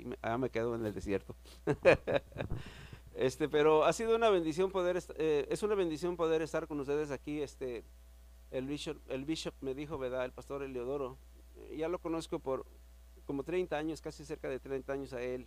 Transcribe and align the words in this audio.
y 0.00 0.04
me, 0.04 0.18
ah, 0.22 0.38
me 0.38 0.50
quedo 0.50 0.74
en 0.74 0.84
el 0.84 0.94
desierto. 0.94 1.34
este, 3.14 3.48
pero 3.48 3.84
ha 3.84 3.92
sido 3.92 4.16
una 4.16 4.30
bendición 4.30 4.70
poder, 4.70 5.02
eh, 5.16 5.46
es 5.50 5.62
una 5.62 5.74
bendición 5.74 6.16
poder 6.16 6.42
estar 6.42 6.66
con 6.66 6.80
ustedes 6.80 7.10
aquí. 7.10 7.40
Este, 7.42 7.84
el 8.50 8.66
bishop, 8.66 8.98
el 9.08 9.24
bishop 9.24 9.54
me 9.60 9.74
dijo, 9.74 9.98
¿verdad? 9.98 10.24
El 10.24 10.32
pastor 10.32 10.62
Eleodoro, 10.62 11.18
eh, 11.56 11.76
ya 11.76 11.88
lo 11.88 11.98
conozco 11.98 12.38
por 12.38 12.66
como 13.26 13.44
30 13.44 13.76
años, 13.76 14.00
casi 14.00 14.24
cerca 14.24 14.48
de 14.48 14.58
30 14.58 14.92
años 14.92 15.12
a 15.12 15.22
él. 15.22 15.46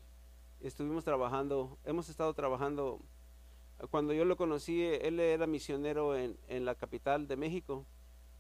Estuvimos 0.62 1.04
trabajando, 1.04 1.78
hemos 1.84 2.08
estado 2.08 2.34
trabajando. 2.34 3.02
Cuando 3.90 4.14
yo 4.14 4.24
lo 4.24 4.38
conocí, 4.38 4.82
él 4.84 5.20
era 5.20 5.48
misionero 5.48 6.16
en, 6.16 6.38
en 6.48 6.64
la 6.64 6.76
capital 6.76 7.28
de 7.28 7.36
México. 7.36 7.86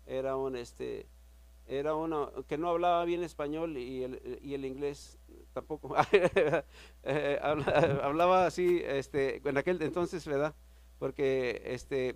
Era 0.05 0.38
un, 0.38 0.55
este, 0.55 1.07
era 1.68 1.95
uno 1.95 2.32
que 2.48 2.57
no 2.57 2.70
hablaba 2.70 3.05
bien 3.05 3.23
español 3.23 3.77
y 3.77 4.04
el, 4.04 4.39
y 4.41 4.54
el 4.54 4.66
inglés 4.66 5.20
tampoco. 5.54 5.96
Eh, 7.05 7.38
hablaba 7.41 8.46
así, 8.46 8.82
este, 8.82 9.42
en 9.43 9.57
aquel 9.57 9.82
entonces, 9.82 10.25
¿verdad? 10.25 10.55
Porque 11.00 11.61
este, 11.65 12.15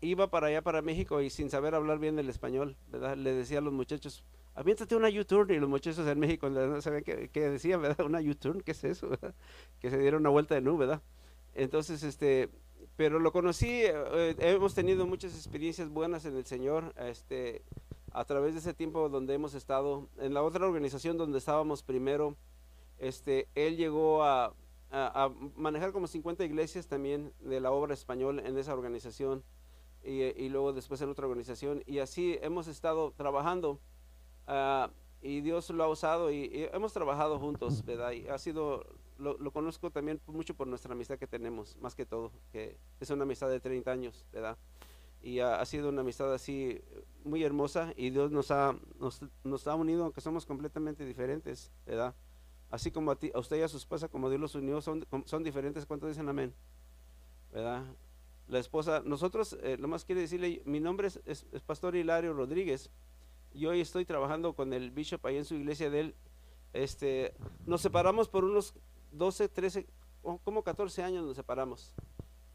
iba 0.00 0.30
para 0.30 0.46
allá, 0.46 0.62
para 0.62 0.80
México, 0.80 1.20
y 1.20 1.28
sin 1.28 1.50
saber 1.50 1.74
hablar 1.74 1.98
bien 1.98 2.18
el 2.18 2.30
español, 2.30 2.76
¿verdad? 2.88 3.16
Le 3.16 3.34
decía 3.34 3.58
a 3.58 3.60
los 3.60 3.74
muchachos, 3.74 4.24
aviéntate 4.54 4.96
una 4.96 5.08
U-turn, 5.08 5.50
y 5.50 5.58
los 5.58 5.68
muchachos 5.68 6.06
en 6.06 6.18
México 6.18 6.48
no 6.48 6.80
sabían 6.80 7.04
qué, 7.04 7.28
qué 7.28 7.50
decían, 7.50 7.82
¿verdad? 7.82 8.06
Una 8.06 8.20
U-turn, 8.20 8.62
¿qué 8.62 8.70
es 8.70 8.84
eso? 8.84 9.10
Que 9.80 9.90
se 9.90 9.98
dieron 9.98 10.22
una 10.22 10.30
vuelta 10.30 10.54
de 10.54 10.62
nube, 10.62 10.86
¿verdad? 10.86 11.02
Entonces, 11.54 12.02
este, 12.02 12.48
pero 12.96 13.18
lo 13.18 13.32
conocí, 13.32 13.68
eh, 13.68 14.36
hemos 14.38 14.74
tenido 14.74 15.06
muchas 15.06 15.34
experiencias 15.34 15.90
buenas 15.90 16.24
en 16.24 16.36
el 16.36 16.46
Señor, 16.46 16.94
este, 16.96 17.62
a 18.12 18.24
través 18.24 18.54
de 18.54 18.60
ese 18.60 18.74
tiempo 18.74 19.08
donde 19.08 19.34
hemos 19.34 19.54
estado, 19.54 20.08
en 20.18 20.34
la 20.34 20.42
otra 20.42 20.66
organización 20.66 21.16
donde 21.16 21.38
estábamos 21.38 21.82
primero, 21.82 22.36
este, 22.98 23.48
él 23.54 23.76
llegó 23.76 24.22
a, 24.22 24.54
manejar 25.54 25.92
como 25.92 26.08
50 26.08 26.44
iglesias 26.44 26.88
también 26.88 27.32
de 27.38 27.60
la 27.60 27.70
obra 27.70 27.94
español 27.94 28.40
en 28.40 28.58
esa 28.58 28.74
organización 28.74 29.44
y, 30.02 30.48
luego 30.48 30.72
después 30.72 31.00
en 31.00 31.10
otra 31.10 31.28
organización 31.28 31.84
y 31.86 32.00
así 32.00 32.40
hemos 32.42 32.66
estado 32.66 33.12
trabajando 33.12 33.78
ah, 34.48 34.90
y 35.22 35.42
Dios 35.42 35.70
lo 35.70 35.84
ha 35.84 35.88
usado 35.88 36.32
y, 36.32 36.68
hemos 36.72 36.92
trabajado 36.92 37.38
juntos, 37.38 37.84
¿verdad? 37.84 38.10
Y 38.10 38.26
ha 38.26 38.38
sido, 38.38 38.84
lo, 39.16 39.38
lo, 39.38 39.52
conozco 39.52 39.92
también 39.92 40.20
mucho 40.26 40.54
por 40.54 40.66
nuestra 40.66 40.92
amistad 40.92 41.18
que 41.18 41.28
tenemos, 41.28 41.76
más 41.76 41.94
que 41.94 42.04
todo, 42.04 42.32
que 42.50 42.76
es 42.98 43.10
una 43.10 43.22
amistad 43.22 43.48
de 43.48 43.60
30 43.60 43.92
años, 43.92 44.26
¿verdad? 44.32 44.58
Y 45.22 45.40
ha, 45.40 45.64
sido 45.66 45.88
una 45.88 46.00
amistad 46.00 46.32
así 46.32 46.80
muy 47.24 47.44
hermosa 47.44 47.92
y 47.96 48.10
Dios 48.10 48.30
nos 48.30 48.50
ha, 48.50 48.74
nos, 48.98 49.20
nos, 49.44 49.66
ha 49.66 49.74
unido 49.74 50.04
aunque 50.04 50.20
somos 50.20 50.46
completamente 50.46 51.04
diferentes, 51.04 51.70
¿verdad? 51.84 52.14
Así 52.70 52.90
como 52.90 53.10
a, 53.10 53.16
ti, 53.16 53.30
a 53.34 53.38
usted 53.38 53.58
y 53.58 53.62
a 53.62 53.68
su 53.68 53.76
esposa, 53.76 54.08
como 54.08 54.30
Dios 54.30 54.40
los 54.40 54.54
unió, 54.54 54.80
son, 54.80 55.06
son 55.24 55.42
diferentes. 55.42 55.86
¿Cuántos 55.86 56.08
dicen 56.08 56.28
amén? 56.28 56.54
¿Verdad? 57.52 57.84
La 58.48 58.58
esposa, 58.58 59.02
nosotros, 59.04 59.58
eh, 59.62 59.76
lo 59.78 59.88
más 59.88 60.04
quiere 60.04 60.22
decirle, 60.22 60.62
mi 60.64 60.80
nombre 60.80 61.08
es, 61.08 61.20
es, 61.26 61.44
Pastor 61.66 61.96
Hilario 61.96 62.32
Rodríguez 62.32 62.90
y 63.52 63.66
hoy 63.66 63.80
estoy 63.80 64.04
trabajando 64.04 64.54
con 64.54 64.72
el 64.72 64.90
bishop 64.90 65.24
ahí 65.26 65.36
en 65.36 65.44
su 65.44 65.54
iglesia 65.54 65.90
de 65.90 66.00
él. 66.00 66.14
Este, 66.72 67.34
nos 67.66 67.80
separamos 67.80 68.28
por 68.28 68.44
unos 68.44 68.74
12, 69.12 69.48
13, 69.48 69.86
como 70.44 70.62
14 70.62 71.02
años 71.02 71.24
nos 71.24 71.36
separamos 71.36 71.94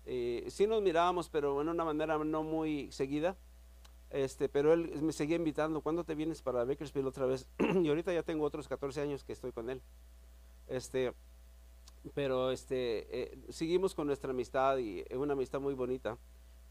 eh, 0.05 0.45
sí 0.49 0.67
nos 0.67 0.81
mirábamos, 0.81 1.29
pero 1.29 1.61
en 1.61 1.69
una 1.69 1.83
manera 1.83 2.17
no 2.17 2.43
muy 2.43 2.91
seguida. 2.91 3.35
Este, 4.11 4.47
pero 4.47 4.71
él 4.73 5.01
me 5.01 5.11
seguía 5.11 5.35
invitando, 5.35 5.81
¿cuándo 5.81 6.03
te 6.03 6.15
vienes 6.15 6.41
para 6.41 6.63
Bakersfield 6.63 7.07
otra 7.07 7.25
vez? 7.25 7.47
y 7.59 7.87
ahorita 7.87 8.13
ya 8.13 8.23
tengo 8.23 8.45
otros 8.45 8.67
14 8.67 9.01
años 9.01 9.23
que 9.23 9.33
estoy 9.33 9.51
con 9.51 9.69
él. 9.69 9.81
Este, 10.67 11.13
pero 12.13 12.51
este, 12.51 13.07
eh, 13.11 13.37
seguimos 13.49 13.95
con 13.95 14.07
nuestra 14.07 14.31
amistad 14.31 14.77
y 14.77 15.01
es 15.01 15.17
una 15.17 15.33
amistad 15.33 15.59
muy 15.59 15.73
bonita. 15.73 16.17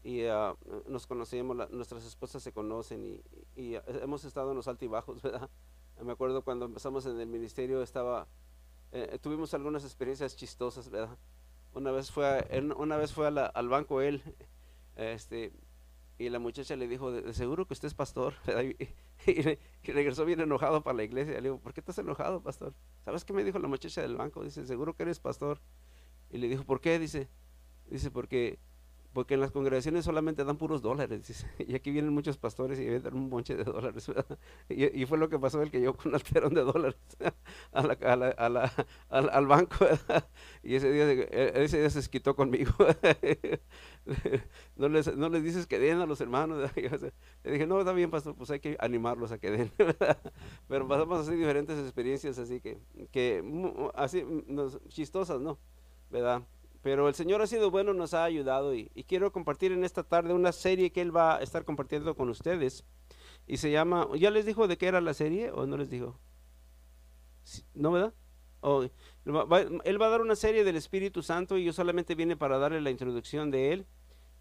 Y 0.03 0.23
ah, 0.25 0.55
nos 0.87 1.07
conocemos, 1.07 1.69
nuestras 1.71 2.05
esposas 2.05 2.43
se 2.43 2.51
conocen 2.51 3.03
y, 3.03 3.21
y, 3.55 3.75
hemos 4.01 4.23
estado 4.23 4.51
en 4.51 4.57
los 4.57 4.67
altibajos, 4.67 5.21
¿verdad? 5.23 5.49
Me 6.03 6.11
acuerdo 6.11 6.43
cuando 6.43 6.65
empezamos 6.65 7.05
en 7.07 7.19
el 7.19 7.27
ministerio, 7.27 7.81
estaba, 7.81 8.27
eh, 8.91 9.17
tuvimos 9.19 9.53
algunas 9.55 9.83
experiencias 9.83 10.35
chistosas, 10.35 10.89
¿verdad? 10.89 11.17
Una 11.75 11.91
vez 11.91 12.09
fue, 12.09 12.25
a, 12.25 12.45
una 12.77 12.95
vez 12.95 13.11
fue 13.11 13.27
al 13.27 13.69
banco 13.69 14.01
él, 14.01 14.23
este, 14.95 15.51
y 16.17 16.29
la 16.29 16.39
muchacha 16.39 16.77
le 16.77 16.87
dijo, 16.87 17.11
de, 17.11 17.33
seguro 17.33 17.67
que 17.67 17.73
usted 17.73 17.87
es 17.87 17.93
pastor. 17.93 18.33
Y, 19.27 19.91
regresó 19.91 20.25
bien 20.25 20.39
enojado 20.41 20.83
para 20.83 20.97
la 20.97 21.03
iglesia. 21.03 21.35
Le 21.35 21.41
digo, 21.41 21.59
¿por 21.59 21.73
qué 21.73 21.79
estás 21.79 21.97
enojado, 21.97 22.43
pastor? 22.43 22.73
¿Sabes 23.03 23.23
qué 23.23 23.33
me 23.33 23.43
dijo 23.43 23.59
la 23.59 23.67
muchacha 23.67 24.01
del 24.01 24.15
banco? 24.15 24.43
Dice, 24.43 24.65
seguro 24.65 24.93
que 24.95 25.03
eres 25.03 25.19
pastor. 25.19 25.61
Y 26.29 26.37
le 26.37 26.47
dijo, 26.47 26.63
¿por 26.63 26.79
qué? 26.79 26.99
Dice, 26.99 27.29
dice, 27.89 28.11
porque 28.11 28.59
porque 29.15 29.35
en 29.35 29.39
las 29.39 29.51
congregaciones 29.51 30.03
solamente 30.03 30.43
dan 30.43 30.57
puros 30.57 30.81
dólares, 30.81 31.45
y 31.57 31.73
aquí 31.73 31.89
vienen 31.89 32.13
muchos 32.13 32.37
pastores 32.37 32.77
y 32.79 32.99
dar 32.99 33.15
un 33.15 33.29
monche 33.29 33.55
de 33.55 33.63
dólares, 33.63 34.11
y, 34.69 35.05
fue 35.05 35.17
lo 35.17 35.29
que 35.29 35.39
pasó 35.39 35.61
el 35.61 35.71
que 35.71 35.81
yo 35.81 35.95
con 35.95 36.09
un 36.09 36.15
alterón 36.15 36.53
de 36.53 36.61
dólares 36.61 36.99
al 37.71 39.47
banco, 39.47 39.85
y 40.63 40.75
ese 40.75 40.91
día, 40.91 41.09
e, 41.09 41.63
ese 41.63 41.79
día 41.79 41.89
se 41.89 42.07
quitó 42.09 42.35
conmigo, 42.35 42.73
no, 44.75 44.89
les, 44.89 45.15
no 45.15 45.29
les 45.29 45.43
dices 45.43 45.65
que 45.65 45.79
den 45.79 45.99
a 45.99 46.05
los 46.05 46.19
hermanos, 46.19 46.69
le 46.75 47.51
dije, 47.51 47.65
no, 47.65 47.79
está 47.79 47.93
bien 47.93 48.11
pastor, 48.11 48.35
pues 48.35 48.51
hay 48.51 48.59
que 48.59 48.75
animarlos 48.81 49.31
a 49.31 49.37
que 49.37 49.49
den, 49.49 49.71
pero 50.67 50.89
pasamos 50.89 51.25
así 51.25 51.37
diferentes 51.37 51.79
experiencias, 51.79 52.37
así 52.37 52.59
que, 52.59 52.79
que 53.11 53.41
así, 53.95 54.25
chistosas, 54.89 55.39
¿no? 55.39 55.57
¿Verdad? 56.11 56.43
Pero 56.85 57.07
el 57.07 57.15
Señor 57.15 57.41
ha 57.41 57.47
sido 57.47 57.71
bueno, 57.71 57.95
nos 57.95 58.13
ha 58.13 58.23
ayudado 58.25 58.75
y, 58.75 58.89
quiero 59.07 59.31
compartir 59.31 59.71
en 59.71 59.83
esta 59.83 60.03
tarde 60.03 60.35
una 60.35 60.51
serie 60.51 60.91
que 60.91 61.01
Él 61.01 61.13
va 61.15 61.37
a 61.37 61.41
estar 61.41 61.65
compartiendo 61.65 62.15
con 62.15 62.29
ustedes. 62.29 62.85
Y 63.47 63.57
se 63.57 63.71
llama, 63.71 64.07
¿ya 64.15 64.29
les 64.29 64.45
dijo 64.45 64.67
de 64.67 64.77
qué 64.77 64.85
era 64.85 65.01
la 65.01 65.15
serie 65.15 65.49
o 65.49 65.65
no 65.65 65.77
les 65.77 65.89
dijo? 65.89 66.19
¿No, 67.73 67.91
verdad? 67.91 68.13
él 69.83 69.99
va 69.99 70.05
a 70.05 70.09
dar 70.09 70.21
una 70.21 70.35
serie 70.35 70.63
del 70.63 70.75
Espíritu 70.75 71.23
Santo 71.23 71.57
y 71.57 71.63
yo 71.63 71.73
solamente 71.73 72.13
vine 72.13 72.37
para 72.37 72.59
darle 72.59 72.79
la 72.81 72.91
introducción 72.91 73.49
de 73.49 73.73
Él. 73.73 73.87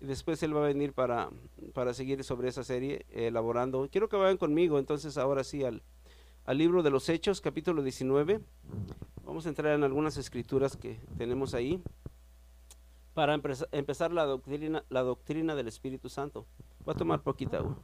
Y 0.02 0.04
después 0.04 0.42
Él 0.42 0.54
va 0.54 0.64
a 0.64 0.68
venir 0.68 0.92
para, 0.92 1.30
para 1.72 1.94
seguir 1.94 2.22
sobre 2.24 2.50
esa 2.50 2.62
serie 2.62 3.06
elaborando. 3.08 3.88
Quiero 3.90 4.10
que 4.10 4.16
vayan 4.16 4.36
conmigo 4.36 4.78
entonces 4.78 5.16
ahora 5.16 5.44
sí 5.44 5.64
al, 5.64 5.82
al 6.44 6.58
libro 6.58 6.82
de 6.82 6.90
los 6.90 7.08
Hechos, 7.08 7.40
capítulo 7.40 7.82
19. 7.82 8.42
Vamos 9.24 9.46
a 9.46 9.48
entrar 9.48 9.74
en 9.74 9.82
algunas 9.82 10.18
escrituras 10.18 10.76
que 10.76 11.00
tenemos 11.16 11.54
ahí 11.54 11.82
para 13.14 13.40
empezar 13.70 14.12
la 14.12 14.24
doctrina, 14.24 14.84
la 14.88 15.02
doctrina 15.02 15.54
del 15.54 15.68
Espíritu 15.68 16.08
Santo. 16.08 16.46
Voy 16.84 16.94
a 16.94 16.98
tomar 16.98 17.22
poquita 17.22 17.58
agua. 17.58 17.78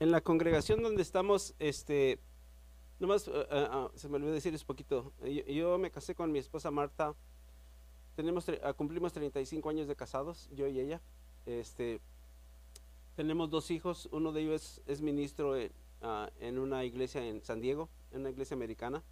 En 0.00 0.12
la 0.12 0.20
congregación 0.20 0.82
donde 0.82 1.02
estamos, 1.02 1.54
este, 1.58 2.20
Nomás, 2.98 3.28
uh, 3.28 3.90
se 3.94 4.08
me 4.08 4.16
olvidó 4.16 4.32
decirles 4.32 4.64
poquito. 4.64 5.12
Yo, 5.46 5.78
me 5.78 5.90
casé 5.90 6.14
con 6.14 6.32
mi 6.32 6.40
esposa 6.40 6.70
Marta. 6.70 7.14
Tenemos, 8.16 8.46
cumplimos 8.76 9.12
35 9.12 9.68
años 9.70 9.86
de 9.86 9.94
casados, 9.94 10.48
yo 10.52 10.66
y 10.66 10.80
ella. 10.80 11.00
Este, 11.46 12.00
tenemos 13.14 13.50
dos 13.50 13.70
hijos. 13.70 14.08
Uno 14.10 14.32
de 14.32 14.40
ellos 14.40 14.82
es, 14.86 15.00
ministro 15.00 15.56
en, 15.56 15.70
en, 16.40 16.58
una 16.58 16.84
iglesia 16.84 17.24
en 17.24 17.40
San 17.44 17.60
Diego, 17.60 17.88
en 18.10 18.22
una 18.22 18.30
iglesia 18.30 18.56
americana. 18.56 19.04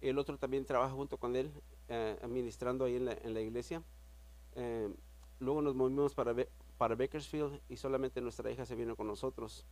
El 0.00 0.18
otro 0.18 0.38
también 0.38 0.64
trabaja 0.64 0.94
junto 0.94 1.18
con 1.18 1.36
él, 1.36 1.52
administrando 2.22 2.86
ahí 2.86 2.96
en 2.96 3.04
la, 3.04 3.12
en 3.12 3.34
la 3.34 3.42
iglesia. 3.42 3.82
luego 5.38 5.60
nos 5.60 5.74
movimos 5.74 6.14
para, 6.14 6.34
para 6.78 6.94
Bakersfield 6.94 7.60
y 7.68 7.76
solamente 7.76 8.22
nuestra 8.22 8.50
hija 8.50 8.64
se 8.64 8.74
vino 8.74 8.96
con 8.96 9.06
nosotros. 9.06 9.66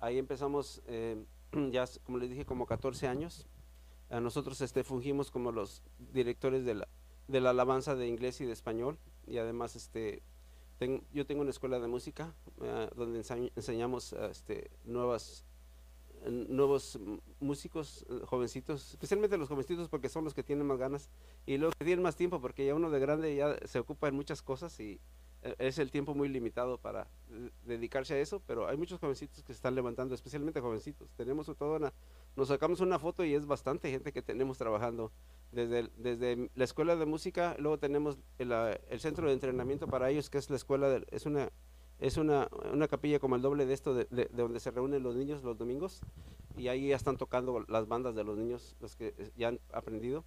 Ahí 0.00 0.18
empezamos 0.18 0.82
ya 1.70 1.84
como 2.04 2.18
les 2.18 2.30
dije, 2.30 2.44
como 2.44 2.66
14 2.66 3.06
años. 3.08 3.46
A 4.10 4.20
nosotros 4.20 4.60
este, 4.60 4.84
fungimos 4.84 5.30
como 5.30 5.52
los 5.52 5.82
directores 6.12 6.64
de 6.64 6.74
la, 6.74 6.88
de 7.26 7.40
la 7.40 7.50
alabanza 7.50 7.94
de 7.94 8.08
inglés 8.08 8.40
y 8.40 8.46
de 8.46 8.52
español. 8.52 8.98
Y 9.26 9.38
además 9.38 9.76
este, 9.76 10.22
yo 11.12 11.26
tengo 11.26 11.42
una 11.42 11.50
escuela 11.50 11.80
de 11.80 11.88
música 11.88 12.34
eh, 12.62 12.88
donde 12.94 13.24
enseñamos 13.56 14.12
este, 14.12 14.70
nuevas, 14.84 15.44
nuevos 16.26 16.98
músicos 17.40 18.06
eh, 18.08 18.20
jovencitos, 18.24 18.90
especialmente 18.92 19.36
los 19.36 19.48
jovencitos 19.48 19.88
porque 19.88 20.08
son 20.08 20.24
los 20.24 20.34
que 20.34 20.44
tienen 20.44 20.66
más 20.66 20.78
ganas 20.78 21.10
y 21.46 21.58
los 21.58 21.74
que 21.74 21.84
tienen 21.84 22.02
más 22.02 22.16
tiempo 22.16 22.40
porque 22.40 22.64
ya 22.64 22.74
uno 22.74 22.90
de 22.90 23.00
grande 23.00 23.34
ya 23.34 23.56
se 23.66 23.80
ocupa 23.80 24.08
en 24.08 24.14
muchas 24.14 24.40
cosas 24.40 24.78
y 24.78 24.92
eh, 24.92 25.00
es 25.58 25.78
el 25.78 25.90
tiempo 25.90 26.14
muy 26.14 26.28
limitado 26.28 26.78
para 26.78 27.08
eh, 27.30 27.50
dedicarse 27.64 28.14
a 28.14 28.18
eso, 28.18 28.40
pero 28.46 28.68
hay 28.68 28.76
muchos 28.76 29.00
jovencitos 29.00 29.42
que 29.42 29.52
se 29.52 29.56
están 29.56 29.74
levantando, 29.74 30.14
especialmente 30.14 30.60
jovencitos. 30.60 31.10
Tenemos 31.16 31.46
toda 31.56 31.76
una, 31.76 31.92
nos 32.36 32.48
sacamos 32.48 32.80
una 32.80 32.98
foto 32.98 33.24
y 33.24 33.34
es 33.34 33.46
bastante 33.46 33.90
gente 33.90 34.12
que 34.12 34.22
tenemos 34.22 34.58
trabajando 34.58 35.12
desde, 35.52 35.90
desde 35.96 36.50
la 36.54 36.64
escuela 36.64 36.96
de 36.96 37.06
música, 37.06 37.56
luego 37.58 37.78
tenemos 37.78 38.18
el, 38.38 38.52
el, 38.52 39.00
centro 39.00 39.28
de 39.28 39.34
entrenamiento 39.34 39.86
para 39.86 40.10
ellos, 40.10 40.30
que 40.30 40.38
es 40.38 40.50
la 40.50 40.56
escuela, 40.56 40.88
de, 40.88 41.06
es 41.10 41.26
una 41.26 41.50
es 42.00 42.16
una, 42.16 42.48
una, 42.72 42.86
capilla 42.86 43.18
como 43.18 43.34
el 43.34 43.42
doble 43.42 43.66
de 43.66 43.74
esto, 43.74 43.92
de, 43.92 44.06
de, 44.10 44.28
donde 44.32 44.60
se 44.60 44.70
reúnen 44.70 45.02
los 45.02 45.16
niños 45.16 45.42
los 45.42 45.58
domingos, 45.58 46.00
y 46.56 46.68
ahí 46.68 46.88
ya 46.88 46.96
están 46.96 47.16
tocando 47.16 47.64
las 47.68 47.88
bandas 47.88 48.14
de 48.14 48.24
los 48.24 48.36
niños, 48.36 48.76
los 48.80 48.96
que 48.96 49.14
eh, 49.18 49.30
ya 49.36 49.48
han 49.48 49.60
aprendido. 49.72 50.24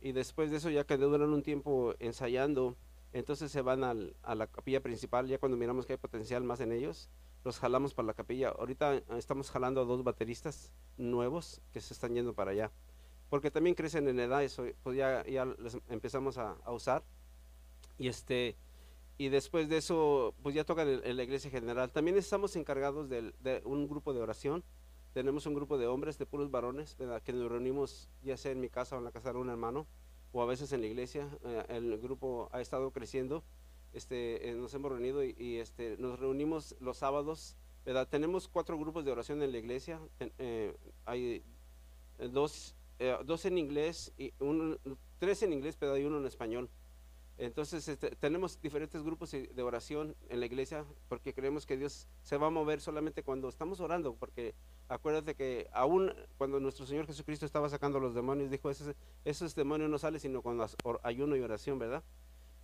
Y 0.00 0.12
después 0.12 0.50
de 0.50 0.58
eso, 0.58 0.70
ya 0.70 0.84
que 0.84 0.96
duran 0.96 1.30
un 1.30 1.42
tiempo 1.42 1.94
ensayando, 2.00 2.76
entonces 3.18 3.50
se 3.50 3.62
van 3.62 3.82
al, 3.82 4.14
a 4.22 4.34
la 4.34 4.46
capilla 4.46 4.82
principal, 4.82 5.26
ya 5.26 5.38
cuando 5.38 5.56
miramos 5.56 5.86
que 5.86 5.94
hay 5.94 5.98
potencial 5.98 6.44
más 6.44 6.60
en 6.60 6.72
ellos, 6.72 7.08
los 7.44 7.58
jalamos 7.58 7.94
para 7.94 8.06
la 8.06 8.14
capilla. 8.14 8.50
Ahorita 8.50 9.02
estamos 9.16 9.50
jalando 9.50 9.80
a 9.80 9.84
dos 9.84 10.04
bateristas 10.04 10.72
nuevos 10.98 11.62
que 11.72 11.80
se 11.80 11.94
están 11.94 12.14
yendo 12.14 12.34
para 12.34 12.50
allá, 12.50 12.70
porque 13.30 13.50
también 13.50 13.74
crecen 13.74 14.08
en 14.08 14.20
edad, 14.20 14.42
eso 14.42 14.64
pues 14.82 14.96
ya, 14.96 15.24
ya 15.24 15.44
les 15.46 15.78
empezamos 15.88 16.38
a, 16.38 16.56
a 16.64 16.72
usar. 16.72 17.04
Y 17.98 18.08
este 18.08 18.56
y 19.18 19.30
después 19.30 19.68
de 19.70 19.78
eso, 19.78 20.34
pues 20.42 20.54
ya 20.54 20.64
tocan 20.64 20.86
en, 21.02 21.16
la 21.16 21.22
iglesia 21.22 21.50
general. 21.50 21.90
También 21.90 22.18
estamos 22.18 22.54
encargados 22.54 23.08
de, 23.08 23.32
de, 23.40 23.62
un 23.64 23.88
grupo 23.88 24.12
de 24.12 24.20
oración. 24.20 24.62
Tenemos 25.14 25.46
un 25.46 25.54
grupo 25.54 25.78
de 25.78 25.86
hombres, 25.86 26.18
de 26.18 26.26
puros 26.26 26.50
varones, 26.50 26.98
¿verdad? 26.98 27.22
que 27.22 27.32
nos 27.32 27.50
reunimos 27.50 28.10
ya 28.22 28.36
sea 28.36 28.52
en 28.52 28.60
mi 28.60 28.68
casa 28.68 28.96
o 28.96 28.98
en 28.98 29.06
la 29.06 29.12
casa 29.12 29.32
de 29.32 29.38
un 29.38 29.48
hermano, 29.48 29.86
o 30.36 30.42
a 30.42 30.46
veces 30.46 30.70
en 30.72 30.82
la 30.82 30.86
iglesia. 30.86 31.26
Eh, 31.44 31.64
el 31.70 31.98
grupo 31.98 32.50
ha 32.52 32.60
estado 32.60 32.90
creciendo. 32.90 33.42
Este, 33.94 34.50
eh, 34.50 34.54
nos 34.54 34.74
hemos 34.74 34.92
reunido 34.92 35.24
y, 35.24 35.56
este, 35.56 35.96
nos 35.96 36.20
reunimos 36.20 36.76
los 36.78 36.98
sábados. 36.98 37.56
¿verdad? 37.86 38.06
Tenemos 38.06 38.46
cuatro 38.46 38.78
grupos 38.78 39.06
de 39.06 39.12
oración 39.12 39.42
en 39.42 39.52
la 39.52 39.58
iglesia. 39.58 39.98
Eh, 40.20 40.76
hay 41.06 41.42
dos, 42.18 42.76
dos 43.24 43.46
en 43.46 43.56
inglés, 43.56 44.12
y 44.18 44.34
un, 44.38 44.78
tres 45.18 45.42
en 45.42 45.54
inglés, 45.54 45.76
pero 45.78 45.94
hay 45.94 46.04
uno 46.04 46.18
en 46.18 46.26
español. 46.26 46.68
Entonces 47.38 47.88
este, 47.88 48.10
tenemos 48.16 48.60
diferentes 48.60 49.02
grupos 49.02 49.30
de 49.30 49.62
oración 49.62 50.16
en 50.28 50.40
la 50.40 50.46
iglesia 50.46 50.84
porque 51.08 51.32
creemos 51.32 51.64
que 51.64 51.76
Dios 51.76 52.08
se 52.22 52.36
va 52.38 52.48
a 52.48 52.50
mover 52.50 52.80
solamente 52.80 53.22
cuando 53.22 53.48
estamos 53.48 53.80
orando, 53.80 54.14
porque 54.14 54.54
acuérdate 54.88 55.34
que 55.34 55.68
aún 55.72 56.12
cuando 56.38 56.60
nuestro 56.60 56.86
Señor 56.86 57.06
Jesucristo 57.06 57.46
estaba 57.46 57.68
sacando 57.68 58.00
los 58.00 58.14
demonios, 58.14 58.50
dijo, 58.50 58.70
esos, 58.70 58.94
esos 59.24 59.54
demonios 59.54 59.90
no 59.90 59.98
salen 59.98 60.20
sino 60.20 60.42
cuando 60.42 60.66
ayuno 61.02 61.36
y 61.36 61.40
oración, 61.40 61.78
¿verdad? 61.78 62.02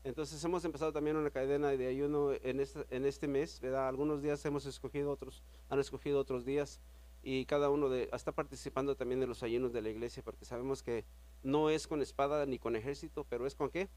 Entonces 0.05 0.43
hemos 0.45 0.65
empezado 0.65 0.93
también 0.93 1.17
una 1.17 1.31
cadena 1.31 1.69
de 1.69 1.87
ayuno 1.87 2.33
en 2.33 2.61
este, 2.61 2.85
en 2.91 3.07
este 3.07 3.29
mes, 3.29 3.61
¿verdad? 3.61 3.89
Algunos 3.89 4.21
días 4.21 4.45
hemos 4.45 4.67
escogido, 4.67 5.13
otros 5.13 5.43
han 5.69 5.79
escogido 5.79 6.19
otros 6.19 6.45
días 6.45 6.81
y 7.23 7.45
cada 7.47 7.71
uno 7.71 7.89
de, 7.89 8.09
está 8.13 8.33
participando 8.33 8.97
también 8.97 9.21
de 9.21 9.29
los 9.29 9.45
ayunos 9.45 9.73
de 9.73 9.81
la 9.81 9.91
iglesia 9.91 10.23
porque 10.25 10.45
sabemos 10.45 10.83
que 10.83 11.05
no 11.45 11.71
es 11.71 11.87
con 11.87 12.03
espada 12.03 12.47
ni 12.47 12.59
con 12.59 12.75
ejército, 12.75 13.25
pero 13.29 13.47
es 13.47 13.55
con 13.55 13.71
qué? 13.71 13.89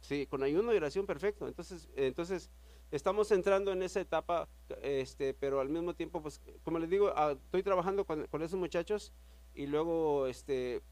Sí, 0.00 0.26
con 0.26 0.42
ayuno 0.42 0.72
y 0.72 0.76
oración 0.76 1.06
perfecto. 1.06 1.48
Entonces, 1.48 1.88
entonces 1.96 2.50
estamos 2.92 3.30
entrando 3.32 3.72
en 3.72 3.82
esa 3.82 4.00
etapa, 4.00 4.48
este, 4.82 5.34
pero 5.34 5.60
al 5.60 5.70
mismo 5.70 5.94
tiempo, 5.94 6.22
pues, 6.22 6.40
como 6.62 6.78
les 6.78 6.90
digo, 6.90 7.10
ah, 7.16 7.32
estoy 7.32 7.62
trabajando 7.62 8.04
con, 8.04 8.28
esos 8.42 8.58
muchachos 8.58 9.12
y 9.54 9.66
luego, 9.66 10.26
este, 10.26 10.82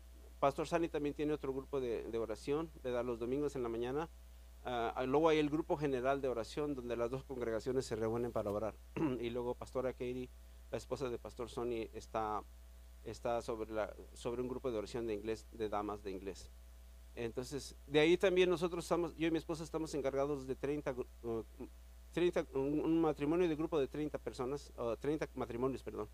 Pastor 0.41 0.67
Sani 0.67 0.88
también 0.88 1.14
tiene 1.14 1.35
otro 1.35 1.52
grupo 1.52 1.81
de, 1.81 2.19
oración, 2.19 2.70
de 2.82 2.91
dar 2.91 3.05
los 3.05 3.19
domingos 3.19 3.55
en 3.55 3.62
la 3.62 3.69
mañana. 3.69 4.08
Ah, 4.64 4.93
ah, 4.97 5.05
luego 5.05 5.29
hay 5.29 5.38
el 5.38 5.50
grupo 5.50 5.76
general 5.76 6.20
de 6.20 6.29
oración 6.29 6.75
donde 6.75 6.97
las 6.97 7.11
dos 7.11 7.25
congregaciones 7.25 7.85
se 7.85 7.97
reúnen 7.97 8.32
para 8.32 8.50
orar. 8.50 8.75
y 9.20 9.29
luego 9.29 9.55
Pastora 9.55 9.93
Katie, 9.93 10.31
la 10.70 10.79
esposa 10.79 11.11
de 11.11 11.19
Pastor 11.19 11.50
Sony, 11.50 11.88
está, 11.93 12.43
está 13.05 13.43
sobre, 13.43 13.73
la, 13.73 13.94
sobre 14.14 14.41
un 14.41 14.49
grupo 14.49 14.70
de 14.70 14.79
oración 14.79 15.06
de 15.06 15.14
inglés, 15.14 15.46
de 15.53 15.69
damas 15.69 16.03
de 16.03 16.12
inglés. 16.12 16.50
Entonces, 17.14 17.76
de 17.87 18.00
ahí 18.00 18.17
también 18.17 18.49
nosotros 18.49 18.85
estamos, 18.85 19.14
yo 19.17 19.26
y 19.26 19.31
mi 19.31 19.38
esposa 19.38 19.64
estamos 19.64 19.93
encargados 19.94 20.46
de 20.46 20.56
30, 20.56 20.94
30 22.12 22.47
un, 22.55 23.01
matrimonio 23.01 23.49
de 23.49 23.57
grupo 23.57 23.79
de 23.79 23.89
30 23.89 24.19
personas, 24.19 24.73
o 24.77 24.97
30 24.97 25.29
matrimonios, 25.35 25.83
perdón, 25.83 26.09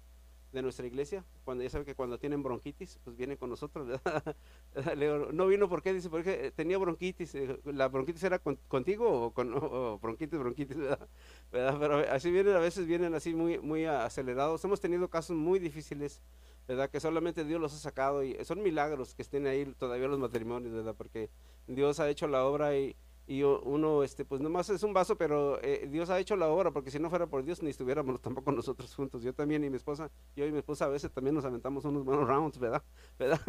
de 0.52 0.62
nuestra 0.62 0.87
iglesia. 0.87 1.25
Cuando 1.44 1.64
ya 1.64 1.70
sabe 1.70 1.84
que 1.84 1.94
cuando 1.94 2.19
tienen 2.19 2.43
bronquitis, 2.43 2.98
pues 3.04 3.16
vienen 3.16 3.37
con 3.37 3.50
nosotros. 3.50 4.00
no 5.32 5.46
vino 5.46 5.69
porque 5.69 5.93
dice, 5.93 6.08
porque 6.08 6.52
tenía 6.54 6.78
bronquitis. 6.78 7.34
Eh, 7.34 7.60
¿La 7.64 7.88
bronquitis 7.88 8.22
era 8.22 8.38
contigo 8.38 9.26
o 9.26 9.31
con 9.32 9.50
bronquitis, 10.00 10.38
bronquitis? 10.38 10.76
¿verdad? 10.76 11.08
Pero 11.50 11.99
así 12.10 12.31
vienen, 12.31 12.54
a 12.54 12.60
veces 12.60 12.87
vienen 12.87 13.14
así 13.14 13.34
muy, 13.34 13.58
muy 13.58 13.84
acelerados. 13.84 14.64
Hemos 14.64 14.81
tenido 14.81 15.08
casos 15.08 15.37
muy 15.37 15.58
difíciles 15.58 16.22
¿verdad? 16.66 16.90
Que 16.90 17.00
solamente 17.00 17.44
Dios 17.44 17.60
los 17.60 17.72
ha 17.75 17.78
sacado 17.78 18.25
y 18.25 18.37
son 18.44 18.62
milagros 18.62 19.14
que 19.14 19.22
estén 19.22 19.46
ahí 19.46 19.72
todavía 19.78 20.08
los 20.08 20.19
matrimonios, 20.19 20.75
¿verdad? 20.75 20.94
Porque 20.96 21.31
Dios 21.66 22.00
ha 22.00 22.08
hecho 22.08 22.26
la 22.26 22.44
obra 22.44 22.76
y, 22.76 22.96
y 23.28 23.43
uno, 23.43 24.05
este, 24.05 24.25
pues 24.25 24.40
nomás 24.40 24.70
es 24.70 24.84
un 24.84 24.93
vaso, 24.93 25.17
pero 25.17 25.61
eh, 25.61 25.88
Dios 25.90 26.11
ha 26.11 26.19
hecho 26.20 26.37
la 26.37 26.49
obra, 26.49 26.70
porque 26.70 26.93
si 26.93 27.00
no 27.00 27.11
fuera 27.11 27.26
por 27.26 27.43
Dios 27.43 27.61
ni 27.61 27.70
estuviéramos 27.70 28.20
tampoco 28.20 28.52
nosotros 28.52 28.94
juntos. 28.94 29.23
Yo 29.25 29.34
también 29.34 29.64
y 29.64 29.70
mi 29.70 29.76
esposa, 29.76 30.11
yo 30.37 30.46
y 30.46 30.52
mi 30.52 30.58
esposa 30.58 30.84
a 30.84 30.88
veces 30.88 31.11
también 31.11 31.34
nos 31.34 31.44
aventamos 31.44 31.84
unos 31.84 32.05
buenos 32.05 32.28
rounds, 32.28 32.58
¿verdad? 32.58 32.84
¿verdad? 33.19 33.40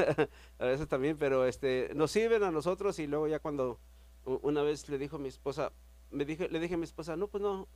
a 0.57 0.65
veces 0.65 0.87
también, 0.87 1.17
pero 1.17 1.45
este, 1.45 1.91
nos 1.93 2.09
sirven 2.09 2.43
a 2.43 2.51
nosotros 2.51 2.97
y 2.97 3.05
luego 3.05 3.27
ya 3.27 3.39
cuando 3.39 3.79
una 4.25 4.63
vez 4.63 4.89
le 4.89 4.97
dijo 4.97 5.19
mi 5.19 5.29
esposa, 5.29 5.71
me 6.09 6.25
dije, 6.25 6.49
le 6.49 6.59
dije 6.59 6.73
a 6.73 6.77
mi 6.77 6.83
esposa, 6.83 7.15
no, 7.15 7.27
pues 7.27 7.43
no, 7.43 7.67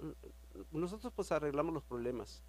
nosotros 0.72 1.14
pues 1.16 1.32
arreglamos 1.32 1.74
los 1.74 1.84
problemas. 1.84 2.44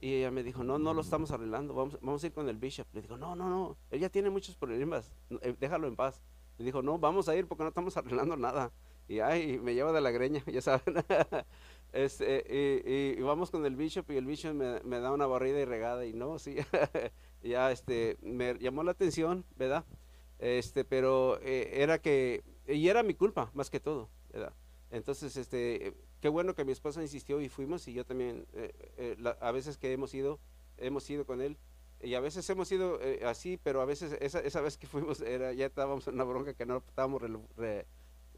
Y 0.00 0.14
ella 0.14 0.30
me 0.30 0.42
dijo, 0.42 0.62
no, 0.62 0.78
no 0.78 0.94
lo 0.94 1.02
estamos 1.02 1.30
arreglando, 1.30 1.74
vamos, 1.74 1.98
vamos 2.00 2.22
a 2.22 2.26
ir 2.26 2.32
con 2.32 2.48
el 2.48 2.56
bishop. 2.56 2.86
Le 2.92 3.02
digo, 3.02 3.16
no, 3.16 3.36
no, 3.36 3.48
no, 3.50 3.76
ella 3.90 4.08
tiene 4.08 4.30
muchos 4.30 4.56
problemas, 4.56 5.12
eh, 5.42 5.54
déjalo 5.58 5.86
en 5.86 5.96
paz. 5.96 6.22
Le 6.58 6.64
dijo, 6.64 6.82
no, 6.82 6.98
vamos 6.98 7.28
a 7.28 7.36
ir 7.36 7.46
porque 7.46 7.62
no 7.62 7.68
estamos 7.68 7.96
arreglando 7.96 8.36
nada. 8.36 8.72
Y 9.08 9.20
ay, 9.20 9.58
me 9.58 9.74
lleva 9.74 9.92
de 9.92 10.00
la 10.00 10.10
greña, 10.10 10.42
ya 10.46 10.60
saben. 10.60 10.96
este, 11.92 13.14
y, 13.18 13.20
vamos 13.22 13.50
con 13.50 13.64
el 13.66 13.76
bishop 13.76 14.10
y 14.10 14.16
el 14.16 14.26
bishop 14.26 14.54
me, 14.54 15.00
da 15.00 15.12
una 15.12 15.26
barrida 15.26 15.60
y 15.60 15.64
regada 15.64 16.06
y 16.06 16.12
no, 16.12 16.38
sí, 16.38 16.56
ya 17.42 17.70
este, 17.70 18.16
me 18.20 18.54
llamó 18.58 18.82
la 18.82 18.92
atención, 18.92 19.44
¿verdad? 19.56 19.84
Este, 20.38 20.84
pero 20.84 21.40
eh, 21.42 21.82
era 21.82 21.98
que, 21.98 22.44
y 22.66 22.88
era 22.88 23.02
mi 23.02 23.14
culpa 23.14 23.50
más 23.54 23.70
que 23.70 23.80
todo, 23.80 24.10
¿verdad? 24.32 24.52
Entonces, 24.90 25.36
este, 25.36 25.94
qué 26.20 26.28
bueno 26.28 26.54
que 26.54 26.64
mi 26.64 26.72
esposa 26.72 27.02
insistió 27.02 27.40
y 27.40 27.48
fuimos 27.48 27.86
y 27.88 27.92
yo 27.92 28.04
también, 28.04 28.46
eh, 28.52 28.72
eh, 28.98 29.34
a 29.40 29.52
veces 29.52 29.78
que 29.78 29.92
hemos 29.92 30.14
ido, 30.14 30.38
hemos 30.78 31.08
ido 31.10 31.26
con 31.26 31.40
él 31.40 31.58
y 32.00 32.14
a 32.14 32.20
veces 32.20 32.48
hemos 32.50 32.70
ido 32.70 33.00
eh, 33.00 33.22
así, 33.24 33.58
pero 33.62 33.80
a 33.80 33.84
veces 33.84 34.16
esa, 34.20 34.40
esa, 34.40 34.60
vez 34.60 34.76
que 34.76 34.86
fuimos 34.86 35.20
era, 35.20 35.52
ya 35.52 35.66
estábamos 35.66 36.06
en 36.06 36.14
una 36.14 36.24
bronca 36.24 36.54
que 36.54 36.66
no 36.66 36.78
estábamos 36.78 37.22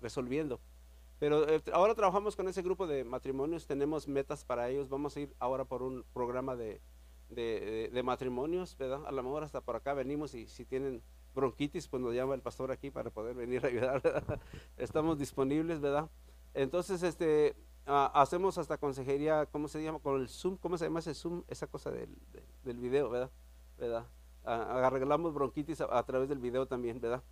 resolviendo. 0.00 0.61
Pero 1.19 1.45
ahora 1.73 1.95
trabajamos 1.95 2.37
con 2.37 2.47
ese 2.49 2.62
grupo 2.62 2.87
de 2.87 3.05
matrimonios, 3.05 3.67
tenemos 3.67 4.07
metas 4.07 4.45
para 4.45 4.69
ellos, 4.69 4.88
vamos 4.88 5.17
a 5.17 5.21
ir 5.21 5.35
ahora 5.40 5.64
por 5.64 5.83
un 5.83 6.05
programa 6.12 6.55
de, 6.55 6.81
de, 7.28 8.02
matrimonios, 8.05 8.76
¿verdad? 8.76 9.05
A 9.05 9.11
lo 9.11 9.23
mejor 9.23 9.43
hasta 9.43 9.61
por 9.61 9.75
acá 9.75 9.95
venimos 9.95 10.35
y 10.35 10.47
si 10.47 10.64
tienen 10.64 11.02
bronquitis, 11.35 11.88
pues 11.88 12.02
nos 12.02 12.14
llama 12.14 12.35
el 12.35 12.40
pastor 12.40 12.71
aquí 12.71 12.90
para 12.90 13.11
poder 13.11 13.35
venir 13.35 13.64
a 13.64 13.69
ayudar, 13.69 14.02
Estamos 14.76 15.19
disponibles, 15.19 15.81
¿verdad? 15.81 16.09
Entonces, 16.55 17.02
este, 17.02 17.57
hacemos 17.85 18.57
hasta 18.57 18.78
consejería, 18.78 19.47
¿cómo 19.47 19.67
se 19.67 19.83
llama? 19.83 19.99
Con 19.99 20.21
el 20.21 20.28
Zoom, 20.28 20.57
¿cómo 20.57 20.78
se 20.78 20.85
llama 20.85 21.00
ese 21.00 21.14
Zoom? 21.14 21.43
Esa 21.49 21.67
cosa 21.67 21.90
del, 21.90 22.17
del 22.64 22.78
video, 22.78 23.11
¿verdad? 23.11 23.31
¿verdad? 23.76 24.07
arreglamos 24.45 25.35
bronquitis 25.35 25.81
a, 25.81 26.02
través 26.05 26.28
del 26.28 26.38
video 26.38 26.67
también, 26.67 27.00
¿verdad? 27.00 27.23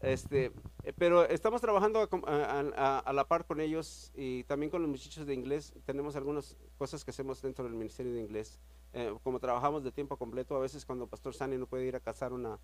Este, 0.00 0.50
eh, 0.82 0.92
pero 0.96 1.26
estamos 1.26 1.60
trabajando 1.60 2.08
a, 2.26 3.12
la 3.12 3.28
par 3.28 3.44
con 3.44 3.60
ellos 3.60 4.10
y 4.14 4.44
también 4.44 4.70
con 4.70 4.80
los 4.80 4.90
muchachos 4.90 5.26
de 5.26 5.34
inglés. 5.34 5.74
Tenemos 5.84 6.16
algunas 6.16 6.56
cosas 6.78 7.04
que 7.04 7.10
hacemos 7.10 7.42
dentro 7.42 7.64
del 7.64 7.74
Ministerio 7.74 8.14
de 8.14 8.20
Inglés. 8.20 8.58
Eh, 8.92 9.14
como 9.22 9.38
trabajamos 9.38 9.84
de 9.84 9.92
tiempo 9.92 10.16
completo, 10.16 10.56
a 10.56 10.60
veces 10.60 10.86
cuando 10.86 11.06
Pastor 11.06 11.34
Sani 11.34 11.58
no 11.58 11.66
puede 11.66 11.84
ir 11.84 11.96
a 11.96 12.00
cazar 12.00 12.32
una, 12.32 12.58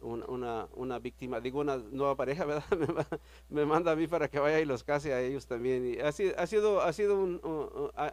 una, 0.00 0.68
una, 0.74 0.98
víctima, 0.98 1.40
digo 1.40 1.60
una 1.60 1.78
nueva 1.78 2.14
pareja, 2.14 2.44
¿verdad? 2.70 3.20
Me, 3.48 3.64
manda 3.64 3.92
a 3.92 3.96
mí 3.96 4.06
para 4.06 4.28
que 4.28 4.38
vaya 4.38 4.60
y 4.60 4.66
los 4.66 4.84
case 4.84 5.14
a 5.14 5.22
ellos 5.22 5.46
también. 5.46 5.94
Y 5.94 5.98
ha, 5.98 6.08
ha 6.08 6.46
sido, 6.46 6.82
ha 6.82 6.92
sido 6.92 7.18
un, 7.18 7.40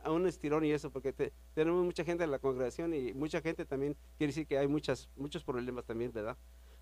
un, 0.08 0.27
estirón 0.27 0.63
y 0.63 0.72
eso, 0.72 0.89
porque 0.89 1.34
tenemos 1.53 1.84
mucha 1.84 2.05
gente 2.05 2.24
en 2.24 2.32
la 2.32 2.39
congregación 2.39 2.93
y 2.93 3.13
mucha 3.13 3.41
gente 3.41 3.65
también, 3.65 3.98
quiere 4.17 4.32
decir 4.32 4.48
que 4.48 4.58
hay 4.58 4.67
muchas, 4.67 5.10
muchos 5.17 5.43
problemas 5.43 5.86
también, 5.86 6.13
¿verdad? 6.13 6.38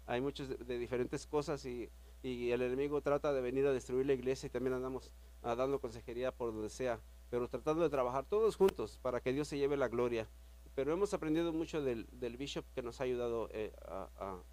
Hay 0.08 0.22
muchos 0.22 0.50
de, 0.50 0.77
diferentes 0.77 1.25
cosas 1.25 1.65
y, 1.65 1.89
el 2.24 2.62
enemigo 2.62 3.01
trata 3.01 3.34
de 3.34 3.41
venir 3.41 3.65
a 3.65 3.74
destruir 3.74 4.05
la 4.05 4.13
iglesia 4.13 4.46
y 4.48 4.50
también 4.51 4.75
andamos 4.75 5.12
ah, 5.41 5.55
dando 5.55 5.79
consejería 5.79 6.31
por 6.31 6.53
donde 6.53 6.70
sea, 6.70 7.00
pero 7.31 7.48
tratando 7.48 7.81
de 7.81 7.89
trabajar 7.89 8.25
todos 8.25 8.55
juntos 8.55 9.00
para 9.01 9.22
que 9.22 9.34
Dios 9.34 9.48
se 9.48 9.58
lleve 9.58 9.75
la 9.75 9.88
gloria 9.88 10.27
pero 10.75 10.93
hemos 10.93 11.13
aprendido 11.13 11.51
mucho 11.51 11.81
del, 11.81 12.08
bishop 12.38 12.65
que 12.74 12.81
nos 12.81 13.01
ha 13.01 13.03
ayudado 13.03 13.50
eh, 13.51 13.74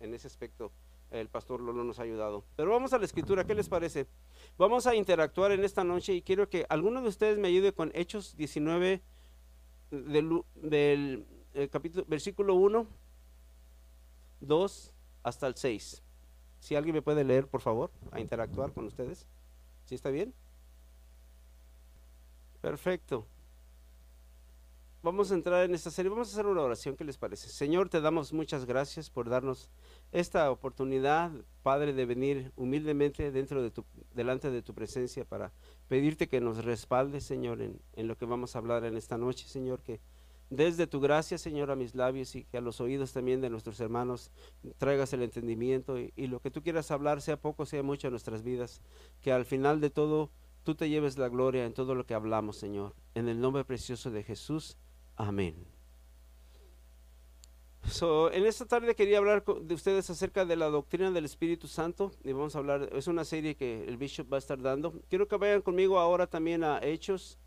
en 0.00 0.14
ese 0.14 0.26
aspecto. 0.26 0.72
El 1.10 1.28
pastor 1.28 1.60
Lolo 1.62 1.84
nos 1.84 2.00
ha 2.00 2.02
ayudado. 2.02 2.44
Pero 2.54 2.70
vamos 2.70 2.92
a 2.92 2.98
la 2.98 3.06
escritura, 3.06 3.44
¿qué 3.44 3.54
les 3.54 3.68
parece? 3.68 4.06
Vamos 4.58 4.86
a 4.86 4.94
interactuar 4.94 5.52
en 5.52 5.64
esta 5.64 5.82
noche 5.82 6.12
y 6.12 6.22
quiero 6.22 6.50
que 6.50 6.66
alguno 6.68 7.00
de 7.00 7.08
ustedes 7.08 7.38
me 7.38 7.48
ayude 7.48 7.72
con 7.72 7.90
Hechos 7.94 8.36
19 8.36 9.00
del, 9.90 10.42
del 10.56 11.26
eh, 11.54 11.68
capítulo, 11.68 12.04
versículo 12.06 12.56
1, 12.56 12.86
2 14.40 14.94
hasta 15.22 15.46
el 15.46 15.54
6. 15.56 16.02
Si 16.60 16.74
alguien 16.74 16.94
me 16.94 17.02
puede 17.02 17.24
leer, 17.24 17.46
por 17.46 17.60
favor, 17.60 17.90
a 18.10 18.20
interactuar 18.20 18.72
con 18.72 18.84
ustedes. 18.86 19.26
¿Sí 19.86 19.94
está 19.94 20.10
bien? 20.10 20.34
Perfecto. 22.60 23.26
Vamos 25.00 25.30
a 25.30 25.34
entrar 25.34 25.64
en 25.64 25.74
esta 25.74 25.92
serie. 25.92 26.10
Vamos 26.10 26.28
a 26.28 26.32
hacer 26.32 26.46
una 26.46 26.62
oración. 26.62 26.96
¿Qué 26.96 27.04
les 27.04 27.16
parece? 27.16 27.48
Señor, 27.48 27.88
te 27.88 28.00
damos 28.00 28.32
muchas 28.32 28.64
gracias 28.64 29.10
por 29.10 29.28
darnos 29.28 29.70
esta 30.10 30.50
oportunidad, 30.50 31.30
Padre, 31.62 31.92
de 31.92 32.04
venir 32.04 32.52
humildemente 32.56 33.30
dentro 33.30 33.62
de 33.62 33.70
tu, 33.70 33.84
delante 34.12 34.50
de 34.50 34.60
tu 34.60 34.74
presencia 34.74 35.24
para 35.24 35.52
pedirte 35.86 36.28
que 36.28 36.40
nos 36.40 36.64
respaldes, 36.64 37.24
Señor, 37.24 37.62
en, 37.62 37.80
en 37.94 38.08
lo 38.08 38.18
que 38.18 38.26
vamos 38.26 38.56
a 38.56 38.58
hablar 38.58 38.84
en 38.84 38.96
esta 38.96 39.16
noche, 39.16 39.46
Señor, 39.46 39.80
que 39.82 40.00
desde 40.50 40.86
tu 40.86 41.00
gracia, 41.00 41.36
Señor, 41.36 41.70
a 41.70 41.76
mis 41.76 41.94
labios 41.94 42.34
y 42.34 42.44
que 42.44 42.58
a 42.58 42.60
los 42.60 42.80
oídos 42.80 43.12
también 43.12 43.40
de 43.40 43.50
nuestros 43.50 43.78
hermanos 43.80 44.30
traigas 44.78 45.12
el 45.12 45.22
entendimiento 45.22 45.98
y, 45.98 46.12
lo 46.26 46.40
que 46.40 46.50
tú 46.50 46.62
quieras 46.62 46.90
hablar, 46.90 47.20
sea 47.20 47.40
poco, 47.40 47.66
sea 47.66 47.82
mucho 47.82 48.06
en 48.06 48.12
nuestras 48.12 48.42
vidas, 48.42 48.80
que 49.20 49.32
al 49.32 49.44
final 49.44 49.80
de 49.80 49.90
todo 49.90 50.30
tú 50.64 50.74
te 50.74 50.88
lleves 50.88 51.18
la 51.18 51.28
gloria 51.28 51.66
en 51.66 51.74
todo 51.74 51.94
lo 51.94 52.06
que 52.06 52.14
hablamos, 52.14 52.56
Señor. 52.56 52.94
En 53.14 53.28
el 53.28 53.40
nombre 53.40 53.64
precioso 53.64 54.10
de 54.10 54.22
Jesús. 54.22 54.78
Amén. 55.16 55.66
en 58.32 58.46
esta 58.46 58.66
tarde 58.66 58.94
quería 58.94 59.18
hablar 59.18 59.44
de 59.44 59.74
ustedes 59.74 60.08
acerca 60.08 60.44
de 60.44 60.56
la 60.56 60.66
doctrina 60.66 61.10
del 61.10 61.24
Espíritu 61.24 61.68
Santo 61.68 62.12
y 62.24 62.32
vamos 62.32 62.54
a 62.54 62.58
hablar, 62.58 62.88
es 62.92 63.06
una 63.06 63.24
serie 63.24 63.54
que 63.54 63.84
el 63.84 63.96
Bishop 63.98 64.32
va 64.32 64.36
a 64.36 64.38
estar 64.38 64.60
dando. 64.60 64.94
Quiero 65.08 65.28
que 65.28 65.36
vayan 65.36 65.62
conmigo 65.62 65.98
ahora 65.98 66.26
también 66.26 66.64
a 66.64 66.80
Hechos 66.82 67.38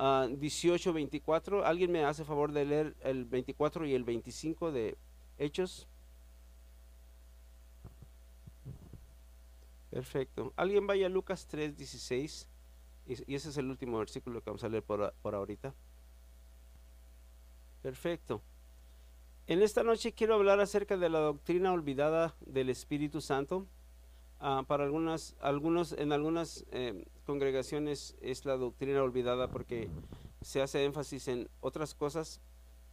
18, 0.00 0.92
24. 0.92 1.66
¿Alguien 1.66 1.92
me 1.92 2.04
hace 2.04 2.24
favor 2.24 2.52
de 2.52 2.64
leer 2.64 2.96
el 3.00 3.26
24 3.26 3.86
y 3.86 3.94
el 3.94 4.04
25 4.04 4.72
de 4.72 4.96
Hechos? 5.38 5.88
Perfecto. 9.90 10.52
¿Alguien 10.56 10.86
vaya 10.86 11.06
a 11.06 11.10
Lucas 11.10 11.46
3, 11.48 11.76
16? 11.76 12.48
Y, 13.06 13.34
ese 13.34 13.48
es 13.50 13.56
el 13.56 13.68
último 13.68 13.98
versículo 13.98 14.40
que 14.40 14.50
vamos 14.50 14.64
a 14.64 14.68
leer 14.68 14.84
por, 14.84 15.12
por 15.20 15.34
ahorita. 15.34 15.74
Perfecto. 17.82 18.40
En 19.46 19.62
esta 19.62 19.82
noche 19.82 20.12
quiero 20.12 20.34
hablar 20.34 20.60
acerca 20.60 20.96
de 20.96 21.08
la 21.08 21.18
doctrina 21.18 21.72
olvidada 21.72 22.36
del 22.40 22.70
Espíritu 22.70 23.20
Santo. 23.20 23.66
Ah, 24.42 24.64
para 24.66 24.84
algunas, 24.84 25.36
algunos, 25.40 25.92
en 25.92 26.12
algunas 26.12 26.64
eh, 26.72 27.04
congregaciones 27.26 28.16
es 28.22 28.46
la 28.46 28.56
doctrina 28.56 29.02
olvidada 29.02 29.48
porque 29.48 29.90
se 30.40 30.62
hace 30.62 30.82
énfasis 30.84 31.28
en 31.28 31.50
otras 31.60 31.94
cosas 31.94 32.40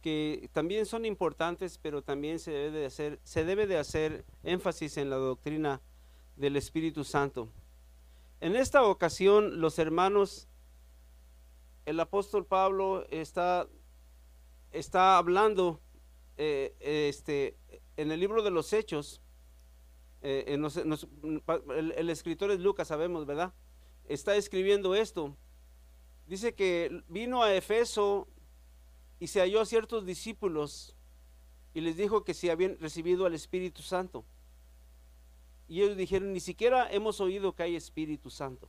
que 0.02 0.50
también 0.52 0.84
son 0.84 1.06
importantes, 1.06 1.78
pero 1.78 2.02
también 2.02 2.38
se 2.38 2.50
debe 2.50 2.78
de 2.80 2.84
hacer, 2.84 3.18
se 3.24 3.46
debe 3.46 3.66
de 3.66 3.78
hacer 3.78 4.26
énfasis 4.42 4.98
en 4.98 5.08
la 5.08 5.16
doctrina 5.16 5.80
del 6.36 6.56
Espíritu 6.56 7.02
Santo. 7.02 7.48
En 8.40 8.54
esta 8.54 8.84
ocasión, 8.84 9.58
los 9.58 9.78
hermanos, 9.78 10.48
el 11.86 11.98
apóstol 11.98 12.44
Pablo 12.44 13.06
está, 13.08 13.66
está 14.70 15.16
hablando 15.16 15.80
eh, 16.36 16.76
este, 16.80 17.56
en 17.96 18.12
el 18.12 18.20
libro 18.20 18.42
de 18.42 18.50
los 18.50 18.74
Hechos, 18.74 19.22
eh, 20.22 20.58
el, 21.96 22.10
escritor 22.10 22.50
es 22.50 22.60
Lucas, 22.60 22.88
sabemos, 22.88 23.26
¿verdad? 23.26 23.52
Está 24.06 24.36
escribiendo 24.36 24.94
esto. 24.94 25.36
Dice 26.26 26.54
que 26.54 27.02
vino 27.08 27.42
a 27.42 27.54
Efeso 27.54 28.26
y 29.20 29.28
se 29.28 29.40
halló 29.40 29.60
a 29.60 29.66
ciertos 29.66 30.04
discípulos 30.04 30.96
y 31.74 31.80
les 31.80 31.96
dijo 31.96 32.24
que 32.24 32.34
si 32.34 32.50
habían 32.50 32.78
recibido 32.78 33.26
al 33.26 33.34
Espíritu 33.34 33.82
Santo. 33.82 34.24
Y 35.68 35.82
ellos 35.82 35.96
dijeron, 35.96 36.32
ni 36.32 36.40
siquiera 36.40 36.90
hemos 36.90 37.20
oído 37.20 37.54
que 37.54 37.62
hay 37.62 37.76
Espíritu 37.76 38.30
Santo. 38.30 38.68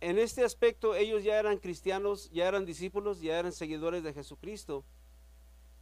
En 0.00 0.18
este 0.18 0.44
aspecto 0.44 0.94
ellos 0.94 1.22
ya 1.22 1.38
eran 1.38 1.58
cristianos, 1.58 2.30
ya 2.32 2.48
eran 2.48 2.64
discípulos, 2.64 3.20
ya 3.20 3.38
eran 3.38 3.52
seguidores 3.52 4.02
de 4.02 4.14
Jesucristo 4.14 4.84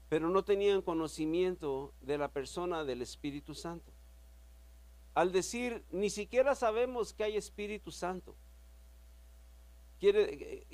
pero 0.09 0.31
no 0.31 0.45
tenían 0.45 0.83
conocimiento 0.83 1.93
de 2.01 2.19
la 2.19 2.29
persona 2.29 2.85
del 2.85 3.03
Espíritu 3.03 3.55
Santo. 3.55 3.93
Al 5.15 5.33
decir, 5.33 5.85
ni 5.91 6.11
siquiera 6.11 6.55
sabemos 6.55 7.13
que 7.13 7.25
hay 7.25 7.37
Espíritu 7.37 7.91
Santo, 7.91 8.37
quiere, 9.99 10.67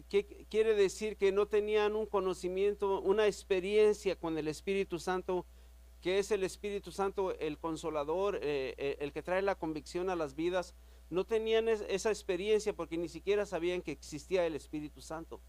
quiere 0.49 0.75
decir 0.75 1.17
que 1.17 1.33
no 1.33 1.47
tenían 1.47 1.97
un 1.97 2.07
conocimiento, 2.07 3.01
una 3.01 3.27
experiencia 3.27 4.17
con 4.17 4.39
el 4.39 4.49
Espíritu 4.49 4.99
Santo, 4.99 5.47
que 6.01 6.19
es 6.19 6.31
el 6.31 6.45
Espíritu 6.45 6.93
Santo 6.93 7.35
el 7.39 7.59
consolador, 7.59 8.37
eh, 8.37 8.75
eh, 8.77 8.99
el 9.01 9.13
que 9.13 9.23
trae 9.23 9.41
la 9.43 9.55
convicción 9.55 10.11
a 10.11 10.17
las 10.17 10.35
vidas. 10.35 10.75
No 11.11 11.25
tenían 11.25 11.69
esa 11.69 12.11
experiencia 12.11 12.75
porque 12.75 12.99
ni 12.99 13.09
siquiera 13.09 13.47
sabían 13.47 13.83
que 13.83 13.93
existía 13.93 14.47
el 14.47 14.55
Espíritu 14.55 15.01
Santo. 15.01 15.41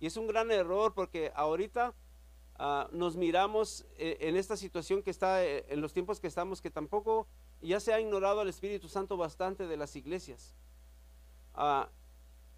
Y 0.00 0.06
es 0.06 0.16
un 0.16 0.26
gran 0.26 0.50
error 0.50 0.94
porque 0.94 1.32
ahorita 1.34 1.94
Ah, 2.60 2.88
nos 2.90 3.16
miramos 3.16 3.86
eh, 3.98 4.16
en 4.20 4.36
esta 4.36 4.56
situación 4.56 5.00
que 5.02 5.10
está, 5.10 5.44
eh, 5.44 5.64
en 5.68 5.80
los 5.80 5.92
tiempos 5.92 6.18
que 6.18 6.26
estamos, 6.26 6.60
que 6.60 6.70
tampoco 6.70 7.28
ya 7.62 7.78
se 7.78 7.92
ha 7.92 8.00
ignorado 8.00 8.40
al 8.40 8.48
Espíritu 8.48 8.88
Santo 8.88 9.16
bastante 9.16 9.68
de 9.68 9.76
las 9.76 9.94
iglesias. 9.94 10.56
Ah, 11.54 11.88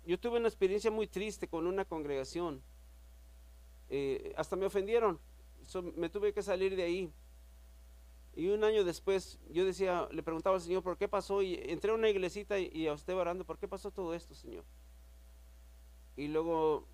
yo 0.06 0.18
tuve 0.18 0.38
una 0.38 0.48
experiencia 0.48 0.90
muy 0.90 1.06
triste 1.06 1.48
con 1.48 1.66
una 1.66 1.84
congregación. 1.84 2.62
Eh, 3.90 4.32
hasta 4.38 4.56
me 4.56 4.64
ofendieron. 4.64 5.20
me 5.96 6.08
tuve 6.08 6.32
que 6.32 6.42
salir 6.42 6.76
de 6.76 6.82
ahí. 6.84 7.12
Y 8.34 8.48
un 8.48 8.64
año 8.64 8.84
después 8.84 9.38
yo 9.50 9.66
decía, 9.66 10.08
le 10.12 10.22
preguntaba 10.22 10.56
al 10.56 10.62
Señor, 10.62 10.82
¿por 10.82 10.96
qué 10.96 11.08
pasó? 11.08 11.42
Y 11.42 11.56
entré 11.66 11.90
a 11.90 11.94
una 11.94 12.08
iglesita 12.08 12.58
y, 12.58 12.70
y 12.72 12.86
a 12.86 12.94
usted 12.94 13.14
orando, 13.14 13.44
¿por 13.44 13.58
qué 13.58 13.68
pasó 13.68 13.90
todo 13.90 14.14
esto, 14.14 14.34
Señor? 14.34 14.64
Y 16.16 16.28
luego 16.28 16.86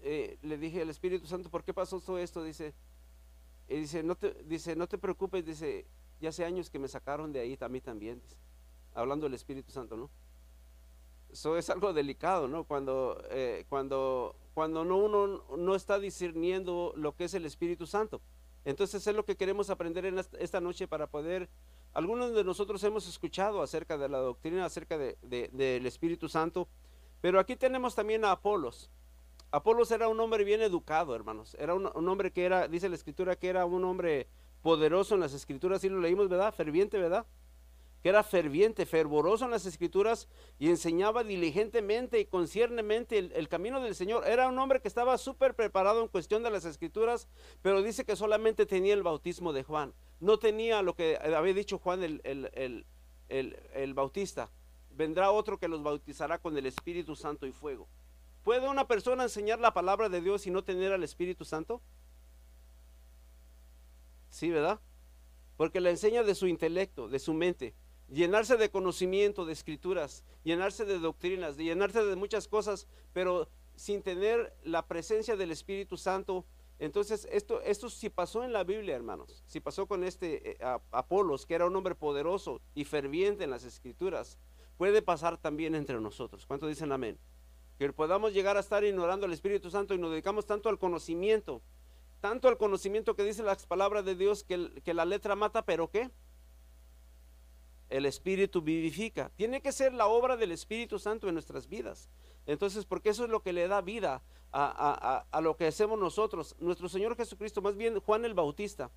eh, 0.00 0.38
le 0.42 0.58
dije 0.58 0.82
al 0.82 0.90
Espíritu 0.90 1.26
Santo, 1.26 1.50
¿por 1.50 1.64
qué 1.64 1.74
pasó 1.74 2.00
todo 2.00 2.18
esto? 2.18 2.42
Dice, 2.42 2.74
y 3.68 3.76
dice, 3.76 4.02
no 4.02 4.14
te, 4.14 4.34
dice, 4.44 4.76
no 4.76 4.86
te 4.86 4.98
preocupes, 4.98 5.44
dice, 5.44 5.86
ya 6.20 6.30
hace 6.30 6.44
años 6.44 6.70
que 6.70 6.78
me 6.78 6.88
sacaron 6.88 7.32
de 7.32 7.40
ahí, 7.40 7.58
a 7.60 7.68
mí 7.68 7.80
también, 7.80 8.22
hablando 8.94 9.26
del 9.26 9.34
Espíritu 9.34 9.72
Santo, 9.72 9.96
¿no? 9.96 10.10
Eso 11.30 11.58
es 11.58 11.68
algo 11.68 11.92
delicado, 11.92 12.48
¿no? 12.48 12.64
Cuando, 12.64 13.22
eh, 13.30 13.66
cuando, 13.68 14.34
cuando 14.54 14.84
no, 14.84 14.96
uno 14.96 15.44
no 15.56 15.74
está 15.74 15.98
discerniendo 15.98 16.94
lo 16.96 17.14
que 17.14 17.24
es 17.24 17.34
el 17.34 17.44
Espíritu 17.44 17.86
Santo. 17.86 18.22
Entonces 18.64 19.06
es 19.06 19.14
lo 19.14 19.24
que 19.24 19.36
queremos 19.36 19.70
aprender 19.70 20.06
en 20.06 20.18
esta 20.38 20.60
noche 20.60 20.88
para 20.88 21.06
poder, 21.06 21.48
algunos 21.92 22.34
de 22.34 22.44
nosotros 22.44 22.82
hemos 22.84 23.06
escuchado 23.06 23.62
acerca 23.62 23.98
de 23.98 24.08
la 24.08 24.18
doctrina, 24.18 24.64
acerca 24.64 24.96
de, 24.96 25.16
del 25.22 25.86
Espíritu 25.86 26.28
Santo, 26.28 26.68
pero 27.20 27.38
aquí 27.38 27.56
tenemos 27.56 27.94
también 27.94 28.24
a 28.24 28.32
Apolos. 28.32 28.90
Apolos 29.50 29.90
era 29.90 30.08
un 30.08 30.20
hombre 30.20 30.44
bien 30.44 30.60
educado, 30.60 31.14
hermanos. 31.14 31.56
Era 31.58 31.74
un, 31.74 31.86
hombre 31.86 32.32
que 32.32 32.44
era, 32.44 32.68
dice 32.68 32.88
la 32.88 32.96
escritura, 32.96 33.36
que 33.36 33.48
era 33.48 33.64
un 33.64 33.82
hombre 33.84 34.28
poderoso 34.62 35.14
en 35.14 35.20
las 35.20 35.32
escrituras, 35.32 35.82
y 35.84 35.88
lo 35.88 36.00
leímos, 36.00 36.28
¿verdad? 36.28 36.52
Ferviente, 36.52 36.98
¿verdad? 36.98 37.24
Que 38.02 38.10
era 38.10 38.22
ferviente, 38.22 38.84
fervoroso 38.84 39.46
en 39.46 39.50
las 39.50 39.64
escrituras 39.64 40.28
y 40.58 40.68
enseñaba 40.68 41.24
diligentemente 41.24 42.20
y 42.20 42.26
conciernemente 42.26 43.18
el, 43.18 43.32
el 43.32 43.48
camino 43.48 43.80
del 43.80 43.94
Señor. 43.94 44.26
Era 44.26 44.48
un 44.48 44.58
hombre 44.58 44.80
que 44.80 44.88
estaba 44.88 45.16
súper 45.16 45.54
preparado 45.54 46.02
en 46.02 46.08
cuestión 46.08 46.42
de 46.42 46.50
las 46.50 46.64
escrituras, 46.64 47.26
pero 47.62 47.82
dice 47.82 48.04
que 48.04 48.16
solamente 48.16 48.66
tenía 48.66 48.94
el 48.94 49.02
bautismo 49.02 49.52
de 49.52 49.64
Juan. 49.64 49.94
No 50.20 50.38
tenía 50.38 50.82
lo 50.82 50.94
que 50.94 51.16
había 51.16 51.54
dicho 51.54 51.78
Juan 51.78 52.02
el, 52.04 52.20
el, 52.24 52.84
el 53.28 53.94
bautista. 53.94 54.50
Vendrá 54.90 55.30
otro 55.30 55.58
que 55.58 55.68
los 55.68 55.82
bautizará 55.82 56.38
con 56.38 56.56
el 56.56 56.66
Espíritu 56.66 57.16
Santo 57.16 57.46
y 57.46 57.52
fuego. 57.52 57.88
¿Puede 58.48 58.66
una 58.66 58.88
persona 58.88 59.24
enseñar 59.24 59.60
la 59.60 59.74
palabra 59.74 60.08
de 60.08 60.22
Dios 60.22 60.46
y 60.46 60.50
no 60.50 60.64
tener 60.64 60.90
al 60.90 61.04
Espíritu 61.04 61.44
Santo? 61.44 61.82
Sí, 64.30 64.48
¿verdad? 64.48 64.80
Porque 65.58 65.82
la 65.82 65.90
enseña 65.90 66.22
de 66.22 66.34
su 66.34 66.46
intelecto, 66.46 67.08
de 67.08 67.18
su 67.18 67.34
mente, 67.34 67.74
llenarse 68.08 68.56
de 68.56 68.70
conocimiento, 68.70 69.44
de 69.44 69.52
escrituras, 69.52 70.24
llenarse 70.44 70.86
de 70.86 70.98
doctrinas, 70.98 71.58
de 71.58 71.64
llenarse 71.64 72.02
de 72.02 72.16
muchas 72.16 72.48
cosas, 72.48 72.88
pero 73.12 73.50
sin 73.76 74.00
tener 74.00 74.56
la 74.62 74.86
presencia 74.86 75.36
del 75.36 75.50
Espíritu 75.50 75.98
Santo. 75.98 76.46
Entonces, 76.78 77.28
esto, 77.30 77.60
esto 77.60 77.90
sí 77.90 78.08
pasó 78.08 78.44
en 78.44 78.54
la 78.54 78.64
Biblia, 78.64 78.96
hermanos. 78.96 79.44
Si 79.46 79.60
pasó 79.60 79.86
con 79.86 80.04
este 80.04 80.52
eh, 80.52 80.58
Apolos, 80.90 81.44
que 81.44 81.52
era 81.52 81.66
un 81.66 81.76
hombre 81.76 81.94
poderoso 81.94 82.62
y 82.74 82.86
ferviente 82.86 83.44
en 83.44 83.50
las 83.50 83.64
escrituras, 83.64 84.38
puede 84.78 85.02
pasar 85.02 85.36
también 85.36 85.74
entre 85.74 86.00
nosotros. 86.00 86.46
¿Cuánto 86.46 86.66
dicen 86.66 86.92
amén? 86.92 87.18
Que 87.78 87.92
podamos 87.92 88.32
llegar 88.32 88.56
a 88.56 88.60
estar 88.60 88.84
ignorando 88.84 89.26
al 89.26 89.32
Espíritu 89.32 89.70
Santo 89.70 89.94
y 89.94 89.98
nos 89.98 90.10
dedicamos 90.10 90.46
tanto 90.46 90.68
al 90.68 90.78
conocimiento, 90.78 91.62
tanto 92.20 92.48
al 92.48 92.58
conocimiento 92.58 93.14
que 93.14 93.24
dice 93.24 93.42
las 93.42 93.66
palabras 93.66 94.04
de 94.04 94.16
Dios 94.16 94.44
que, 94.44 94.94
la 94.94 95.04
letra 95.04 95.36
mata, 95.36 95.64
pero 95.64 95.88
¿qué? 95.88 96.10
el 97.88 98.06
Espíritu 98.06 98.62
vivifica. 98.62 99.30
Tiene 99.36 99.62
que 99.62 99.72
ser 99.72 99.94
la 99.94 100.06
obra 100.06 100.36
del 100.36 100.52
Espíritu 100.52 100.98
Santo 100.98 101.28
en 101.28 101.34
nuestras 101.34 101.68
vidas. 101.68 102.10
Entonces, 102.46 102.84
porque 102.84 103.10
eso 103.10 103.24
es 103.24 103.30
lo 103.30 103.42
que 103.42 103.52
le 103.52 103.68
da 103.68 103.80
vida 103.80 104.22
a, 104.52 105.40
lo 105.42 105.56
que 105.56 105.66
hacemos 105.66 105.98
nosotros. 105.98 106.56
Nuestro 106.58 106.88
Señor 106.88 107.16
Jesucristo, 107.16 107.62
más 107.62 107.76
bien 107.76 108.00
Juan 108.00 108.24
el 108.24 108.34
Bautista, 108.34 108.90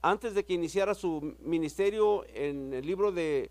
antes 0.00 0.34
de 0.34 0.44
que 0.44 0.54
iniciara 0.54 0.94
su 0.94 1.36
ministerio 1.40 2.24
en 2.28 2.72
el 2.72 2.86
libro 2.86 3.12
de, 3.12 3.50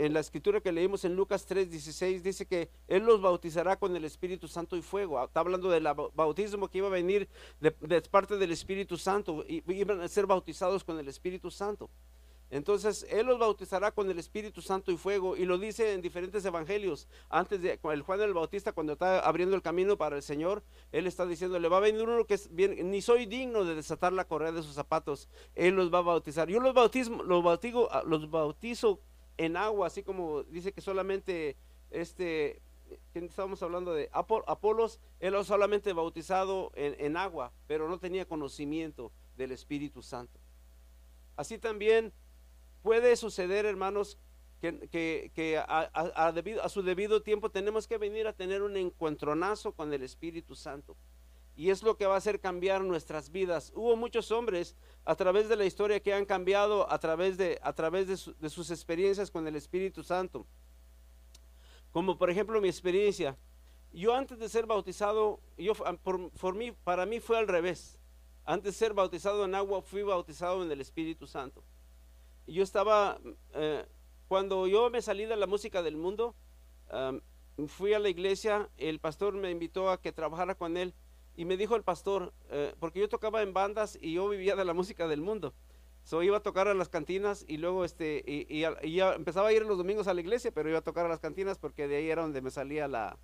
en 0.00 0.14
la 0.14 0.20
escritura 0.20 0.60
que 0.60 0.72
leímos 0.72 1.04
en 1.04 1.14
Lucas 1.14 1.46
3:16 1.46 2.22
dice 2.22 2.46
que 2.46 2.70
Él 2.88 3.04
los 3.04 3.20
bautizará 3.20 3.76
con 3.76 3.94
el 3.94 4.04
Espíritu 4.04 4.48
Santo 4.48 4.76
y 4.76 4.82
fuego. 4.82 5.22
Está 5.22 5.40
hablando 5.40 5.70
del 5.70 5.86
bautismo 6.14 6.68
que 6.68 6.78
iba 6.78 6.86
a 6.86 6.90
venir 6.90 7.28
de, 7.60 8.00
parte 8.02 8.38
del 8.38 8.50
Espíritu 8.50 8.96
Santo. 8.96 9.44
Y 9.46 9.62
iban 9.72 10.00
a 10.00 10.08
ser 10.08 10.26
bautizados 10.26 10.84
con 10.84 10.98
el 10.98 11.08
Espíritu 11.08 11.50
Santo. 11.50 11.90
Entonces 12.48 13.06
Él 13.10 13.26
los 13.26 13.38
bautizará 13.38 13.92
con 13.92 14.10
el 14.10 14.18
Espíritu 14.18 14.62
Santo 14.62 14.90
y 14.90 14.96
fuego. 14.96 15.36
Y 15.36 15.44
lo 15.44 15.58
dice 15.58 15.92
en 15.92 16.00
diferentes 16.00 16.44
evangelios. 16.46 17.06
Antes 17.28 17.60
de 17.60 17.78
el 17.82 18.02
Juan 18.02 18.22
el 18.22 18.32
Bautista, 18.32 18.72
cuando 18.72 18.94
está 18.94 19.20
abriendo 19.20 19.54
el 19.54 19.62
camino 19.62 19.98
para 19.98 20.16
el 20.16 20.22
Señor, 20.22 20.62
Él 20.92 21.06
está 21.06 21.26
diciendo, 21.26 21.58
le 21.58 21.68
va 21.68 21.76
a 21.76 21.80
venir 21.80 22.08
uno 22.08 22.24
que 22.24 22.34
es 22.34 22.52
bien, 22.54 22.90
ni 22.90 23.02
soy 23.02 23.26
digno 23.26 23.64
de 23.64 23.74
desatar 23.74 24.14
la 24.14 24.26
correa 24.26 24.50
de 24.50 24.62
sus 24.62 24.74
zapatos. 24.74 25.28
Él 25.54 25.74
los 25.74 25.92
va 25.92 25.98
a 25.98 26.02
bautizar. 26.02 26.48
Yo 26.48 26.58
los, 26.58 26.72
bautismo, 26.72 27.22
los, 27.22 27.44
bautizo, 27.44 27.88
los 28.06 28.30
bautizo 28.30 29.00
en 29.40 29.56
agua, 29.56 29.86
así 29.86 30.02
como 30.02 30.42
dice 30.42 30.70
que 30.70 30.82
solamente 30.82 31.56
este, 31.90 32.60
estábamos 33.14 33.62
hablando 33.62 33.94
de 33.94 34.10
Apolos, 34.12 35.00
él 35.18 35.34
ha 35.34 35.44
solamente 35.44 35.94
bautizado 35.94 36.72
en, 36.74 37.16
agua, 37.16 37.50
pero 37.66 37.88
no 37.88 37.98
tenía 37.98 38.26
conocimiento 38.26 39.12
del 39.38 39.52
Espíritu 39.52 40.02
Santo. 40.02 40.38
Así 41.36 41.56
también 41.56 42.12
puede 42.82 43.16
suceder, 43.16 43.64
hermanos, 43.64 44.18
que, 44.60 45.64
a, 45.66 46.32
debido, 46.34 46.62
a, 46.62 46.68
su 46.68 46.82
debido 46.82 47.22
tiempo 47.22 47.50
tenemos 47.50 47.88
que 47.88 47.96
venir 47.96 48.26
a 48.26 48.34
tener 48.34 48.60
un 48.60 48.76
encuentronazo 48.76 49.72
con 49.72 49.90
el 49.94 50.02
Espíritu 50.02 50.54
Santo. 50.54 50.98
Y 51.60 51.68
es 51.68 51.82
lo 51.82 51.98
que 51.98 52.06
va 52.06 52.14
a 52.14 52.16
hacer 52.16 52.40
cambiar 52.40 52.80
nuestras 52.80 53.30
vidas. 53.30 53.70
Hubo 53.76 53.94
muchos 53.94 54.30
hombres 54.30 54.74
a 55.04 55.14
través 55.14 55.46
de 55.50 55.56
la 55.56 55.66
historia 55.66 56.00
que 56.00 56.14
han 56.14 56.24
cambiado 56.24 56.90
a 56.90 56.98
través 56.98 57.36
de, 57.36 57.58
a 57.62 57.74
través 57.74 58.08
de, 58.08 58.48
sus 58.48 58.70
experiencias 58.70 59.30
con 59.30 59.46
el 59.46 59.54
Espíritu 59.56 60.02
Santo. 60.02 60.46
Como 61.92 62.16
por 62.16 62.30
ejemplo 62.30 62.62
mi 62.62 62.68
experiencia. 62.68 63.36
Yo 63.92 64.14
antes 64.14 64.38
de 64.38 64.48
ser 64.48 64.64
bautizado, 64.64 65.38
yo, 65.58 65.74
por, 66.02 66.54
mí, 66.54 66.72
para 66.72 67.04
mí 67.04 67.20
fue 67.20 67.36
al 67.36 67.46
revés. 67.46 67.98
Antes 68.46 68.72
de 68.72 68.78
ser 68.78 68.94
bautizado 68.94 69.44
en 69.44 69.54
agua, 69.54 69.82
fui 69.82 70.02
bautizado 70.02 70.64
en 70.64 70.72
el 70.72 70.80
Espíritu 70.80 71.26
Santo. 71.26 71.62
Yo 72.46 72.62
estaba, 72.62 73.20
eh, 73.52 73.84
cuando 74.28 74.66
yo 74.66 74.88
me 74.88 75.02
salí 75.02 75.26
de 75.26 75.36
la 75.36 75.46
música 75.46 75.82
del 75.82 75.98
mundo, 75.98 76.34
fui 77.66 77.92
a 77.92 77.98
la 77.98 78.08
iglesia, 78.08 78.70
el 78.78 78.98
pastor 78.98 79.34
me 79.34 79.50
invitó 79.50 79.90
a 79.90 80.00
que 80.00 80.10
trabajara 80.10 80.54
con 80.54 80.78
él 80.78 80.94
y 81.40 81.46
me 81.46 81.56
dijo 81.56 81.74
el 81.74 81.82
pastor, 81.82 82.34
eh, 82.50 82.74
porque 82.78 83.00
yo 83.00 83.08
tocaba 83.08 83.40
en 83.40 83.54
bandas 83.54 83.98
y 83.98 84.12
yo 84.12 84.28
vivía 84.28 84.56
de 84.56 84.64
la 84.66 84.74
música 84.74 85.08
del 85.08 85.22
mundo. 85.22 85.54
So, 86.02 86.22
iba 86.22 86.36
a 86.36 86.42
tocar 86.42 86.68
a 86.68 86.74
las 86.74 86.90
cantinas 86.90 87.46
y 87.48 87.56
luego 87.56 87.86
este, 87.86 88.22
y, 88.26 88.60
ya 88.60 89.14
empezaba 89.14 89.48
a 89.48 89.52
ir 89.54 89.64
los 89.64 89.78
domingos 89.78 90.06
a 90.06 90.12
la 90.12 90.20
iglesia, 90.20 90.52
pero 90.52 90.68
iba 90.68 90.80
a 90.80 90.82
tocar 90.82 91.06
a 91.06 91.08
las 91.08 91.18
cantinas 91.18 91.56
porque 91.56 91.88
de 91.88 91.96
ahí 91.96 92.10
era 92.10 92.20
donde 92.20 92.42
me 92.42 92.50
salía 92.50 92.88
la, 92.88 93.16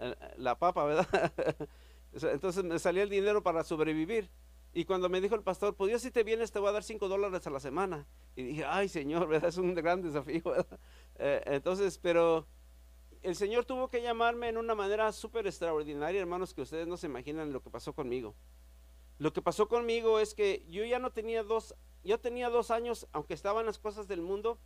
eh, 0.00 0.16
la 0.36 0.58
papa, 0.58 0.84
¿verdad? 0.84 1.06
Entonces 2.12 2.64
me 2.64 2.80
salía 2.80 3.04
el 3.04 3.08
dinero 3.08 3.44
para 3.44 3.62
sobrevivir. 3.62 4.28
Y 4.74 4.84
cuando 4.84 5.08
me 5.08 5.20
dijo 5.20 5.36
el 5.36 5.44
pastor, 5.44 5.76
pues 5.76 5.92
yo 5.92 6.00
si 6.00 6.10
te 6.10 6.24
vienes 6.24 6.50
te 6.50 6.58
voy 6.58 6.70
a 6.70 6.72
dar 6.72 6.82
cinco 6.82 7.06
dólares 7.06 7.46
a 7.46 7.50
la 7.50 7.60
semana. 7.60 8.04
Y 8.34 8.42
dije, 8.42 8.64
ay 8.66 8.88
Señor, 8.88 9.28
¿verdad? 9.28 9.48
Es 9.48 9.58
un 9.58 9.76
gran 9.76 10.02
desafío, 10.02 10.42
¿verdad? 10.44 10.80
Eh, 11.20 11.40
entonces, 11.46 11.98
pero 11.98 12.48
el 13.22 13.36
Señor 13.36 13.64
tuvo 13.64 13.88
que 13.88 14.02
llamarme 14.02 14.48
en 14.48 14.56
una 14.56 14.74
manera 14.74 15.12
súper 15.12 15.46
extraordinaria, 15.46 16.20
hermanos, 16.20 16.54
que 16.54 16.62
ustedes 16.62 16.86
no 16.86 16.96
se 16.96 17.06
imaginan 17.06 17.52
lo 17.52 17.62
que 17.62 17.70
pasó 17.70 17.92
conmigo. 17.92 18.34
Lo 19.18 19.32
que 19.32 19.42
pasó 19.42 19.68
conmigo 19.68 20.18
es 20.18 20.34
que 20.34 20.64
yo 20.70 20.84
ya 20.84 20.98
no 20.98 21.10
tenía 21.12 21.42
dos, 21.42 21.74
yo 22.02 22.18
tenía 22.18 22.48
dos 22.48 22.70
años, 22.70 23.06
aunque 23.12 23.34
estaban 23.34 23.66
las 23.66 23.78
cosas 23.78 24.08
del 24.08 24.22
mundo, 24.22 24.58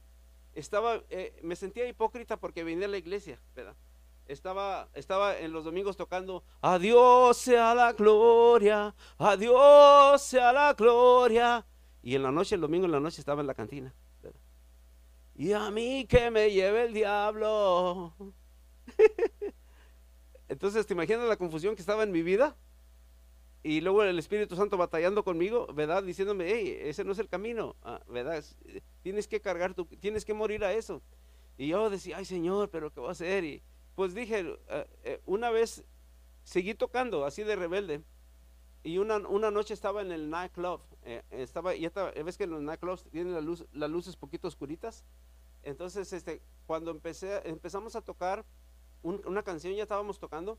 estaba, 0.55 1.03
eh, 1.11 1.39
me 1.43 1.57
sentía 1.57 1.89
hipócrita 1.89 2.39
porque 2.39 2.63
venía 2.63 2.87
a 2.87 2.91
la 2.91 2.99
iglesia, 2.99 3.41
¿verdad? 3.57 3.75
Estaba, 4.27 4.89
estaba 4.95 5.37
en 5.37 5.53
los 5.53 5.65
domingos 5.65 5.97
tocando, 5.97 6.45
adiós 6.63 7.37
sea 7.37 7.75
la 7.75 7.93
gloria, 7.93 8.95
adiós 9.19 10.23
sea 10.23 10.53
la 10.53 10.73
gloria. 10.75 11.67
Y 12.03 12.15
en 12.15 12.23
la 12.23 12.31
noche, 12.31 12.55
el 12.55 12.61
domingo 12.61 12.87
en 12.87 12.93
la 12.93 13.01
noche 13.01 13.21
estaba 13.21 13.41
en 13.41 13.49
la 13.49 13.55
cantina. 13.55 13.93
Y 15.37 15.53
a 15.53 15.71
mí 15.71 16.07
que 16.07 16.31
me 16.31 16.53
lleve 16.53 16.85
el 16.85 16.95
diablo. 16.95 18.15
Entonces, 20.49 20.87
¿te 20.87 20.95
imaginas 20.95 21.29
la 21.29 21.37
confusión 21.37 21.75
que 21.75 21.83
estaba 21.83 22.03
en 22.03 22.13
mi 22.13 22.23
vida? 22.23 22.57
Y 23.63 23.81
luego 23.81 24.03
el 24.03 24.19
Espíritu 24.19 24.57
Santo 24.57 24.77
batallando 24.77 25.25
conmigo, 25.25 25.67
¿verdad? 25.73 26.03
Diciéndome, 26.03 26.45
hey, 26.47 26.77
ese 26.83 27.03
no 27.03 27.13
es 27.13 27.19
el 27.19 27.31
camino, 27.31 27.77
ah, 27.83 28.03
¿verdad? 28.09 28.45
Tienes 29.03 29.27
que 29.27 29.41
cargar, 29.41 29.73
tu, 29.73 29.87
tienes 29.87 30.27
que 30.27 30.35
morir 30.35 30.65
a 30.65 30.75
eso. 30.75 31.01
Y 31.57 31.69
yo 31.69 31.89
decía, 31.89 32.19
ay 32.19 32.27
Señor, 32.27 32.69
pero 32.69 32.93
¿qué 32.93 33.01
voy 33.01 33.09
a 33.09 33.13
hacer? 33.13 33.43
Y 33.45 33.63
pues 33.95 34.15
dije, 34.15 34.41
eh, 34.69 34.87
eh, 35.05 35.23
una 35.25 35.51
vez 35.51 35.83
seguí 36.43 36.75
tocando 36.75 37.25
así 37.25 37.43
de 37.43 37.57
rebelde. 37.57 38.03
Y 38.83 38.99
una, 38.99 39.17
una 39.17 39.51
noche 39.51 39.73
estaba 39.73 40.03
en 40.03 40.13
el 40.13 40.29
nightclub. 40.29 40.83
Eh, 41.05 41.23
estaba, 41.31 41.75
y 41.75 41.87
esta, 41.87 42.11
ves 42.11 42.37
que 42.37 42.45
en 42.45 42.51
los 42.51 42.61
nightclubs 42.61 43.05
tienen 43.05 43.33
la 43.33 43.41
luz, 43.41 43.65
las 43.73 43.89
luces 43.89 44.15
poquito 44.15 44.47
oscuritas. 44.47 45.07
Entonces, 45.63 46.13
este, 46.13 46.43
cuando 46.67 46.91
empecé, 46.91 47.41
empezamos 47.49 47.97
a 47.97 48.03
tocar 48.03 48.45
una 49.05 49.43
canción, 49.43 49.75
ya 49.75 49.83
estábamos 49.83 50.19
tocando, 50.19 50.59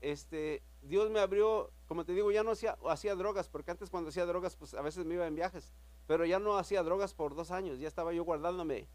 este, 0.00 0.62
Dios 0.82 1.10
me 1.10 1.20
abrió, 1.20 1.70
como 1.86 2.04
te 2.04 2.12
digo, 2.12 2.30
ya 2.30 2.42
no 2.42 2.50
hacía, 2.50 2.76
hacía 2.88 3.14
drogas, 3.14 3.48
porque 3.48 3.70
antes 3.70 3.90
cuando 3.90 4.10
hacía 4.10 4.26
drogas, 4.26 4.56
pues 4.56 4.74
a 4.74 4.82
veces 4.82 5.04
me 5.06 5.14
iba 5.14 5.26
en 5.26 5.34
viajes, 5.34 5.72
pero 6.06 6.24
ya 6.24 6.38
no 6.38 6.56
hacía 6.58 6.82
drogas 6.82 7.14
por 7.14 7.34
dos 7.34 7.50
años, 7.50 7.78
ya 7.78 7.88
estaba 7.88 8.12
yo 8.12 8.24
guardándome, 8.24 8.88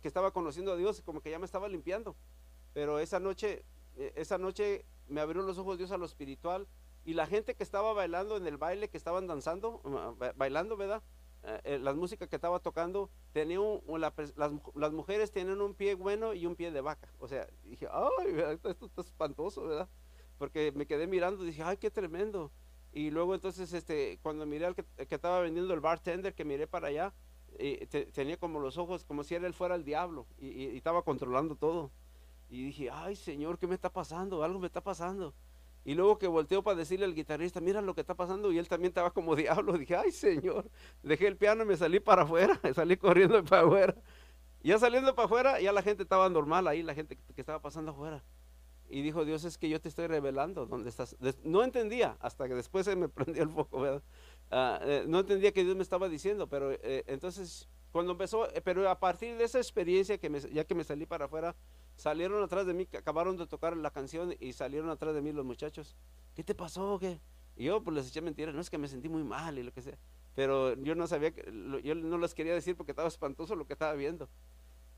que 0.00 0.08
estaba 0.08 0.30
conociendo 0.30 0.72
a 0.72 0.76
Dios, 0.76 1.02
como 1.02 1.20
que 1.20 1.30
ya 1.30 1.38
me 1.38 1.44
estaba 1.44 1.68
limpiando. 1.68 2.16
Pero 2.72 2.98
esa 2.98 3.20
noche, 3.20 3.64
e, 3.96 4.12
esa 4.16 4.38
noche 4.38 4.84
me 5.08 5.20
abrió 5.20 5.42
los 5.42 5.58
ojos 5.58 5.76
Dios 5.78 5.90
a 5.90 5.98
lo 5.98 6.06
espiritual, 6.06 6.68
y 7.04 7.14
la 7.14 7.26
gente 7.26 7.54
que 7.54 7.62
estaba 7.62 7.92
bailando 7.92 8.36
en 8.36 8.46
el 8.46 8.56
baile, 8.56 8.88
que 8.88 8.96
estaban 8.96 9.26
danzando, 9.26 9.82
bailando, 10.36 10.76
¿verdad? 10.76 11.02
Eh, 11.46 11.60
eh, 11.64 11.78
la 11.78 11.92
música 11.92 12.26
que 12.26 12.36
estaba 12.36 12.58
tocando, 12.58 13.10
tenía 13.32 13.58
las, 14.74 14.92
mujeres 14.92 15.30
tienen 15.30 15.60
un 15.60 15.74
pie 15.74 15.94
bueno 15.94 16.32
y 16.32 16.46
un 16.46 16.56
pie 16.56 16.70
de 16.70 16.80
vaca. 16.80 17.12
O 17.18 17.28
sea, 17.28 17.46
dije, 17.64 17.86
ay, 17.92 18.58
esto, 18.64 18.86
está 18.86 19.02
espantoso, 19.02 19.64
¿verdad? 19.64 19.88
Porque 20.38 20.72
me 20.72 20.86
quedé 20.86 21.06
mirando 21.06 21.44
dije, 21.44 21.62
ay, 21.62 21.76
qué 21.76 21.90
tremendo. 21.90 22.50
Y 22.92 23.10
luego 23.10 23.34
entonces, 23.34 23.72
este, 23.72 24.18
cuando 24.22 24.46
miré 24.46 24.66
al 24.66 24.74
que, 24.74 24.86
estaba 24.96 25.40
vendiendo 25.40 25.74
el 25.74 25.80
bartender, 25.80 26.34
que 26.34 26.44
miré 26.44 26.66
para 26.66 26.88
allá, 26.88 27.12
tenía 28.12 28.38
como 28.38 28.58
los 28.60 28.78
ojos, 28.78 29.04
como 29.04 29.22
si 29.22 29.34
él 29.34 29.52
fuera 29.52 29.74
el 29.74 29.84
diablo, 29.84 30.26
y 30.38 30.76
estaba 30.76 31.02
controlando 31.02 31.56
todo. 31.56 31.90
Y 32.48 32.64
dije, 32.66 32.88
ay, 32.90 33.16
Señor, 33.16 33.58
¿qué 33.58 33.66
me 33.66 33.74
está 33.74 33.92
pasando? 33.92 34.42
Algo 34.42 34.60
me 34.60 34.66
está 34.66 34.80
pasando. 34.80 35.34
Y 35.84 35.94
luego 35.94 36.18
que 36.18 36.26
volteó 36.26 36.62
para 36.62 36.76
decirle 36.76 37.04
al 37.04 37.14
guitarrista, 37.14 37.60
mira 37.60 37.82
lo 37.82 37.94
que 37.94 38.00
está 38.00 38.14
pasando, 38.14 38.50
y 38.52 38.58
él 38.58 38.68
también 38.68 38.90
estaba 38.90 39.10
como 39.12 39.36
diablo. 39.36 39.76
Dije, 39.76 39.96
ay 39.96 40.12
Señor, 40.12 40.70
dejé 41.02 41.26
el 41.26 41.36
piano 41.36 41.64
y 41.64 41.66
me 41.66 41.76
salí 41.76 42.00
para 42.00 42.22
afuera, 42.22 42.60
salí 42.74 42.96
corriendo 42.96 43.44
para 43.44 43.62
afuera. 43.62 43.94
Ya 44.62 44.78
saliendo 44.78 45.14
para 45.14 45.26
afuera, 45.26 45.60
ya 45.60 45.72
la 45.72 45.82
gente 45.82 46.02
estaba 46.02 46.28
normal 46.30 46.66
ahí, 46.66 46.82
la 46.82 46.94
gente 46.94 47.16
que 47.16 47.40
estaba 47.40 47.60
pasando 47.60 47.90
afuera. 47.90 48.24
Y 48.88 49.02
dijo, 49.02 49.24
Dios, 49.24 49.44
es 49.44 49.58
que 49.58 49.68
yo 49.68 49.80
te 49.80 49.88
estoy 49.88 50.06
revelando 50.06 50.66
dónde 50.66 50.88
estás. 50.88 51.16
No 51.42 51.64
entendía, 51.64 52.16
hasta 52.20 52.48
que 52.48 52.54
después 52.54 52.86
se 52.86 52.96
me 52.96 53.08
prendió 53.10 53.42
el 53.42 53.50
foco, 53.50 53.80
¿verdad? 53.80 54.02
Ah, 54.50 54.78
eh, 54.82 55.04
no 55.06 55.20
entendía 55.20 55.52
que 55.52 55.64
Dios 55.64 55.76
me 55.76 55.82
estaba 55.82 56.08
diciendo, 56.08 56.48
pero 56.48 56.72
eh, 56.72 57.04
entonces, 57.06 57.68
cuando 57.92 58.12
empezó, 58.12 58.48
eh, 58.54 58.60
pero 58.62 58.88
a 58.88 58.98
partir 58.98 59.36
de 59.36 59.44
esa 59.44 59.58
experiencia, 59.58 60.16
que 60.16 60.30
ya 60.52 60.64
que 60.64 60.74
me 60.74 60.84
salí 60.84 61.06
para 61.06 61.26
afuera, 61.26 61.54
Salieron 61.96 62.42
atrás 62.42 62.66
de 62.66 62.74
mí, 62.74 62.88
acabaron 62.96 63.36
de 63.36 63.46
tocar 63.46 63.76
la 63.76 63.90
canción 63.90 64.34
y 64.40 64.52
salieron 64.52 64.90
atrás 64.90 65.14
de 65.14 65.22
mí 65.22 65.32
los 65.32 65.44
muchachos. 65.44 65.96
¿Qué 66.34 66.42
te 66.42 66.54
pasó? 66.54 66.98
¿Qué? 66.98 67.20
Y 67.56 67.64
yo 67.64 67.82
pues 67.82 67.94
les 67.94 68.08
eché 68.08 68.20
mentiras, 68.20 68.54
no 68.54 68.60
es 68.60 68.70
que 68.70 68.78
me 68.78 68.88
sentí 68.88 69.08
muy 69.08 69.22
mal 69.22 69.58
y 69.58 69.62
lo 69.62 69.72
que 69.72 69.80
sea. 69.80 69.96
Pero 70.34 70.74
yo 70.74 70.94
no 70.94 71.06
sabía, 71.06 71.32
que, 71.32 71.44
yo 71.84 71.94
no 71.94 72.18
les 72.18 72.34
quería 72.34 72.52
decir 72.52 72.76
porque 72.76 72.92
estaba 72.92 73.08
espantoso 73.08 73.54
lo 73.54 73.66
que 73.66 73.74
estaba 73.74 73.92
viendo. 73.94 74.28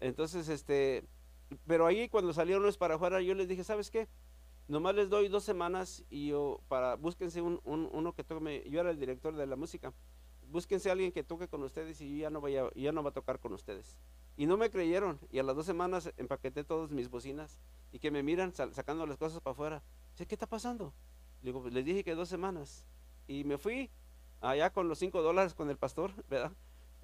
Entonces, 0.01 0.49
este, 0.49 1.05
pero 1.67 1.87
ahí 1.87 2.09
cuando 2.09 2.33
salieron 2.33 2.71
para 2.79 2.95
afuera, 2.95 3.21
yo 3.21 3.35
les 3.35 3.47
dije, 3.47 3.63
¿sabes 3.63 3.91
qué? 3.91 4.09
Nomás 4.69 4.95
les 4.95 5.11
doy 5.11 5.29
dos 5.29 5.45
semanas 5.45 6.05
y 6.11 6.29
yo, 6.29 6.61
para, 6.69 6.97
búsquense 6.97 7.41
un, 7.41 7.61
uno 7.65 8.13
que 8.15 8.25
toque, 8.25 8.65
yo 8.69 8.81
era 8.81 8.91
el 8.91 8.99
director 8.99 9.37
de 9.37 9.47
la 9.47 9.55
música, 9.55 9.93
búsquense 10.49 10.89
a 10.89 10.93
alguien 10.93 11.13
que 11.13 11.23
toque 11.23 11.47
con 11.47 11.63
ustedes 11.63 12.01
y 12.01 12.17
yo 12.17 12.23
ya 12.23 12.31
no 12.31 12.41
voy 12.41 12.57
a, 12.57 12.73
ya 12.75 12.91
no 12.91 13.03
va 13.03 13.11
a 13.11 13.13
tocar 13.13 13.39
con 13.39 13.53
ustedes. 13.53 13.97
Y 14.37 14.47
no 14.47 14.57
me 14.57 14.71
creyeron. 14.71 15.19
Y 15.31 15.39
a 15.39 15.43
las 15.43 15.57
dos 15.57 15.67
semanas 15.67 16.13
empaqueté 16.17 16.65
todas 16.65 16.91
mis 16.91 17.09
bocinas 17.09 17.61
y 17.93 17.99
que 17.99 18.11
me 18.11 18.23
miran 18.23 18.53
sacando 18.55 19.07
las 19.07 19.17
cosas 19.17 19.41
para 19.41 19.53
afuera. 19.53 19.83
Dice, 20.13 20.27
¿qué 20.27 20.35
está 20.35 20.47
pasando? 20.47 20.93
Digo, 21.43 21.63
pues 21.63 21.73
les 21.73 21.85
dije 21.85 22.05
que 22.05 22.15
dos 22.15 22.29
semanas. 22.29 22.87
Y 23.27 23.45
me 23.45 23.59
fui 23.59 23.91
allá 24.41 24.71
con 24.71 24.89
los 24.89 24.99
cinco 24.99 25.23
dólares 25.23 25.55
con 25.55 25.71
el 25.71 25.77
pastor, 25.77 26.13
¿verdad? 26.29 26.53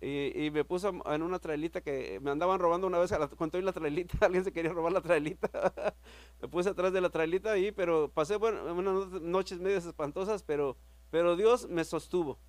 Y, 0.05 0.51
me 0.51 0.65
puso 0.65 0.93
en 1.07 1.23
una 1.23 1.39
trailita 1.39 1.81
que 1.81 2.19
me 2.21 2.33
andaban 2.33 2.59
robando 2.59 2.89
una 2.89 2.99
vez, 2.99 3.13
a 3.13 3.21
la, 3.21 3.29
cuando 3.39 3.61
la 3.61 3.73
trailita, 3.73 4.19
alguien 4.27 4.43
se 4.43 4.53
quería 4.53 4.73
robar 4.73 4.93
la 4.93 5.01
trailita. 5.01 5.95
me 6.41 6.49
puse 6.49 6.71
atrás 6.71 6.93
de 6.93 7.01
la 7.01 7.09
trailita 7.09 7.53
ahí, 7.53 7.71
pero 7.71 8.11
pasé 8.11 8.37
bueno, 8.37 8.65
unas 8.75 9.23
noches 9.23 9.61
medias 9.61 9.87
espantosas, 9.87 10.43
pero, 10.43 10.77
pero 11.11 11.37
Dios 11.37 11.69
me 11.69 11.85
sostuvo. 11.85 12.41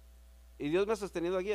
Y 0.58 0.70
Dios 0.70 0.88
me 0.88 0.94
ha 0.94 0.96
sostenido 0.96 1.38
aquí, 1.38 1.52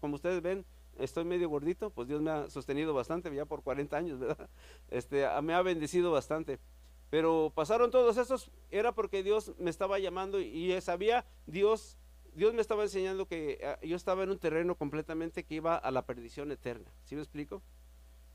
como 0.00 0.14
ustedes 0.16 0.42
ven, 0.42 0.66
estoy 0.98 1.24
medio 1.24 1.48
gordito, 1.48 1.90
pues 1.90 2.08
Dios 2.08 2.20
me 2.20 2.30
ha 2.30 2.50
sostenido 2.50 2.94
bastante, 2.94 3.34
ya 3.34 3.44
por 3.44 3.62
40 3.62 3.96
años, 3.96 4.18
¿verdad? 4.18 4.48
Este, 4.90 5.26
me 5.42 5.54
ha 5.54 5.62
bendecido 5.62 6.12
bastante. 6.12 6.58
Pero 7.10 7.52
pasaron 7.54 7.90
todos 7.90 8.16
esos, 8.16 8.52
era 8.70 8.92
porque 8.92 9.22
Dios 9.22 9.52
me 9.58 9.70
estaba 9.70 9.98
llamando 9.98 10.40
y 10.40 10.80
sabía 10.80 11.26
Dios, 11.46 11.98
Dios 12.34 12.54
me 12.54 12.60
estaba 12.60 12.84
enseñando 12.84 13.26
que 13.26 13.60
ah, 13.64 13.84
yo 13.84 13.96
estaba 13.96 14.22
en 14.22 14.30
un 14.30 14.38
terreno 14.38 14.76
completamente 14.76 15.44
que 15.44 15.56
iba 15.56 15.76
a 15.76 15.90
la 15.90 16.06
perdición 16.06 16.52
eterna. 16.52 16.90
¿Sí 17.04 17.16
me 17.16 17.22
explico? 17.22 17.62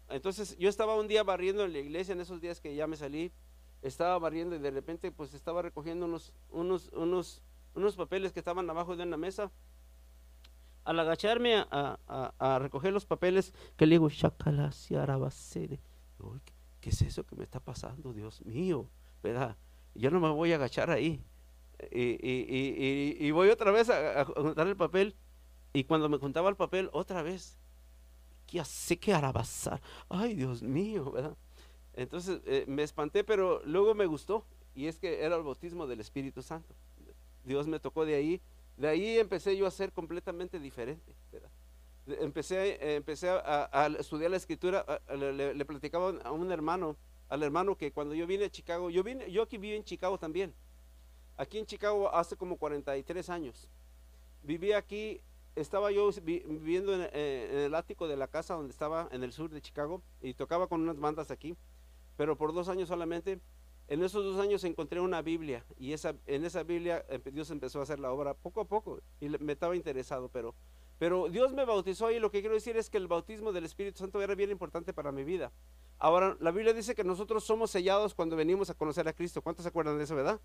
Entonces 0.10 0.58
yo 0.58 0.68
estaba 0.68 0.96
un 0.96 1.08
día 1.08 1.24
barriendo 1.24 1.64
en 1.64 1.72
la 1.72 1.80
iglesia, 1.80 2.12
en 2.12 2.20
esos 2.20 2.42
días 2.42 2.60
que 2.60 2.76
ya 2.76 2.86
me 2.86 2.98
salí, 2.98 3.32
estaba 3.82 4.20
barriendo 4.20 4.56
y 4.56 4.60
de 4.60 4.72
repente 4.72 5.12
pues 5.12 5.34
estaba 5.34 5.62
recogiendo 5.62 6.06
unos, 6.06 6.34
unos, 6.50 6.90
unos, 6.90 7.42
unos 7.76 7.96
papeles 7.96 8.34
que 8.34 8.40
estaban 8.40 8.70
abajo 8.70 8.98
de 8.98 9.04
una 9.04 9.18
mesa 9.18 9.52
al 10.86 11.00
agacharme 11.00 11.66
a, 11.70 12.60
recoger 12.62 12.94
los 12.94 13.06
papeles, 13.06 13.54
que 13.76 13.86
le 13.86 13.96
digo, 13.96 14.08
¿qué 16.80 16.90
es 16.90 17.02
eso 17.02 17.26
que 17.26 17.36
me 17.36 17.44
está 17.44 17.60
pasando, 17.60 18.14
Dios 18.14 18.46
mío? 18.46 18.90
¿Verdad? 19.22 19.58
Yo 19.96 20.12
no 20.12 20.20
me 20.20 20.30
voy 20.30 20.54
a 20.54 20.56
agachar 20.56 20.92
ahí. 20.92 21.26
Y, 21.92 23.32
voy 23.32 23.50
otra 23.50 23.72
vez 23.72 23.90
a, 23.90 24.24
juntar 24.26 24.68
el 24.68 24.78
papel. 24.78 25.16
Y 25.74 25.84
cuando 25.84 26.08
me 26.08 26.18
juntaba 26.18 26.50
el 26.50 26.56
papel, 26.56 26.90
otra 26.94 27.22
vez, 27.24 27.58
¿qué 28.46 28.60
hace 28.60 28.98
que 28.98 29.14
hará 29.14 29.34
pasar? 29.34 29.82
Ay, 30.08 30.36
Dios 30.36 30.62
mío, 30.64 31.12
¿verdad? 31.12 31.36
Entonces 31.94 32.42
eh, 32.46 32.66
me 32.68 32.84
espanté, 32.84 33.24
pero 33.24 33.62
luego 33.66 33.96
me 33.96 34.06
gustó. 34.06 34.46
Y 34.76 34.88
es 34.88 35.00
que 35.00 35.24
era 35.24 35.36
el 35.36 35.44
bautismo 35.44 35.88
del 35.88 36.00
Espíritu 36.00 36.42
Santo. 36.42 36.76
Dios 37.44 37.68
me 37.68 37.80
tocó 37.80 38.06
de 38.06 38.16
ahí 38.16 38.42
de 38.78 38.88
ahí 38.88 39.18
empecé 39.18 39.56
yo 39.56 39.68
a 39.68 39.72
ser 39.72 39.92
completamente 39.92 40.60
diferente. 40.60 41.14
Empecé, 42.08 42.96
empecé 42.96 43.30
a, 43.30 43.90
estudiar 43.98 44.30
la 44.32 44.38
escritura, 44.38 44.86
le, 45.18 45.66
platicaba 45.66 46.14
a 46.24 46.32
un 46.32 46.52
hermano, 46.52 46.98
al 47.30 47.42
hermano 47.42 47.76
que 47.76 47.92
cuando 47.92 48.14
yo 48.14 48.28
vine 48.28 48.46
a 48.46 48.50
Chicago, 48.50 48.90
yo, 48.90 49.04
vine, 49.04 49.32
yo 49.32 49.44
aquí 49.44 49.58
viví 49.58 49.76
en 49.76 49.84
Chicago 49.84 50.20
también. 50.20 50.54
Aquí 51.38 51.58
en 51.58 51.66
Chicago 51.66 52.14
hace 52.14 52.36
como 52.36 52.58
43 52.58 53.30
años. 53.30 53.70
Viví 54.44 54.74
aquí, 54.74 55.20
estaba 55.56 55.92
yo 55.92 56.12
viviendo 56.22 56.94
en, 56.94 57.10
eh, 57.14 57.50
en, 57.52 57.58
el 57.60 57.76
ático 57.76 58.08
de 58.08 58.18
la 58.18 58.28
casa 58.28 58.54
donde 58.54 58.72
estaba 58.72 59.08
en 59.12 59.24
el 59.24 59.32
sur 59.32 59.50
de 59.50 59.62
Chicago 59.62 60.02
y 60.22 60.34
tocaba 60.34 60.68
con 60.68 60.82
unas 60.82 61.00
bandas 61.00 61.32
aquí, 61.32 61.56
pero 62.18 62.38
por 62.38 62.54
dos 62.54 62.70
años 62.70 62.90
solamente 62.90 63.40
en 63.88 64.04
esos 64.04 64.24
dos 64.24 64.40
años 64.40 64.64
encontré 64.64 65.00
una 65.00 65.22
Biblia 65.22 65.64
y 65.78 65.94
esa, 65.94 66.16
en 66.26 66.46
esa 66.46 66.64
Biblia 66.64 67.06
Dios 67.32 67.52
empezó 67.52 67.80
a 67.80 67.84
hacer 67.84 68.00
la 68.00 68.12
obra 68.12 68.34
poco 68.34 68.62
a 68.62 68.66
poco 68.66 69.02
y 69.20 69.30
me 69.30 69.54
estaba 69.54 69.76
interesado, 69.76 70.30
pero, 70.30 70.56
pero 70.98 71.30
Dios 71.30 71.54
me 71.54 71.66
bautizó 71.66 72.12
y 72.12 72.20
lo 72.20 72.32
que 72.32 72.40
quiero 72.40 72.56
decir 72.56 72.78
es 72.78 72.90
que 72.90 72.98
el 72.98 73.08
bautismo 73.08 73.52
del 73.52 73.66
Espíritu 73.66 74.00
Santo 74.00 74.22
era 74.22 74.34
bien 74.34 74.52
importante 74.52 74.94
para 74.94 75.12
mi 75.12 75.24
vida. 75.24 75.52
Ahora, 75.98 76.36
la 76.40 76.52
Biblia 76.52 76.74
dice 76.74 76.96
que 76.96 77.04
nosotros 77.04 77.44
somos 77.44 77.72
sellados 77.72 78.14
cuando 78.14 78.36
venimos 78.36 78.70
a 78.70 78.74
conocer 78.74 79.08
a 79.08 79.14
Cristo. 79.14 79.42
¿Cuántos 79.42 79.64
se 79.64 79.70
acuerdan 79.70 79.98
de 79.98 80.04
eso, 80.04 80.16
verdad? 80.16 80.42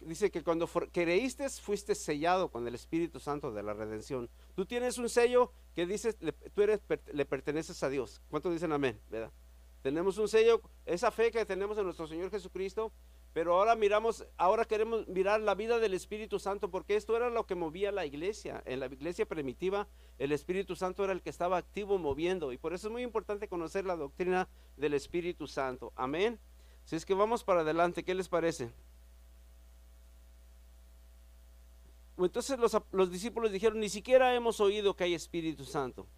Dice 0.00 0.30
que 0.30 0.42
cuando 0.42 0.68
creíste 0.92 1.48
fuiste 1.48 1.94
sellado 1.94 2.50
con 2.50 2.66
el 2.66 2.74
Espíritu 2.74 3.18
Santo 3.18 3.52
de 3.52 3.62
la 3.62 3.74
redención. 3.74 4.28
Tú 4.54 4.66
tienes 4.66 4.98
un 4.98 5.08
sello 5.08 5.52
que 5.74 5.86
dice, 5.86 6.12
tú 6.12 6.62
eres, 6.62 6.80
le 7.12 7.24
perteneces 7.24 7.82
a 7.82 7.88
Dios. 7.88 8.20
¿Cuántos 8.28 8.52
dicen 8.52 8.72
amén? 8.72 9.00
¿Verdad? 9.10 9.32
Tenemos 9.82 10.18
un 10.18 10.28
sello, 10.28 10.60
esa 10.86 11.10
fe 11.10 11.30
que 11.30 11.44
tenemos 11.44 11.78
en 11.78 11.84
nuestro 11.84 12.06
Señor 12.06 12.30
Jesucristo, 12.30 12.92
pero 13.32 13.54
ahora 13.54 13.76
miramos, 13.76 14.26
ahora 14.36 14.64
queremos 14.64 15.06
mirar 15.06 15.40
la 15.40 15.54
vida 15.54 15.78
del 15.78 15.94
Espíritu 15.94 16.38
Santo, 16.40 16.70
porque 16.70 16.96
esto 16.96 17.16
era 17.16 17.30
lo 17.30 17.46
que 17.46 17.54
movía 17.54 17.92
la 17.92 18.04
iglesia. 18.04 18.62
En 18.66 18.80
la 18.80 18.86
iglesia 18.86 19.26
primitiva, 19.26 19.86
el 20.18 20.32
Espíritu 20.32 20.74
Santo 20.74 21.04
era 21.04 21.12
el 21.12 21.22
que 21.22 21.30
estaba 21.30 21.56
activo 21.56 21.98
moviendo, 21.98 22.52
y 22.52 22.58
por 22.58 22.72
eso 22.72 22.88
es 22.88 22.92
muy 22.92 23.02
importante 23.02 23.46
conocer 23.46 23.84
la 23.84 23.96
doctrina 23.96 24.48
del 24.76 24.94
Espíritu 24.94 25.46
Santo. 25.46 25.92
Amén. 25.94 26.40
Si 26.84 26.96
es 26.96 27.06
que 27.06 27.14
vamos 27.14 27.44
para 27.44 27.60
adelante, 27.60 28.02
¿qué 28.02 28.14
les 28.14 28.28
parece? 28.28 28.72
Entonces 32.16 32.58
los, 32.58 32.76
los 32.90 33.12
discípulos 33.12 33.52
dijeron, 33.52 33.78
ni 33.78 33.88
siquiera 33.88 34.34
hemos 34.34 34.58
oído 34.58 34.96
que 34.96 35.04
hay 35.04 35.14
Espíritu 35.14 35.64
Santo 35.64 36.08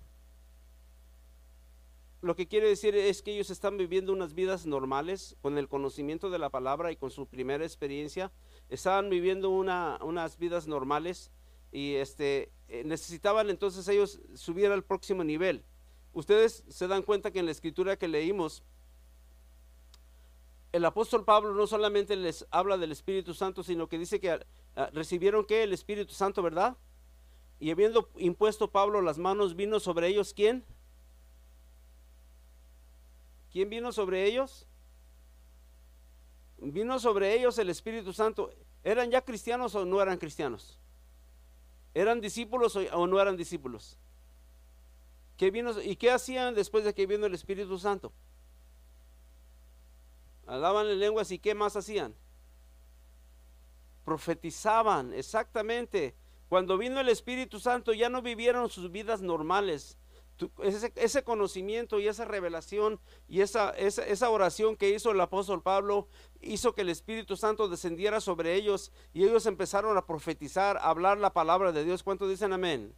lo 2.23 2.37
que 2.37 2.49
quiere 2.49 2.69
decir 2.69 2.95
es 2.95 3.23
que 3.23 3.33
ellos 3.33 3.51
están 3.51 3.79
viviendo 3.79 4.13
unas 4.13 4.35
vidas 4.35 4.67
normales 4.67 5.37
con 5.41 5.57
el 5.57 5.69
conocimiento 5.69 6.29
de 6.29 6.39
la 6.39 6.51
palabra 6.51 6.93
y 6.93 6.97
con 6.97 7.11
su 7.11 7.27
primera 7.27 7.65
experiencia. 7.65 8.31
Estaban 8.69 9.09
viviendo 9.09 9.49
unas 9.49 10.39
vidas 10.39 10.67
normales 10.67 11.31
y 11.73 11.95
este, 11.95 12.53
eh, 12.69 12.85
necesitaban 12.85 13.49
entonces 13.49 13.89
ellos 13.89 14.21
subir 14.35 14.67
al 14.67 14.85
próximo 14.85 15.25
nivel. 15.25 15.65
Ustedes 16.13 16.65
se 16.69 16.89
dan 16.89 17.03
cuenta 17.03 17.31
que 17.31 17.39
en 17.39 17.47
la 17.47 17.53
escritura 17.53 17.97
que 17.97 18.09
leímos, 18.09 18.65
el 20.73 20.85
apóstol 20.85 21.25
Pablo 21.25 21.55
no 21.55 21.67
solamente 21.67 22.17
les 22.17 22.47
habla 22.51 22.77
del 22.77 22.93
Espíritu 22.93 23.33
Santo, 23.33 23.63
sino 23.63 23.89
que 23.89 23.99
dice 23.99 24.21
que 24.21 24.31
ah, 24.31 24.91
recibieron 24.93 25.45
que 25.45 25.63
el 25.63 25.73
Espíritu 25.73 26.13
Santo, 26.13 26.43
¿verdad? 26.43 26.77
Y 27.59 27.71
habiendo 27.71 28.11
impuesto 28.17 28.71
Pablo 28.71 29.01
las 29.01 29.19
manos, 29.19 29.57
vino 29.57 29.81
sobre 29.81 30.09
ellos 30.09 30.35
quién? 30.35 30.65
¿Quién 33.51 33.69
vino 33.69 33.93
sobre 33.93 34.25
ellos? 34.25 34.67
Vino 36.59 36.99
sobre 36.99 37.35
ellos 37.35 37.59
el 37.59 37.71
Espíritu 37.71 38.13
Santo. 38.13 38.51
¿Eran 38.85 39.11
ya 39.11 39.23
cristianos 39.23 39.75
o 39.75 39.85
no 39.85 40.01
eran 40.01 40.19
cristianos? 40.19 40.79
¿Eran 41.95 42.21
discípulos 42.21 42.77
o 42.77 43.07
no 43.07 43.21
eran 43.21 43.37
discípulos? 43.37 43.99
¿Qué 45.37 45.51
vino, 45.51 45.81
¿Y 45.83 45.97
qué 45.97 46.11
hacían 46.11 46.55
después 46.55 46.85
de 46.85 46.95
que 46.95 47.07
vino 47.07 47.27
el 47.27 47.35
Espíritu 47.35 47.79
Santo? 47.79 48.13
Hablaban 50.47 50.87
en 50.87 51.01
lenguas 51.01 51.31
y 51.31 51.39
qué 51.39 51.55
más 51.55 51.77
hacían? 51.77 52.15
Profetizaban, 54.05 55.15
exactamente. 55.15 56.15
Cuando 56.49 56.77
vino 56.77 57.01
el 57.01 57.09
Espíritu 57.09 57.59
Santo 57.59 57.93
ya 57.93 58.09
no 58.09 58.23
vivieron 58.23 58.69
sus 58.69 58.91
vidas 58.91 59.23
normales, 59.23 59.97
ese, 60.63 61.23
conocimiento 61.23 62.01
y 62.01 62.09
esa 62.09 62.25
revelación 62.25 63.01
y 63.29 63.41
esa, 63.41 63.71
esa, 63.71 64.31
oración 64.31 64.77
que 64.77 64.91
hizo 64.91 65.11
el 65.11 65.21
apóstol 65.21 65.63
Pablo 65.63 66.09
hizo 66.41 66.75
que 66.75 66.83
el 66.83 66.89
Espíritu 66.89 67.37
Santo 67.37 67.69
descendiera 67.69 68.21
sobre 68.21 68.55
ellos 68.55 68.93
y 69.13 69.25
ellos 69.25 69.47
empezaron 69.47 69.97
a 69.97 70.07
profetizar, 70.07 70.77
a 70.79 70.91
hablar 70.91 71.19
la 71.19 71.33
palabra 71.33 71.73
de 71.73 71.85
Dios. 71.85 72.03
¿Cuántos 72.03 72.31
dicen 72.31 72.53
amén? 72.53 72.95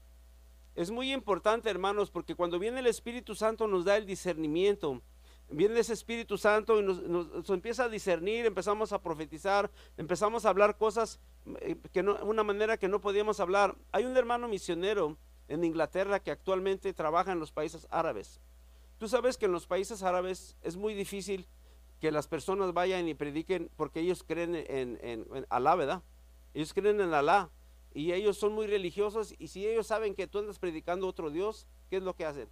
Es 0.75 0.91
muy 0.91 1.13
importante, 1.13 1.69
hermanos, 1.69 2.11
porque 2.11 2.35
cuando 2.35 2.59
viene 2.59 2.81
el 2.81 2.87
Espíritu 2.87 3.35
Santo 3.35 3.67
nos 3.67 3.85
da 3.85 3.97
el 3.97 4.07
discernimiento. 4.07 5.03
Viene 5.51 5.79
ese 5.81 5.93
Espíritu 5.93 6.39
Santo 6.39 6.81
y 6.81 6.83
nos, 6.83 7.51
empieza 7.51 7.85
a 7.85 7.89
discernir, 7.91 8.47
empezamos 8.47 8.93
a 8.93 9.03
profetizar, 9.03 9.71
empezamos 9.99 10.47
a 10.47 10.49
hablar 10.49 10.79
cosas 10.79 11.21
eh, 11.61 11.77
que 11.93 12.03
no, 12.03 12.17
una 12.25 12.43
manera 12.43 12.79
que 12.79 12.89
no 12.89 13.03
podíamos 13.03 13.39
hablar. 13.39 13.77
Hay 13.93 14.05
un 14.07 14.17
hermano 14.17 14.49
misionero 14.49 15.19
en 15.49 15.65
Inglaterra 15.65 16.21
que 16.21 16.31
actualmente 16.31 16.93
trabaja 16.93 17.33
en 17.33 17.41
los 17.41 17.53
países 17.53 17.87
árabes. 17.91 18.41
Tú 18.99 19.09
sabes 19.09 19.37
que 19.37 19.47
en 19.47 19.53
los 19.53 19.67
países 19.67 20.03
árabes 20.03 20.57
es 20.63 20.77
muy 20.77 20.95
difícil 20.95 21.49
que 22.01 22.13
las 22.13 22.29
personas 22.29 22.73
vayan 22.73 23.09
y 23.09 23.15
prediquen 23.15 23.71
porque 23.77 24.01
ellos 24.01 24.25
creen 24.25 24.55
en, 24.55 24.99
en, 25.03 25.47
Alá, 25.51 25.75
¿verdad? 25.75 26.03
Ellos 26.55 26.73
creen 26.73 27.01
en 27.01 27.15
Alá 27.15 27.51
y 27.95 28.13
ellos 28.13 28.39
son 28.39 28.53
muy 28.53 28.67
religiosos 28.67 29.35
y 29.39 29.49
si 29.49 29.67
ellos 29.67 29.87
saben 29.87 30.15
que 30.15 30.27
tú 30.27 30.39
andas 30.39 30.59
predicando 30.59 31.07
otro 31.07 31.31
Dios, 31.31 31.67
¿qué 31.91 31.97
es 31.97 32.03
lo 32.03 32.15
que 32.15 32.27
hacen? 32.27 32.49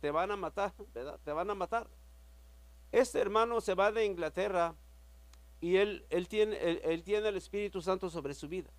Te 0.00 0.10
van 0.10 0.30
a 0.30 0.36
matar, 0.36 0.72
¿verdad? 0.94 1.18
Te 1.24 1.32
van 1.32 1.50
a 1.50 1.54
matar. 1.54 1.88
Este 2.92 3.20
hermano 3.20 3.60
se 3.60 3.74
va 3.74 3.92
de 3.92 4.04
Inglaterra 4.04 4.74
y 5.60 5.76
él, 5.76 6.06
él, 6.10 6.26
tiene, 6.26 6.56
él 6.58 7.02
tiene 7.02 7.28
el 7.28 7.36
Espíritu 7.36 7.80
Santo 7.82 8.10
sobre 8.10 8.34
su 8.34 8.48
vida. 8.48 8.70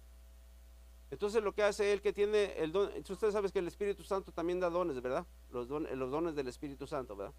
Entonces 1.11 1.43
lo 1.43 1.53
que 1.53 1.61
hace 1.61 1.91
él 1.91 2.01
que 2.01 2.13
tiene 2.13 2.53
el 2.57 2.71
don, 2.71 2.89
ustedes 2.97 3.33
saben 3.33 3.51
que 3.51 3.59
el 3.59 3.67
Espíritu 3.67 4.01
Santo 4.03 4.31
también 4.31 4.61
da 4.61 4.69
dones, 4.69 4.99
¿verdad? 5.01 5.27
Los, 5.51 5.67
los 5.69 6.09
dones 6.09 6.35
del 6.35 6.47
Espíritu 6.47 6.87
Santo, 6.87 7.17
¿verdad? 7.17 7.33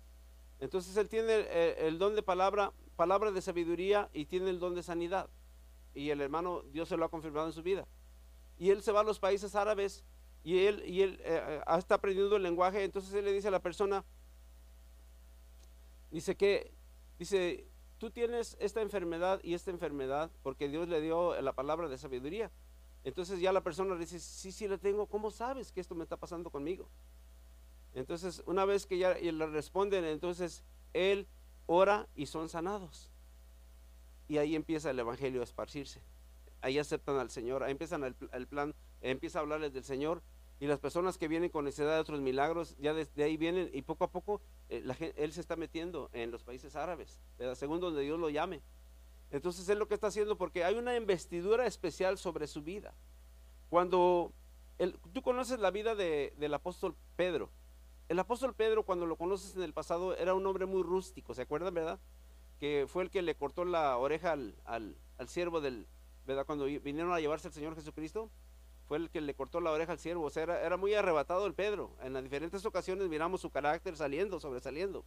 Entonces 0.60 0.96
él 0.96 1.08
tiene 1.08 1.46
el, 1.78 1.98
don 1.98 2.14
de 2.14 2.22
palabra, 2.22 2.72
palabra 2.94 3.32
de 3.32 3.40
sabiduría 3.40 4.10
y 4.12 4.26
tiene 4.26 4.50
el 4.50 4.60
don 4.60 4.74
de 4.74 4.82
sanidad. 4.82 5.28
Y 5.94 6.10
el 6.10 6.20
hermano, 6.20 6.62
Dios 6.70 6.88
se 6.88 6.96
lo 6.96 7.06
ha 7.06 7.08
confirmado 7.08 7.46
en 7.46 7.52
su 7.52 7.62
vida. 7.62 7.86
Y 8.58 8.70
él 8.70 8.82
se 8.82 8.92
va 8.92 9.00
a 9.00 9.04
los 9.04 9.18
países 9.18 9.56
árabes 9.56 10.04
y 10.44 10.66
él, 10.66 10.84
y 10.86 11.02
él 11.02 11.20
eh, 11.24 11.62
eh, 11.66 11.78
está 11.78 11.96
aprendiendo 11.96 12.36
el 12.36 12.42
lenguaje. 12.42 12.84
Entonces 12.84 13.12
él 13.14 13.24
le 13.24 13.32
dice 13.32 13.48
a 13.48 13.50
la 13.50 13.62
persona, 13.62 14.04
dice 16.10 16.36
que, 16.36 16.70
dice, 17.18 17.66
tú 17.98 18.10
tienes 18.10 18.56
esta 18.60 18.82
enfermedad 18.82 19.40
y 19.42 19.54
esta 19.54 19.70
enfermedad 19.70 20.30
porque 20.42 20.68
Dios 20.68 20.88
le 20.88 21.00
dio 21.00 21.40
la 21.40 21.54
palabra 21.54 21.88
de 21.88 21.98
sabiduría. 21.98 22.52
Entonces 23.04 23.40
ya 23.40 23.52
la 23.52 23.62
persona 23.62 23.94
le 23.94 24.00
dice, 24.00 24.20
sí, 24.20 24.52
sí 24.52 24.68
la 24.68 24.78
tengo, 24.78 25.06
¿cómo 25.06 25.30
sabes 25.30 25.72
que 25.72 25.80
esto 25.80 25.94
me 25.94 26.04
está 26.04 26.16
pasando 26.16 26.50
conmigo? 26.50 26.88
Entonces, 27.94 28.42
una 28.46 28.64
vez 28.64 28.86
que 28.86 28.98
ya 28.98 29.14
le 29.14 29.46
responden, 29.46 30.04
entonces 30.04 30.64
él 30.92 31.26
ora 31.66 32.08
y 32.14 32.26
son 32.26 32.48
sanados. 32.48 33.10
Y 34.28 34.38
ahí 34.38 34.54
empieza 34.54 34.90
el 34.90 34.98
evangelio 34.98 35.40
a 35.40 35.44
esparcirse. 35.44 36.00
Ahí 36.60 36.78
aceptan 36.78 37.16
al 37.16 37.30
Señor, 37.30 37.62
ahí 37.62 37.72
empiezan 37.72 38.04
el, 38.04 38.46
plan, 38.46 38.74
empieza 39.00 39.40
a 39.40 39.42
hablarles 39.42 39.72
del 39.72 39.84
Señor. 39.84 40.22
Y 40.60 40.68
las 40.68 40.78
personas 40.78 41.18
que 41.18 41.26
vienen 41.26 41.50
con 41.50 41.64
necesidad 41.64 41.94
de 41.94 42.00
otros 42.00 42.20
milagros, 42.20 42.76
ya 42.78 42.94
desde 42.94 43.24
ahí 43.24 43.36
vienen 43.36 43.68
y 43.72 43.82
poco 43.82 44.04
a 44.04 44.10
poco 44.12 44.40
eh, 44.68 45.12
él 45.16 45.32
se 45.32 45.40
está 45.40 45.56
metiendo 45.56 46.08
en 46.12 46.30
los 46.30 46.44
países 46.44 46.76
árabes, 46.76 47.20
según 47.54 47.80
donde 47.80 48.02
Dios 48.02 48.18
lo 48.18 48.30
llame. 48.30 48.62
Entonces 49.32 49.66
es 49.66 49.78
lo 49.78 49.88
que 49.88 49.94
está 49.94 50.08
haciendo 50.08 50.36
porque 50.36 50.62
hay 50.62 50.76
una 50.76 50.94
investidura 50.94 51.66
especial 51.66 52.18
sobre 52.18 52.46
su 52.46 52.62
vida. 52.62 52.94
Cuando 53.70 54.32
tú 55.12 55.22
conoces 55.22 55.58
la 55.58 55.70
vida 55.70 55.94
del 55.94 56.54
apóstol 56.54 56.94
Pedro, 57.16 57.50
el 58.08 58.18
apóstol 58.18 58.54
Pedro 58.54 58.82
cuando 58.82 59.06
lo 59.06 59.16
conoces 59.16 59.56
en 59.56 59.62
el 59.62 59.72
pasado 59.72 60.14
era 60.14 60.34
un 60.34 60.46
hombre 60.46 60.66
muy 60.66 60.82
rústico, 60.82 61.32
¿se 61.32 61.42
acuerdan, 61.42 61.72
verdad? 61.72 61.98
Que 62.60 62.84
fue 62.86 63.04
el 63.04 63.10
que 63.10 63.22
le 63.22 63.34
cortó 63.34 63.64
la 63.64 63.96
oreja 63.96 64.32
al, 64.32 64.54
al, 64.66 65.28
siervo 65.28 65.62
del, 65.62 65.86
¿verdad? 66.26 66.44
Cuando 66.44 66.66
vinieron 66.66 67.12
a 67.12 67.20
llevarse 67.20 67.48
al 67.48 67.54
Señor 67.54 67.74
Jesucristo, 67.74 68.30
fue 68.86 68.98
el 68.98 69.08
que 69.08 69.22
le 69.22 69.34
cortó 69.34 69.62
la 69.62 69.70
oreja 69.70 69.92
al 69.92 69.98
siervo, 69.98 70.24
o 70.26 70.30
sea, 70.30 70.42
era, 70.42 70.60
era 70.60 70.76
muy 70.76 70.92
arrebatado 70.92 71.46
el 71.46 71.54
Pedro. 71.54 71.96
En 72.02 72.12
las 72.12 72.22
diferentes 72.22 72.66
ocasiones 72.66 73.08
miramos 73.08 73.40
su 73.40 73.48
carácter 73.48 73.96
saliendo, 73.96 74.38
sobresaliendo. 74.40 75.06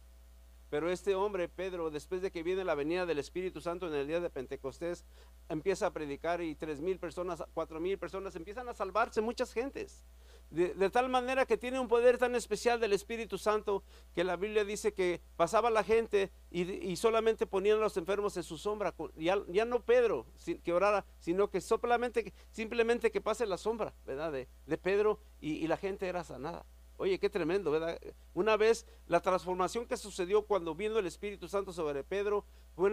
Pero 0.70 0.90
este 0.90 1.14
hombre, 1.14 1.48
Pedro, 1.48 1.90
después 1.90 2.22
de 2.22 2.30
que 2.30 2.42
viene 2.42 2.64
la 2.64 2.74
venida 2.74 3.06
del 3.06 3.18
Espíritu 3.18 3.60
Santo 3.60 3.86
en 3.86 3.94
el 3.94 4.06
día 4.06 4.20
de 4.20 4.30
Pentecostés, 4.30 5.04
empieza 5.48 5.86
a 5.86 5.92
predicar 5.92 6.42
y 6.42 6.54
tres 6.54 6.80
mil 6.80 6.98
personas, 6.98 7.42
cuatro 7.54 7.80
mil 7.80 7.98
personas 7.98 8.34
empiezan 8.34 8.68
a 8.68 8.74
salvarse, 8.74 9.20
muchas 9.20 9.52
gentes. 9.52 10.04
De, 10.50 10.90
tal 10.90 11.08
manera 11.08 11.44
que 11.44 11.56
tiene 11.56 11.80
un 11.80 11.88
poder 11.88 12.18
tan 12.18 12.36
especial 12.36 12.78
del 12.78 12.92
Espíritu 12.92 13.36
Santo 13.36 13.82
que 14.14 14.22
la 14.22 14.36
Biblia 14.36 14.64
dice 14.64 14.94
que 14.94 15.20
pasaba 15.36 15.70
la 15.70 15.82
gente 15.82 16.30
y, 16.50 16.94
solamente 16.96 17.46
ponían 17.46 17.78
a 17.78 17.80
los 17.80 17.96
enfermos 17.96 18.36
en 18.36 18.44
su 18.44 18.56
sombra. 18.56 18.94
Ya, 19.16 19.42
ya 19.48 19.64
no 19.64 19.82
Pedro 19.82 20.26
que 20.62 20.72
orara, 20.72 21.04
sino 21.18 21.50
que 21.50 21.60
solamente, 21.60 22.32
simplemente 22.50 23.10
que 23.10 23.20
pase 23.20 23.44
la 23.44 23.58
sombra, 23.58 23.92
¿verdad? 24.06 24.32
De, 24.32 24.78
Pedro 24.78 25.18
y, 25.40 25.54
y 25.54 25.66
la 25.66 25.76
gente 25.76 26.06
era 26.06 26.22
sanada. 26.22 26.64
Oye, 26.98 27.18
qué 27.18 27.28
tremendo, 27.28 27.70
¿verdad? 27.70 27.98
Una 28.32 28.56
vez 28.56 28.86
la 29.06 29.20
transformación 29.20 29.86
que 29.86 29.96
sucedió 29.96 30.46
cuando 30.46 30.74
vino 30.74 30.98
el 30.98 31.06
Espíritu 31.06 31.46
Santo 31.46 31.72
sobre 31.72 32.04
Pedro 32.04 32.44
fue 32.74 32.88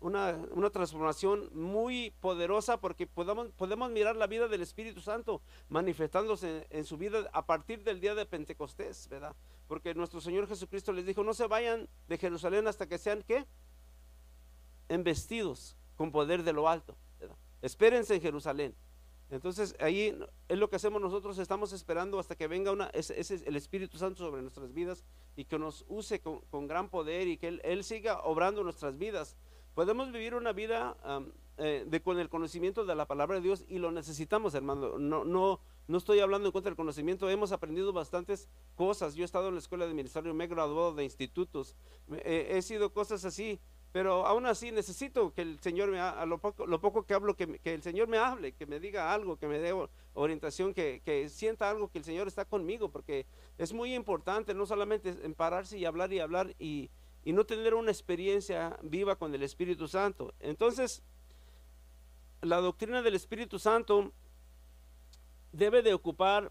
una, 0.00 0.38
una, 0.50 0.70
transformación 0.70 1.48
muy 1.54 2.10
poderosa 2.20 2.80
porque 2.80 3.06
podemos, 3.06 3.48
podemos 3.52 3.90
mirar 3.90 4.16
la 4.16 4.26
vida 4.26 4.46
del 4.46 4.60
Espíritu 4.60 5.00
Santo 5.00 5.40
manifestándose 5.70 6.66
en, 6.68 6.84
su 6.84 6.98
vida 6.98 7.30
a 7.32 7.46
partir 7.46 7.82
del 7.82 8.00
día 8.00 8.14
de 8.14 8.26
Pentecostés, 8.26 9.08
¿verdad? 9.08 9.34
Porque 9.68 9.94
nuestro 9.94 10.20
Señor 10.20 10.46
Jesucristo 10.46 10.92
les 10.92 11.06
dijo, 11.06 11.24
no 11.24 11.32
se 11.32 11.46
vayan 11.46 11.88
de 12.08 12.18
Jerusalén 12.18 12.66
hasta 12.66 12.86
que 12.86 12.98
sean, 12.98 13.22
¿qué? 13.22 13.46
Embestidos 14.90 15.78
con 15.96 16.12
poder 16.12 16.42
de 16.42 16.52
lo 16.52 16.68
alto, 16.68 16.94
¿verdad? 17.18 17.36
Espérense 17.62 18.14
en 18.14 18.20
Jerusalén. 18.20 18.74
Entonces 19.32 19.74
ahí 19.80 20.14
es 20.46 20.58
lo 20.58 20.68
que 20.68 20.76
hacemos 20.76 21.00
nosotros, 21.00 21.38
estamos 21.38 21.72
esperando 21.72 22.18
hasta 22.18 22.36
que 22.36 22.48
venga 22.48 22.70
una, 22.70 22.88
ese, 22.88 23.18
es 23.18 23.30
el 23.30 23.56
Espíritu 23.56 23.96
Santo 23.96 24.22
sobre 24.22 24.42
nuestras 24.42 24.74
vidas 24.74 25.04
y 25.36 25.46
que 25.46 25.58
nos 25.58 25.86
use 25.88 26.20
con, 26.20 26.68
gran 26.68 26.90
poder 26.90 27.26
y 27.26 27.38
que 27.38 27.58
él, 27.62 27.82
siga 27.82 28.20
obrando 28.24 28.62
nuestras 28.62 28.98
vidas. 28.98 29.34
Podemos 29.74 30.12
vivir 30.12 30.34
una 30.34 30.52
vida 30.52 30.98
eh, 31.56 31.86
de, 31.88 32.02
con 32.02 32.18
el 32.18 32.28
conocimiento 32.28 32.84
de 32.84 32.94
la 32.94 33.06
palabra 33.06 33.36
de 33.36 33.40
Dios 33.40 33.64
y 33.68 33.78
lo 33.78 33.90
necesitamos, 33.90 34.52
hermano. 34.54 34.98
No, 34.98 35.24
no, 35.24 35.60
no 35.88 35.96
estoy 35.96 36.20
hablando 36.20 36.48
en 36.48 36.52
contra 36.52 36.68
del 36.68 36.76
conocimiento, 36.76 37.30
hemos 37.30 37.52
aprendido 37.52 37.90
bastantes 37.94 38.50
cosas. 38.76 39.14
Yo 39.14 39.22
he 39.22 39.24
estado 39.24 39.48
en 39.48 39.54
la 39.54 39.60
escuela 39.60 39.86
de 39.86 39.94
ministerio, 39.94 40.34
me 40.34 40.44
he 40.44 40.48
graduado 40.48 40.92
de 40.92 41.04
institutos, 41.04 41.74
he 42.22 42.60
sido 42.60 42.92
cosas 42.92 43.24
así, 43.24 43.58
pero 43.92 44.26
aún 44.26 44.46
así 44.46 44.72
necesito 44.72 45.34
que 45.34 45.42
el 45.42 45.60
Señor 45.60 45.90
me, 45.90 46.00
a 46.00 46.24
lo 46.24 46.38
poco, 46.38 46.66
lo 46.66 46.80
poco 46.80 47.04
que 47.04 47.12
hablo, 47.12 47.36
que, 47.36 47.60
el 47.62 47.82
Señor 47.82 48.08
me 48.08 48.16
hable, 48.16 48.52
que 48.52 48.64
me 48.64 48.80
diga 48.80 49.12
algo, 49.12 49.36
que 49.36 49.46
me 49.46 49.58
dé 49.58 49.74
orientación, 50.14 50.72
que, 50.72 51.28
sienta 51.28 51.68
algo, 51.68 51.90
que 51.90 51.98
el 51.98 52.04
Señor 52.04 52.26
está 52.26 52.46
conmigo, 52.46 52.90
porque 52.90 53.26
es 53.58 53.74
muy 53.74 53.94
importante 53.94 54.54
no 54.54 54.64
solamente 54.64 55.14
en 55.22 55.34
pararse 55.34 55.76
y 55.76 55.84
hablar 55.84 56.10
y 56.10 56.20
hablar 56.20 56.54
y, 56.58 56.90
y 57.22 57.34
no 57.34 57.44
tener 57.44 57.74
una 57.74 57.90
experiencia 57.90 58.78
viva 58.82 59.16
con 59.16 59.34
el 59.34 59.42
Espíritu 59.42 59.86
Santo. 59.86 60.32
Entonces, 60.40 61.02
la 62.40 62.56
doctrina 62.56 63.02
del 63.02 63.14
Espíritu 63.14 63.58
Santo 63.58 64.10
debe 65.52 65.82
de 65.82 65.92
ocupar 65.92 66.50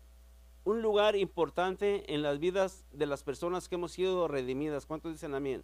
un 0.63 0.83
lugar 0.83 1.15
importante 1.15 2.13
en 2.13 2.21
las 2.21 2.37
vidas 2.37 2.85
de 2.91 3.07
las 3.07 3.23
personas 3.23 3.67
que 3.67 3.75
hemos 3.75 3.93
sido 3.93 4.27
redimidas. 4.27 4.85
¿Cuántos 4.85 5.11
dicen 5.11 5.33
amén? 5.33 5.63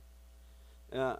Uh, 0.91 1.17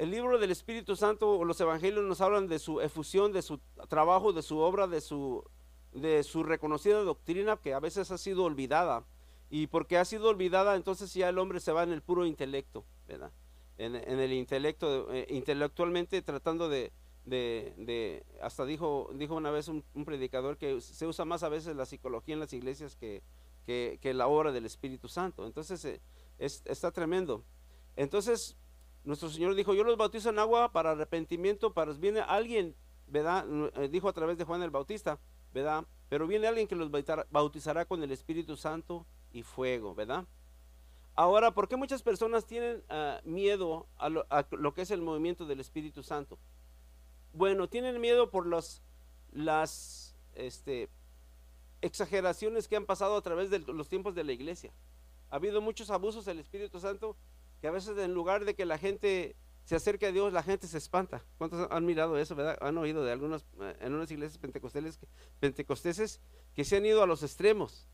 el 0.00 0.10
libro 0.10 0.38
del 0.38 0.50
Espíritu 0.50 0.96
Santo 0.96 1.30
o 1.38 1.44
los 1.44 1.60
evangelios 1.60 2.02
nos 2.04 2.22
hablan 2.22 2.48
de 2.48 2.58
su 2.58 2.80
efusión, 2.80 3.32
de 3.32 3.42
su 3.42 3.60
trabajo, 3.90 4.32
de 4.32 4.40
su 4.40 4.56
obra, 4.56 4.86
de 4.86 5.02
su, 5.02 5.44
de 5.92 6.22
su 6.22 6.42
reconocida 6.42 7.02
doctrina 7.02 7.58
que 7.58 7.74
a 7.74 7.80
veces 7.80 8.10
ha 8.10 8.16
sido 8.16 8.44
olvidada. 8.44 9.04
Y 9.50 9.66
porque 9.66 9.98
ha 9.98 10.06
sido 10.06 10.30
olvidada, 10.30 10.74
entonces 10.74 11.12
ya 11.12 11.28
el 11.28 11.38
hombre 11.38 11.60
se 11.60 11.72
va 11.72 11.82
en 11.82 11.92
el 11.92 12.00
puro 12.00 12.24
intelecto, 12.24 12.86
¿verdad? 13.06 13.30
En, 13.76 13.94
el 13.94 14.32
intelecto, 14.32 15.12
eh, 15.12 15.26
intelectualmente 15.28 16.22
tratando 16.22 16.70
de, 16.70 16.92
de, 17.26 18.24
hasta 18.40 18.64
dijo, 18.64 19.10
dijo 19.14 19.34
una 19.34 19.50
vez 19.50 19.68
un, 19.68 19.84
predicador 20.06 20.56
que 20.56 20.80
se 20.80 21.06
usa 21.06 21.26
más 21.26 21.42
a 21.42 21.50
veces 21.50 21.76
la 21.76 21.84
psicología 21.84 22.32
en 22.32 22.40
las 22.40 22.54
iglesias 22.54 22.96
que, 22.96 23.22
que, 23.66 24.14
la 24.14 24.28
obra 24.28 24.50
del 24.50 24.64
Espíritu 24.64 25.08
Santo. 25.08 25.46
Entonces 25.46 25.84
eh, 25.84 26.00
está 26.38 26.90
tremendo. 26.90 27.44
Entonces, 27.96 28.56
nuestro 29.04 29.30
Señor 29.30 29.54
dijo, 29.54 29.74
yo 29.74 29.84
los 29.84 29.96
bautizo 29.96 30.30
en 30.30 30.38
agua 30.38 30.72
para 30.72 30.92
arrepentimiento, 30.92 31.72
para 31.72 31.92
viene 31.94 32.20
alguien, 32.20 32.74
¿verdad? 33.06 33.46
Eh, 33.76 33.88
dijo 33.88 34.08
a 34.08 34.12
través 34.12 34.36
de 34.38 34.44
Juan 34.44 34.62
el 34.62 34.70
Bautista, 34.70 35.18
¿verdad? 35.52 35.84
Pero 36.08 36.26
viene 36.26 36.46
alguien 36.46 36.66
que 36.68 36.76
los 36.76 36.90
bautizará 37.30 37.84
con 37.84 38.02
el 38.02 38.10
Espíritu 38.10 38.56
Santo 38.56 39.06
y 39.32 39.42
fuego, 39.42 39.94
¿verdad? 39.94 40.26
Ahora, 41.14 41.52
¿por 41.52 41.68
qué 41.68 41.76
muchas 41.76 42.02
personas 42.02 42.46
tienen 42.46 42.82
ah, 42.88 43.20
miedo 43.24 43.86
a 43.98 44.08
lo, 44.08 44.74
que 44.74 44.82
es 44.82 44.90
el 44.90 45.02
movimiento 45.02 45.46
del 45.46 45.60
Espíritu 45.60 46.02
Santo? 46.02 46.38
Bueno, 47.32 47.68
tienen 47.68 48.00
miedo 48.00 48.30
por 48.30 48.46
los, 48.46 48.82
las 49.32 50.14
este, 50.34 50.88
exageraciones 51.80 52.68
que 52.68 52.76
han 52.76 52.86
pasado 52.86 53.16
a 53.16 53.22
través 53.22 53.50
de 53.50 53.58
los 53.60 53.88
tiempos 53.88 54.14
de 54.14 54.24
la 54.24 54.32
iglesia. 54.32 54.72
Ha 55.30 55.36
habido 55.36 55.60
muchos 55.60 55.90
abusos 55.90 56.24
del 56.24 56.38
Espíritu 56.38 56.80
Santo 56.80 57.16
que 57.60 57.68
a 57.68 57.70
veces 57.70 57.96
en 57.98 58.14
lugar 58.14 58.44
de 58.44 58.54
que 58.54 58.64
la 58.64 58.78
gente 58.78 59.36
se 59.64 59.76
acerque 59.76 60.06
a 60.06 60.12
Dios, 60.12 60.32
la 60.32 60.42
gente 60.42 60.66
se 60.66 60.78
espanta. 60.78 61.24
¿Cuántos 61.38 61.68
han 61.70 61.84
mirado 61.84 62.18
eso? 62.18 62.36
Han 62.60 62.78
oído 62.78 63.04
de 63.04 63.12
algunos, 63.12 63.46
eh, 63.60 63.76
en 63.80 63.94
unas 63.94 64.10
iglesias 64.10 64.38
pentecostales, 64.38 64.98
pentecosteses 65.38 66.20
que 66.54 66.64
se 66.64 66.76
han 66.76 66.86
ido 66.86 67.02
a 67.02 67.06
los 67.06 67.22
extremos. 67.22 67.88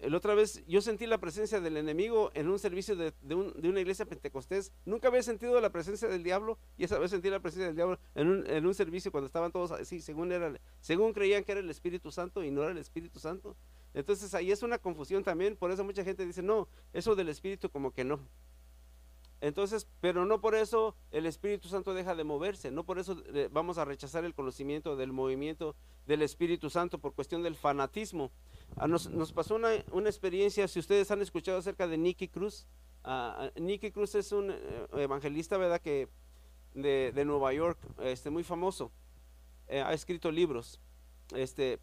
La 0.00 0.16
otra 0.16 0.34
vez 0.34 0.62
yo 0.66 0.82
sentí 0.82 1.06
la 1.06 1.18
presencia 1.18 1.60
del 1.60 1.78
enemigo 1.78 2.30
en 2.34 2.48
un 2.50 2.58
servicio 2.58 2.96
de, 2.96 3.14
una 3.34 3.80
iglesia 3.80 4.04
pentecostés. 4.04 4.72
Nunca 4.84 5.08
había 5.08 5.22
sentido 5.22 5.58
la 5.60 5.70
presencia 5.70 6.06
del 6.06 6.22
diablo 6.22 6.58
y 6.76 6.84
esa 6.84 6.98
vez 6.98 7.10
sentí 7.10 7.30
la 7.30 7.40
presencia 7.40 7.66
del 7.66 7.76
diablo 7.76 7.98
en 8.14 8.28
un, 8.28 8.46
en 8.46 8.66
un 8.66 8.74
servicio 8.74 9.10
cuando 9.10 9.26
estaban 9.26 9.52
todos 9.52 9.72
así, 9.72 10.00
según, 10.00 10.32
era, 10.32 10.52
según 10.80 11.14
creían 11.14 11.44
que 11.44 11.52
era 11.52 11.60
el 11.60 11.70
Espíritu 11.70 12.10
Santo 12.10 12.44
y 12.44 12.50
no 12.50 12.62
era 12.62 12.72
el 12.72 12.78
Espíritu 12.78 13.18
Santo. 13.18 13.56
Entonces 13.94 14.34
ahí 14.34 14.50
es 14.50 14.62
una 14.62 14.78
confusión 14.78 15.24
también, 15.24 15.56
por 15.56 15.70
eso 15.70 15.82
mucha 15.82 16.04
gente 16.04 16.26
dice, 16.26 16.42
no, 16.42 16.68
eso 16.92 17.14
del 17.14 17.30
Espíritu 17.30 17.70
como 17.70 17.92
que 17.92 18.04
no. 18.04 18.20
Entonces, 19.46 19.86
pero 20.00 20.26
no 20.26 20.40
por 20.40 20.56
eso 20.56 20.96
el 21.12 21.24
Espíritu 21.24 21.68
Santo 21.68 21.94
deja 21.94 22.16
de 22.16 22.24
moverse, 22.24 22.72
no 22.72 22.82
por 22.82 22.98
eso 22.98 23.22
eh, 23.32 23.48
vamos 23.52 23.78
a 23.78 23.84
rechazar 23.84 24.24
el 24.24 24.34
conocimiento 24.34 24.96
del 24.96 25.12
movimiento 25.12 25.76
del 26.04 26.22
Espíritu 26.22 26.68
Santo 26.68 26.98
por 26.98 27.14
cuestión 27.14 27.44
del 27.44 27.54
fanatismo. 27.54 28.32
Ah, 28.76 28.88
nos, 28.88 29.06
pasó 29.32 29.54
una, 29.54 29.72
experiencia, 30.08 30.66
si 30.66 30.80
ustedes 30.80 31.12
han 31.12 31.22
escuchado 31.22 31.58
acerca 31.58 31.86
de 31.86 31.96
Nicky 31.96 32.26
Cruz, 32.26 32.66
uh, 33.04 33.60
Nicky 33.60 33.92
Cruz 33.92 34.16
es 34.16 34.32
un 34.32 34.50
eh, 34.50 34.86
evangelista, 34.96 35.56
¿verdad? 35.56 35.80
Que 35.80 36.08
de, 36.74 37.24
Nueva 37.24 37.52
York, 37.52 37.78
este, 38.00 38.30
muy 38.30 38.42
famoso, 38.42 38.90
ha 39.70 39.92
escrito 39.92 40.32
libros, 40.32 40.80
este, 41.36 41.78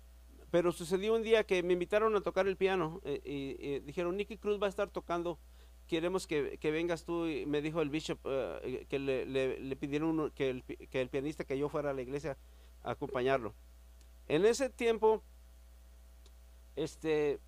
pero 0.52 0.73
sucedió 0.73 1.15
un 1.15 1.23
día 1.23 1.45
que 1.45 1.63
me 1.63 1.71
invitaron 1.71 2.13
a 2.17 2.21
tocar 2.21 2.45
el 2.45 2.58
piano 2.58 3.02
y, 3.06 3.80
dijeron, 3.80 4.17
Nicky 4.17 4.38
Cruz 4.38 4.62
va 4.62 4.65
a 4.65 4.69
estar 4.69 4.89
tocando 4.89 5.39
queremos 5.87 6.27
que, 6.27 6.57
vengas 6.61 7.03
tú, 7.03 7.27
y 7.27 7.45
me 7.45 7.61
dijo 7.61 7.81
el 7.81 7.89
bishop 7.89 8.19
eh, 8.25 8.85
que 8.89 8.99
le, 8.99 9.75
pidieron 9.75 10.31
que, 10.31 10.49
el, 10.49 10.63
que 10.63 11.01
el 11.01 11.09
pianista 11.09 11.43
que 11.43 11.57
yo 11.57 11.69
fuera 11.69 11.91
a 11.91 11.93
la 11.93 12.01
iglesia 12.01 12.37
a 12.83 12.91
acompañarlo. 12.91 13.53
En 14.27 14.45
ese 14.45 14.69
tiempo, 14.69 15.21
este, 16.75 17.39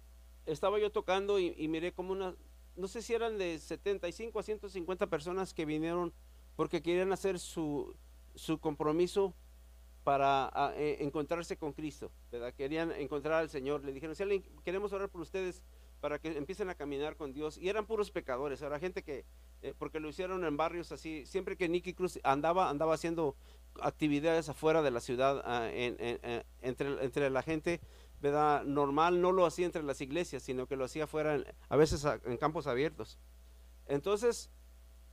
estaba 0.45 0.79
yo 0.79 0.91
tocando 0.91 1.39
y, 1.39 1.67
miré 1.67 1.93
como 1.93 2.11
una, 2.11 2.35
no 2.75 2.87
sé 2.87 3.01
si 3.01 3.13
eran 3.13 3.37
de 3.37 3.57
75 3.59 4.39
a 4.39 4.43
150 4.43 5.07
personas 5.07 5.53
que 5.53 5.65
vinieron 5.65 6.13
porque 6.55 6.81
querían 6.81 7.11
hacer 7.11 7.39
su, 7.39 7.95
su 8.35 8.59
compromiso 8.59 9.33
para 10.03 10.49
ah, 10.53 10.73
eh, 10.75 10.97
encontrarse 10.99 11.57
con 11.57 11.73
Cristo, 11.73 12.11
¿verdad? 12.31 12.53
Querían 12.53 12.91
encontrar 12.91 13.41
al 13.41 13.49
Señor. 13.49 13.83
Le 13.83 13.91
dijeron, 13.91 14.15
si 14.15 14.21
alguien, 14.21 14.43
queremos 14.63 14.93
orar 14.93 15.09
por 15.09 15.21
ustedes 15.21 15.63
para 16.05 16.19
que 16.19 16.37
empiecen 16.37 16.69
a 16.69 16.75
caminar 16.75 17.15
con 17.15 17.33
Dios. 17.33 17.57
Y 17.57 17.67
eran 17.67 17.87
puros 17.87 18.11
pecadores, 18.11 18.61
era 18.61 18.79
gente 18.79 19.01
que, 19.01 19.25
eh, 19.63 19.73
porque 19.75 19.99
lo 19.99 20.07
hicieron 20.07 20.45
en 20.45 20.55
barrios 20.55 20.91
así, 20.91 21.25
siempre 21.25 21.57
que 21.57 21.67
Nicky 21.67 21.95
Cruz 21.95 22.19
andaba, 22.23 22.69
andaba 22.69 22.93
haciendo 22.93 23.35
actividades 23.81 24.47
afuera 24.47 24.83
de 24.83 24.91
la 24.91 24.99
ciudad, 24.99 25.41
ah, 25.45 25.67
entre, 25.73 27.03
entre 27.03 27.31
la 27.31 27.41
gente, 27.41 27.81
¿verdad? 28.21 28.63
Normal, 28.65 29.19
no 29.19 29.31
lo 29.31 29.47
hacía 29.47 29.65
entre 29.65 29.81
las 29.81 29.99
iglesias, 29.99 30.43
sino 30.43 30.67
que 30.67 30.75
lo 30.75 30.85
hacía 30.85 31.05
afuera, 31.05 31.43
a 31.69 31.75
veces 31.75 32.05
en 32.25 32.37
campos 32.37 32.67
abiertos. 32.67 33.17
Entonces, 33.87 34.51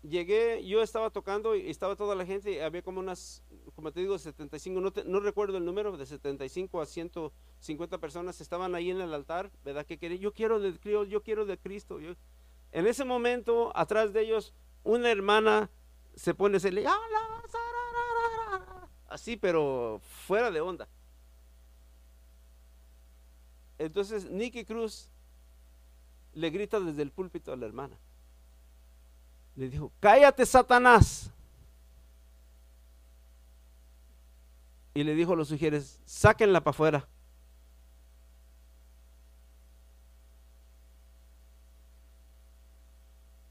llegué, 0.03 0.63
yo 0.63 0.83
estaba 0.83 1.09
tocando 1.09 1.57
y 1.57 1.71
estaba 1.71 1.97
toda 1.97 2.15
la 2.15 2.27
gente, 2.27 2.53
y 2.53 2.59
había 2.59 2.83
como 2.83 3.01
unas, 3.01 3.43
como 3.75 3.93
te 3.93 4.01
digo, 4.01 4.19
75, 4.19 4.81
no, 4.81 4.93
no 5.07 5.21
recuerdo 5.21 5.59
el 5.59 5.65
número, 5.65 5.97
de 5.97 6.07
75 6.07 6.81
a 6.81 6.87
150 6.87 7.99
personas 7.99 8.41
estaban 8.41 8.75
ahí 8.75 8.91
en 8.91 9.01
el 9.01 9.13
altar, 9.15 9.51
¿verdad? 9.65 9.87
Que 9.87 9.99
quería, 9.99 10.19
yo 10.19 10.33
quiero 10.33 10.61
de 10.61 10.73
Cristo, 10.79 11.05
yo 11.05 11.23
quiero 11.23 11.47
de 11.47 11.59
Cristo. 11.59 11.99
en 12.01 12.87
ese 12.87 13.05
momento, 13.05 13.73
atrás 13.75 14.13
de 14.13 14.23
ellos, 14.23 14.55
una 14.85 15.11
hermana 15.11 15.71
se 16.15 16.35
pone, 16.35 16.61
se 16.61 16.71
le, 16.71 16.85
así, 19.09 19.37
pero 19.37 20.01
fuera 20.27 20.51
de 20.51 20.61
onda. 20.61 20.89
Entonces, 23.79 24.31
Nicky 24.31 24.65
Cruz 24.65 25.11
le 26.35 26.51
grita 26.51 26.79
desde 26.79 27.03
el 27.03 27.11
púlpito 27.11 27.53
a 27.53 27.57
la 27.57 27.67
hermana 27.67 27.99
le 29.57 29.69
dijo, 29.69 29.93
cállate 30.01 30.47
Satanás. 30.47 31.31
Y 34.95 35.05
le 35.05 35.15
dijo 35.15 35.33
a 35.33 35.37
los 35.37 35.49
sugieres, 35.49 36.01
sáquenla 36.05 36.61
para 36.61 36.71
afuera. 36.71 37.09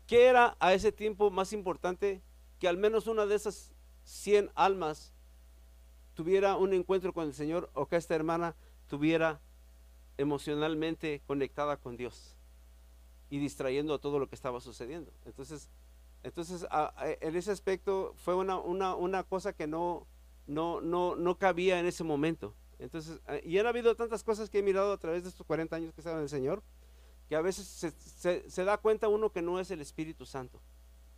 ¿Qué 0.07 0.25
era 0.25 0.57
a 0.59 0.73
ese 0.73 0.91
tiempo 0.91 1.31
más 1.31 1.53
importante 1.53 2.21
que 2.59 2.67
al 2.67 2.77
menos 2.77 3.07
una 3.07 3.25
de 3.25 3.35
esas 3.35 3.71
100 4.03 4.51
almas 4.55 5.13
tuviera 6.15 6.57
un 6.57 6.73
encuentro 6.73 7.13
con 7.13 7.25
el 7.25 7.33
Señor 7.33 7.69
o 7.73 7.87
que 7.87 7.95
esta 7.95 8.13
hermana 8.13 8.55
tuviera 8.87 9.39
emocionalmente 10.17 11.21
conectada 11.25 11.77
con 11.77 11.95
Dios 11.95 12.35
y 13.29 13.39
distrayendo 13.39 13.93
a 13.93 13.99
todo 13.99 14.19
lo 14.19 14.27
que 14.27 14.35
estaba 14.35 14.59
sucediendo? 14.59 15.11
Entonces, 15.25 15.69
entonces, 16.23 16.67
en 17.21 17.35
ese 17.35 17.51
aspecto 17.51 18.13
fue 18.17 18.35
una, 18.35 18.59
una, 18.59 18.95
una 18.95 19.23
cosa 19.23 19.53
que 19.53 19.65
no, 19.65 20.05
no, 20.51 20.81
no, 20.81 21.15
no, 21.15 21.37
cabía 21.37 21.79
en 21.79 21.85
ese 21.85 22.03
momento. 22.03 22.53
Entonces, 22.77 23.21
y 23.43 23.57
han 23.57 23.67
habido 23.67 23.95
tantas 23.95 24.23
cosas 24.23 24.49
que 24.49 24.59
he 24.59 24.63
mirado 24.63 24.91
a 24.91 24.97
través 24.97 25.23
de 25.23 25.29
estos 25.29 25.45
40 25.45 25.75
años 25.75 25.93
que 25.93 26.01
estaba 26.01 26.17
en 26.17 26.23
el 26.23 26.29
Señor, 26.29 26.61
que 27.29 27.35
a 27.35 27.41
veces 27.41 27.65
se, 27.67 28.65
da 28.65 28.77
cuenta 28.77 29.07
uno 29.07 29.31
que 29.31 29.41
no 29.41 29.59
es 29.59 29.71
el 29.71 29.79
Espíritu 29.81 30.25
Santo. 30.25 30.61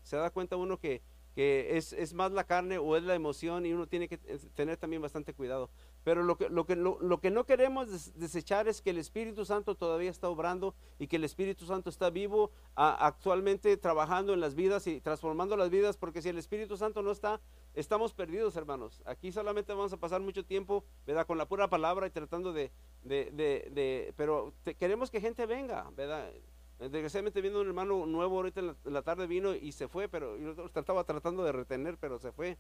Se 0.04 0.17
da 0.17 0.30
cuenta 0.30 0.58
uno 0.58 0.78
que, 0.78 1.02
que 1.34 1.78
es, 1.78 1.93
es, 1.93 2.13
más 2.13 2.32
la 2.32 2.43
carne 2.43 2.78
o 2.78 2.96
es 2.96 3.04
la 3.04 3.15
emoción 3.15 3.65
y 3.65 3.74
uno 3.74 3.88
tiene 3.88 4.08
que 4.08 4.17
tener 4.17 4.78
también 4.78 5.02
bastante 5.02 5.34
cuidado. 5.34 5.72
Pero 6.04 6.22
lo 6.22 6.38
que, 6.38 6.50
lo 6.50 6.65
que, 6.65 6.76
lo, 6.76 7.19
que 7.19 7.32
no 7.32 7.46
queremos 7.46 8.13
desechar 8.15 8.67
es 8.67 8.82
que 8.82 8.89
el 8.89 8.98
Espíritu 8.98 9.46
Santo 9.46 9.76
todavía 9.76 10.12
está 10.12 10.30
obrando 10.30 10.76
y 11.00 11.08
que 11.08 11.15
el 11.15 11.24
Espíritu 11.24 11.65
Santo 11.65 11.89
está 11.89 12.10
vivo 12.10 12.52
actualmente 12.76 13.76
trabajando 13.78 14.34
en 14.34 14.41
las 14.41 14.54
vidas 14.54 14.86
y 14.86 15.00
transformando 15.00 15.56
las 15.56 15.69
vidas, 15.69 15.98
porque 15.98 16.22
si 16.22 16.30
el 16.30 16.38
Espíritu 16.38 16.78
Santo 16.78 17.02
no 17.02 17.12
está, 17.12 17.39
estamos 17.73 18.13
perdidos, 18.13 18.55
hermanos. 18.55 19.01
Aquí 19.05 19.31
solamente 19.31 19.73
vamos 19.73 19.93
a 19.93 19.97
pasar 19.97 20.21
mucho 20.21 20.45
tiempo, 20.45 20.83
¿verdad? 21.05 21.25
Con 21.25 21.38
la 21.38 21.47
pura 21.47 21.69
palabra 21.69 22.07
y 22.07 22.12
tratando 22.12 22.53
de, 22.53 22.71
de, 23.03 23.31
de, 23.31 24.13
pero 24.15 24.53
queremos 24.79 25.09
que 25.09 25.21
gente 25.21 25.45
venga, 25.45 25.89
¿verdad? 25.95 26.31
Desgraciadamente 26.79 27.41
viendo 27.41 27.62
un 27.62 27.67
hermano 27.67 28.05
nuevo 28.05 28.38
ahorita 28.38 28.59
en 28.59 28.75
la, 28.83 29.01
tarde 29.03 29.27
vino 29.27 29.53
y 29.53 29.71
se 29.71 29.88
fue, 29.88 30.07
pero 30.09 30.38
yo 30.38 30.65
estaba 30.65 31.03
tratando 31.03 31.43
de 31.43 31.51
retener, 31.51 31.97
pero 31.97 32.19
se 32.19 32.31
fue, 32.31 32.57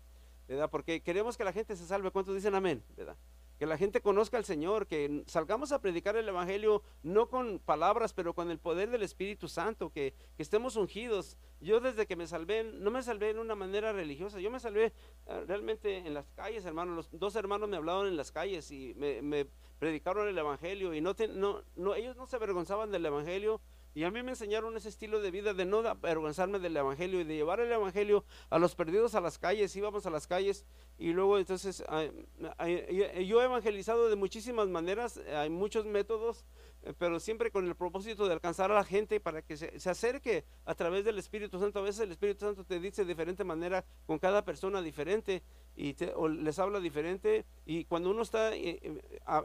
¿verdad? 0.47 0.69
Porque 0.69 1.01
queremos 1.01 1.35
que 1.35 1.43
la 1.43 1.51
gente 1.51 1.75
se 1.75 1.85
salve. 1.85 2.11
¿Cuántos 2.11 2.35
dicen 2.35 2.55
amén? 2.55 2.83
¿verdad? 2.95 3.17
Que 3.59 3.65
la 3.65 3.77
gente 3.77 4.01
conozca 4.01 4.37
al 4.37 4.45
Señor, 4.45 4.87
que 4.87 5.23
salgamos 5.27 5.71
a 5.71 5.79
predicar 5.79 6.15
el 6.15 6.27
Evangelio 6.27 6.83
no 7.03 7.29
con 7.29 7.59
palabras, 7.59 8.13
pero 8.13 8.33
con 8.33 8.51
el 8.51 8.59
poder 8.59 8.89
del 8.89 9.03
Espíritu 9.03 9.47
Santo, 9.47 9.89
que, 9.89 10.13
estemos 10.37 10.75
ungidos. 10.75 11.37
Yo 11.61 11.79
desde 11.79 12.05
que 12.05 12.15
me 12.15 12.27
salvé, 12.27 12.63
no 12.63 12.91
me 12.91 13.03
salvé 13.03 13.29
en 13.29 13.39
una 13.39 13.55
manera 13.55 13.93
religiosa, 13.93 14.39
yo 14.39 14.51
me 14.51 14.59
salvé 14.59 14.93
eh, 15.27 15.43
realmente 15.47 15.97
en 15.97 16.13
las 16.13 16.25
calles, 16.31 16.65
hermano. 16.65 16.95
Los 16.95 17.09
dos 17.11 17.35
hermanos 17.35 17.69
me 17.69 17.77
hablaron 17.77 18.07
en 18.07 18.17
las 18.17 18.31
calles 18.31 18.69
y 18.71 18.93
me, 18.95 19.45
predicaron 19.79 20.27
el 20.27 20.37
Evangelio 20.37 20.93
y 20.93 21.01
no, 21.01 21.15
no, 21.33 21.61
no, 21.75 21.95
ellos 21.95 22.15
no 22.15 22.25
se 22.25 22.37
avergonzaban 22.37 22.91
del 22.91 23.05
Evangelio 23.05 23.61
y 23.95 24.03
a 24.03 24.11
mí 24.11 24.23
me 24.23 24.31
enseñaron 24.31 24.75
ese 24.75 24.89
estilo 24.89 25.21
de 25.21 25.31
vida 25.31 25.53
de 25.53 25.65
no 25.65 25.79
avergonzarme 25.79 26.59
del 26.59 26.75
Evangelio 26.75 27.21
y 27.21 27.23
de 27.23 27.35
llevar 27.35 27.59
el 27.59 27.71
Evangelio 27.71 28.25
a 28.49 28.59
los 28.59 28.75
perdidos 28.75 29.15
a 29.15 29.21
las 29.21 29.37
calles. 29.37 29.75
Íbamos 29.75 30.05
a 30.05 30.09
las 30.09 30.27
calles 30.27 30.65
y 30.97 31.13
luego 31.13 31.37
entonces 31.37 31.83
yo 31.87 33.41
he 33.41 33.45
evangelizado 33.45 34.09
de 34.09 34.15
muchísimas 34.15 34.67
maneras, 34.67 35.17
hay 35.17 35.49
muchos 35.49 35.85
métodos, 35.85 36.45
eh, 36.83 36.93
pero 36.97 37.19
siempre 37.19 37.51
con 37.51 37.67
el 37.67 37.75
propósito 37.75 38.27
de 38.27 38.33
alcanzar 38.33 38.71
a 38.71 38.75
la 38.75 38.83
gente 38.83 39.19
para 39.19 39.41
que 39.41 39.57
se, 39.57 39.89
acerque 39.89 40.43
a 40.65 40.75
través 40.75 41.05
del 41.05 41.17
Espíritu 41.17 41.59
Santo. 41.59 41.79
A 41.79 41.83
veces 41.83 42.01
el 42.01 42.11
Espíritu 42.11 42.45
Santo 42.45 42.63
te 42.63 42.79
dice 42.79 43.03
de 43.03 43.09
diferente 43.09 43.43
manera 43.43 43.85
con 44.05 44.19
cada 44.19 44.43
persona 44.43 44.81
diferente 44.81 45.43
y 45.75 45.95
les 46.39 46.59
habla 46.59 46.79
diferente. 46.79 47.45
Y 47.65 47.85
cuando 47.85 48.11
uno 48.11 48.21
está 48.21 48.55
eh, 48.55 48.79
eh, 48.81 49.01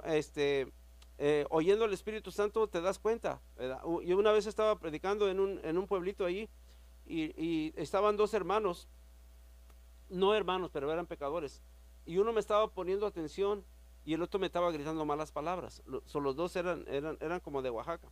este, 0.06 0.72
eh, 1.18 1.44
oyendo 1.50 1.84
al 1.84 1.92
Espíritu 1.92 2.30
Santo 2.30 2.68
te 2.68 2.80
das 2.80 2.98
cuenta. 2.98 3.40
Yo 4.04 4.16
una 4.16 4.32
vez 4.32 4.46
estaba 4.46 4.78
predicando 4.78 5.28
en 5.28 5.40
un, 5.40 5.60
en 5.64 5.76
un 5.76 5.86
pueblito 5.86 6.24
ahí 6.24 6.48
y, 7.06 7.72
estaban 7.76 8.16
dos 8.16 8.34
hermanos, 8.34 8.88
no 10.08 10.34
hermanos, 10.34 10.70
pero 10.72 10.92
eran 10.92 11.06
pecadores. 11.06 11.62
Y 12.06 12.18
uno 12.18 12.32
me 12.32 12.40
estaba 12.40 12.68
poniendo 12.68 13.06
atención 13.06 13.64
y 14.04 14.14
el 14.14 14.22
otro 14.22 14.38
me 14.38 14.46
estaba 14.46 14.70
gritando 14.70 15.04
malas 15.04 15.32
palabras. 15.32 15.82
los 15.86 16.36
dos 16.36 16.54
eran, 16.56 16.84
eran, 16.88 17.18
eran 17.20 17.40
como 17.40 17.62
de 17.62 17.70
Oaxaca. 17.70 18.08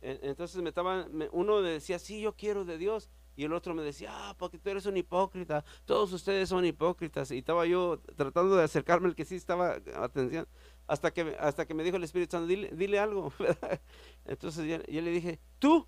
Entonces 0.00 0.60
me 0.60 0.70
estaban, 0.70 1.28
uno 1.30 1.60
me 1.60 1.70
decía, 1.70 1.98
sí, 1.98 2.20
yo 2.20 2.34
quiero 2.34 2.64
de 2.64 2.78
Dios. 2.78 3.10
Y 3.34 3.44
el 3.44 3.52
otro 3.52 3.74
me 3.74 3.82
decía, 3.82 4.10
ah, 4.12 4.34
porque 4.38 4.58
tú 4.58 4.68
eres 4.68 4.84
un 4.84 4.96
hipócrita, 4.96 5.64
todos 5.86 6.12
ustedes 6.12 6.48
son 6.48 6.66
hipócritas. 6.66 7.30
Y 7.30 7.38
estaba 7.38 7.64
yo 7.66 7.98
tratando 8.16 8.56
de 8.56 8.64
acercarme 8.64 9.08
al 9.08 9.14
que 9.14 9.24
sí 9.24 9.36
estaba 9.36 9.78
atención, 9.96 10.46
hasta 10.92 11.10
que, 11.10 11.34
hasta 11.40 11.64
que 11.64 11.72
me 11.72 11.84
dijo 11.84 11.96
el 11.96 12.04
Espíritu 12.04 12.32
Santo, 12.32 12.46
dile, 12.46 12.98
algo. 12.98 13.32
Entonces 14.26 14.68
yo, 14.86 15.00
le 15.00 15.10
dije, 15.10 15.40
tú, 15.58 15.86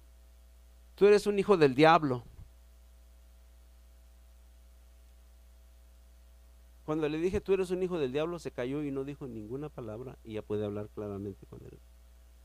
tú 0.94 1.06
eres 1.06 1.26
un 1.26 1.38
hijo 1.38 1.58
del 1.58 1.74
diablo. 1.74 2.24
Cuando 6.86 7.06
le 7.06 7.18
dije, 7.18 7.42
tú 7.42 7.52
eres 7.52 7.70
un 7.70 7.82
hijo 7.82 7.98
del 7.98 8.12
diablo, 8.12 8.38
se 8.38 8.50
cayó 8.50 8.82
y 8.82 8.90
no 8.90 9.04
dijo 9.04 9.28
ninguna 9.28 9.68
palabra 9.68 10.16
y 10.24 10.34
ya 10.34 10.42
puede 10.42 10.64
hablar 10.64 10.88
claramente 10.88 11.44
con 11.44 11.62
él. 11.66 11.78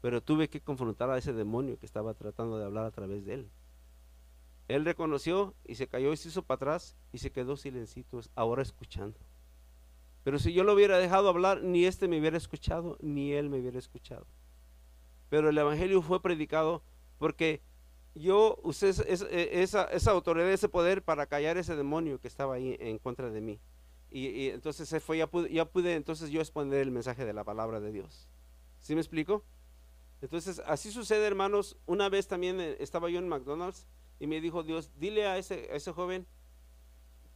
Pero 0.01 0.21
tuve 0.21 0.49
que 0.49 0.59
confrontar 0.59 1.09
a 1.11 1.17
ese 1.17 1.31
demonio 1.31 1.79
que 1.79 1.85
estaba 1.85 2.13
tratando 2.13 2.57
de 2.57 2.65
hablar 2.65 2.83
a 2.83 2.91
través 2.91 3.23
de 3.23 3.35
él. 3.35 3.49
Él 4.67 4.83
reconoció 4.83 5.55
y 5.65 5.75
se 5.75 5.87
cayó 5.87 6.11
y 6.11 6.17
se 6.17 6.27
hizo 6.27 6.43
para 6.43 6.57
atrás 6.57 6.97
y 7.13 7.19
se 7.19 7.31
quedó 7.31 7.55
silencito, 7.55 8.19
ahora 8.35 8.63
escuchando. 8.63 9.17
Pero 10.23 10.39
si 10.39 10.53
yo 10.53 10.63
lo 10.63 10.73
hubiera 10.73 10.97
dejado 10.97 11.29
hablar, 11.29 11.63
ni 11.63 11.85
este 11.85 12.07
me 12.07 12.19
hubiera 12.19 12.37
escuchado, 12.37 12.97
ni 13.01 13.33
él 13.33 13.49
me 13.49 13.59
hubiera 13.59 13.79
escuchado. 13.79 14.27
Pero 15.29 15.49
el 15.49 15.57
Evangelio 15.57 16.01
fue 16.01 16.21
predicado 16.21 16.83
porque 17.17 17.61
yo 18.15 18.59
usé 18.63 18.89
e, 18.89 19.61
esa, 19.61 19.85
esa, 19.85 20.11
autoridad, 20.11 20.51
ese 20.51 20.69
poder 20.69 21.03
para 21.03 21.27
callar 21.27 21.57
ese 21.57 21.75
demonio 21.75 22.19
que 22.19 22.27
estaba 22.27 22.55
ahí 22.55 22.75
en 22.79 22.97
contra 22.97 23.29
de 23.29 23.41
mí. 23.41 23.59
Y, 24.11 24.49
entonces 24.49 24.89
se 24.89 24.99
fue, 24.99 25.19
ya 25.19 25.27
pude, 25.27 25.53
ya 25.53 25.65
pude 25.65 25.95
entonces 25.95 26.31
yo 26.31 26.41
exponer 26.41 26.81
el 26.81 26.91
mensaje 26.91 27.25
de 27.25 27.33
la 27.33 27.43
palabra 27.43 27.79
de 27.79 27.91
Dios. 27.91 28.27
¿Sí 28.79 28.95
me 28.95 29.01
explico? 29.01 29.45
Entonces, 30.21 30.61
así 30.65 30.91
sucede, 30.91 31.25
hermanos. 31.27 31.77
Una 31.85 32.09
vez 32.09 32.27
también 32.27 32.59
eh, 32.59 32.77
estaba 32.79 33.09
yo 33.09 33.19
en 33.19 33.29
McDonald's 33.29 33.87
y 34.19 34.27
me 34.27 34.41
dijo 34.41 34.63
Dios, 34.63 34.91
dile 34.97 35.27
a 35.27 35.37
ese, 35.37 35.69
a 35.71 35.75
ese 35.75 35.91
joven 35.91 36.27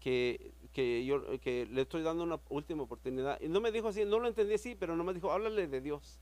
que, 0.04 0.54
que, 0.74 1.06
yo 1.06 1.40
que 1.40 1.66
le 1.66 1.84
estoy 1.84 2.04
dando 2.04 2.24
una 2.24 2.38
última 2.50 2.84
oportunidad. 2.84 3.40
Y 3.40 3.48
no 3.48 3.62
me 3.62 3.72
dijo 3.72 3.88
así, 3.88 4.04
no 4.04 4.20
lo 4.20 4.28
entendí 4.28 4.56
así, 4.56 4.76
pero 4.76 4.98
no 4.98 5.04
me 5.06 5.14
dijo, 5.14 5.32
háblale 5.32 5.68
de 5.68 5.80
Dios. 5.80 6.20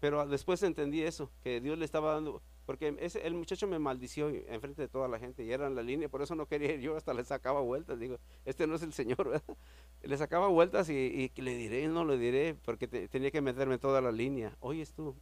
Pero 0.00 0.26
después 0.26 0.60
entendí 0.64 1.02
eso, 1.02 1.30
que 1.44 1.60
Dios 1.60 1.78
le 1.78 1.84
estaba 1.84 2.12
dando, 2.12 2.42
porque 2.66 2.96
ese, 3.00 3.24
el 3.26 3.34
muchacho 3.34 3.68
me 3.68 3.78
maldició 3.78 4.28
enfrente 4.28 4.82
de 4.82 4.88
toda 4.88 5.06
la 5.08 5.18
gente 5.18 5.44
y 5.44 5.52
era 5.52 5.68
en 5.68 5.74
la 5.74 5.82
línea, 5.82 6.08
por 6.08 6.20
eso 6.20 6.34
no 6.34 6.46
quería 6.46 6.74
ir 6.74 6.80
yo, 6.80 6.96
hasta 6.96 7.14
le 7.14 7.24
sacaba 7.24 7.60
vueltas, 7.60 7.98
digo, 7.98 8.18
este 8.44 8.66
no 8.66 8.74
es 8.74 8.82
el 8.82 8.92
Señor, 8.92 9.16
¿verdad? 9.30 9.56
Le 10.02 10.16
sacaba 10.18 10.48
vueltas 10.48 10.90
y, 10.90 11.32
y 11.34 11.40
le 11.40 11.54
diré, 11.54 11.86
no 11.88 12.04
le 12.04 12.18
diré, 12.18 12.56
porque 12.64 12.88
tenía 12.88 13.30
que 13.30 13.40
meterme 13.40 13.74
en 13.74 13.80
toda 13.80 14.00
la 14.00 14.12
línea. 14.12 14.56
Oyes 14.60 14.92
tú, 14.92 15.14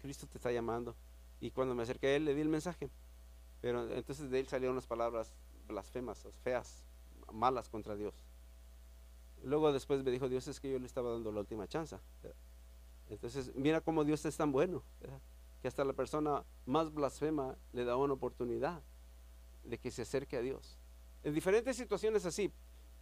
Cristo 0.00 0.26
te 0.26 0.36
está 0.38 0.52
llamando. 0.52 0.94
Y 1.40 1.50
cuando 1.50 1.74
me 1.74 1.82
acerqué 1.82 2.08
a 2.08 2.16
él, 2.16 2.26
le 2.26 2.34
di 2.34 2.42
el 2.42 2.48
mensaje. 2.48 2.90
Pero 3.60 3.90
entonces 3.90 4.30
de 4.30 4.38
él 4.38 4.46
salieron 4.46 4.74
unas 4.74 4.86
palabras 4.86 5.34
blasfemas, 5.66 6.24
feas, 6.44 6.84
malas 7.32 7.68
contra 7.68 7.96
Dios. 7.96 8.14
Luego 9.44 9.72
después 9.72 10.02
me 10.04 10.10
dijo 10.10 10.28
Dios 10.28 10.46
es 10.48 10.60
que 10.60 10.70
yo 10.70 10.78
le 10.78 10.86
estaba 10.86 11.10
dando 11.10 11.32
la 11.32 11.40
última 11.40 11.66
chance. 11.66 11.96
Entonces, 13.08 13.52
mira 13.54 13.80
cómo 13.80 14.04
Dios 14.04 14.24
es 14.24 14.36
tan 14.36 14.52
bueno, 14.52 14.82
que 15.60 15.68
hasta 15.68 15.84
la 15.84 15.92
persona 15.92 16.44
más 16.66 16.92
blasfema 16.92 17.56
le 17.72 17.84
da 17.84 17.96
una 17.96 18.14
oportunidad 18.14 18.82
de 19.64 19.78
que 19.78 19.90
se 19.90 20.02
acerque 20.02 20.36
a 20.36 20.40
Dios. 20.40 20.78
En 21.22 21.34
diferentes 21.34 21.76
situaciones 21.76 22.24
así, 22.24 22.50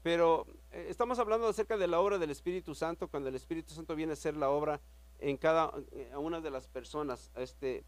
pero 0.02 0.46
eh, 0.72 0.86
estamos 0.88 1.18
hablando 1.18 1.46
acerca 1.46 1.76
de 1.76 1.86
la 1.86 2.00
obra 2.00 2.18
del 2.18 2.30
Espíritu 2.30 2.74
Santo, 2.74 3.08
cuando 3.08 3.28
el 3.28 3.34
Espíritu 3.34 3.74
Santo 3.74 3.94
viene 3.94 4.12
a 4.12 4.14
hacer 4.14 4.36
la 4.36 4.50
obra 4.50 4.80
en 5.18 5.36
cada 5.36 5.72
eh, 5.92 6.12
una 6.16 6.40
de 6.40 6.50
las 6.50 6.68
personas. 6.68 7.30
Este, 7.36 7.84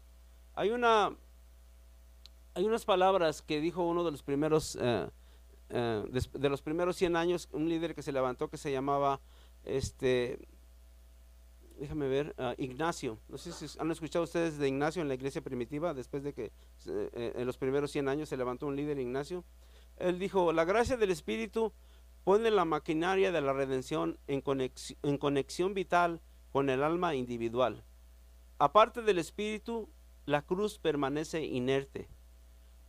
hay 0.53 0.69
una 0.69 1.15
hay 2.55 2.65
unas 2.65 2.85
palabras 2.85 3.41
que 3.41 3.59
dijo 3.59 3.83
uno 3.83 4.03
de 4.03 4.11
los 4.11 4.21
primeros 4.21 4.77
eh, 5.73 6.03
de, 6.09 6.49
los 6.49 6.61
primeros 6.61 6.95
100 6.97 7.15
años, 7.15 7.49
un 7.51 7.67
líder 7.67 7.95
que 7.95 8.03
se 8.03 8.11
levantó 8.11 8.49
que 8.49 8.57
se 8.57 8.71
llamaba 8.71 9.19
este 9.65 10.39
déjame 11.79 12.07
ver, 12.07 12.35
ah, 12.37 12.53
Ignacio. 12.57 13.17
No 13.27 13.37
sé 13.37 13.51
si 13.51 13.65
han 13.79 13.91
escuchado 13.91 14.23
ustedes 14.23 14.57
de 14.57 14.67
Ignacio 14.67 15.01
en 15.01 15.07
la 15.07 15.15
iglesia 15.15 15.41
primitiva, 15.41 15.93
después 15.93 16.23
de 16.23 16.33
que 16.33 16.51
en 16.85 17.45
los 17.45 17.57
primeros 17.57 17.91
100 17.91 18.07
años 18.07 18.29
se 18.29 18.37
levantó 18.37 18.67
un 18.67 18.75
líder 18.75 18.99
Ignacio. 18.99 19.43
Él 19.97 20.19
dijo, 20.19 20.53
la 20.53 20.63
gracia 20.63 20.95
del 20.95 21.11
Espíritu 21.11 21.73
pone 22.23 22.51
la 22.51 22.65
maquinaria 22.65 23.31
de 23.31 23.41
la 23.41 23.53
redención 23.53 24.17
en 24.27 24.41
conexión, 24.41 24.97
en 25.03 25.17
conexión 25.17 25.73
vital 25.73 26.21
con 26.51 26.69
el 26.69 26.83
alma 26.83 27.15
individual. 27.15 27.83
Aparte 28.59 29.01
del 29.01 29.19
espíritu, 29.19 29.89
la 30.25 30.43
cruz 30.43 30.79
permanece 30.79 31.43
inerte, 31.43 32.07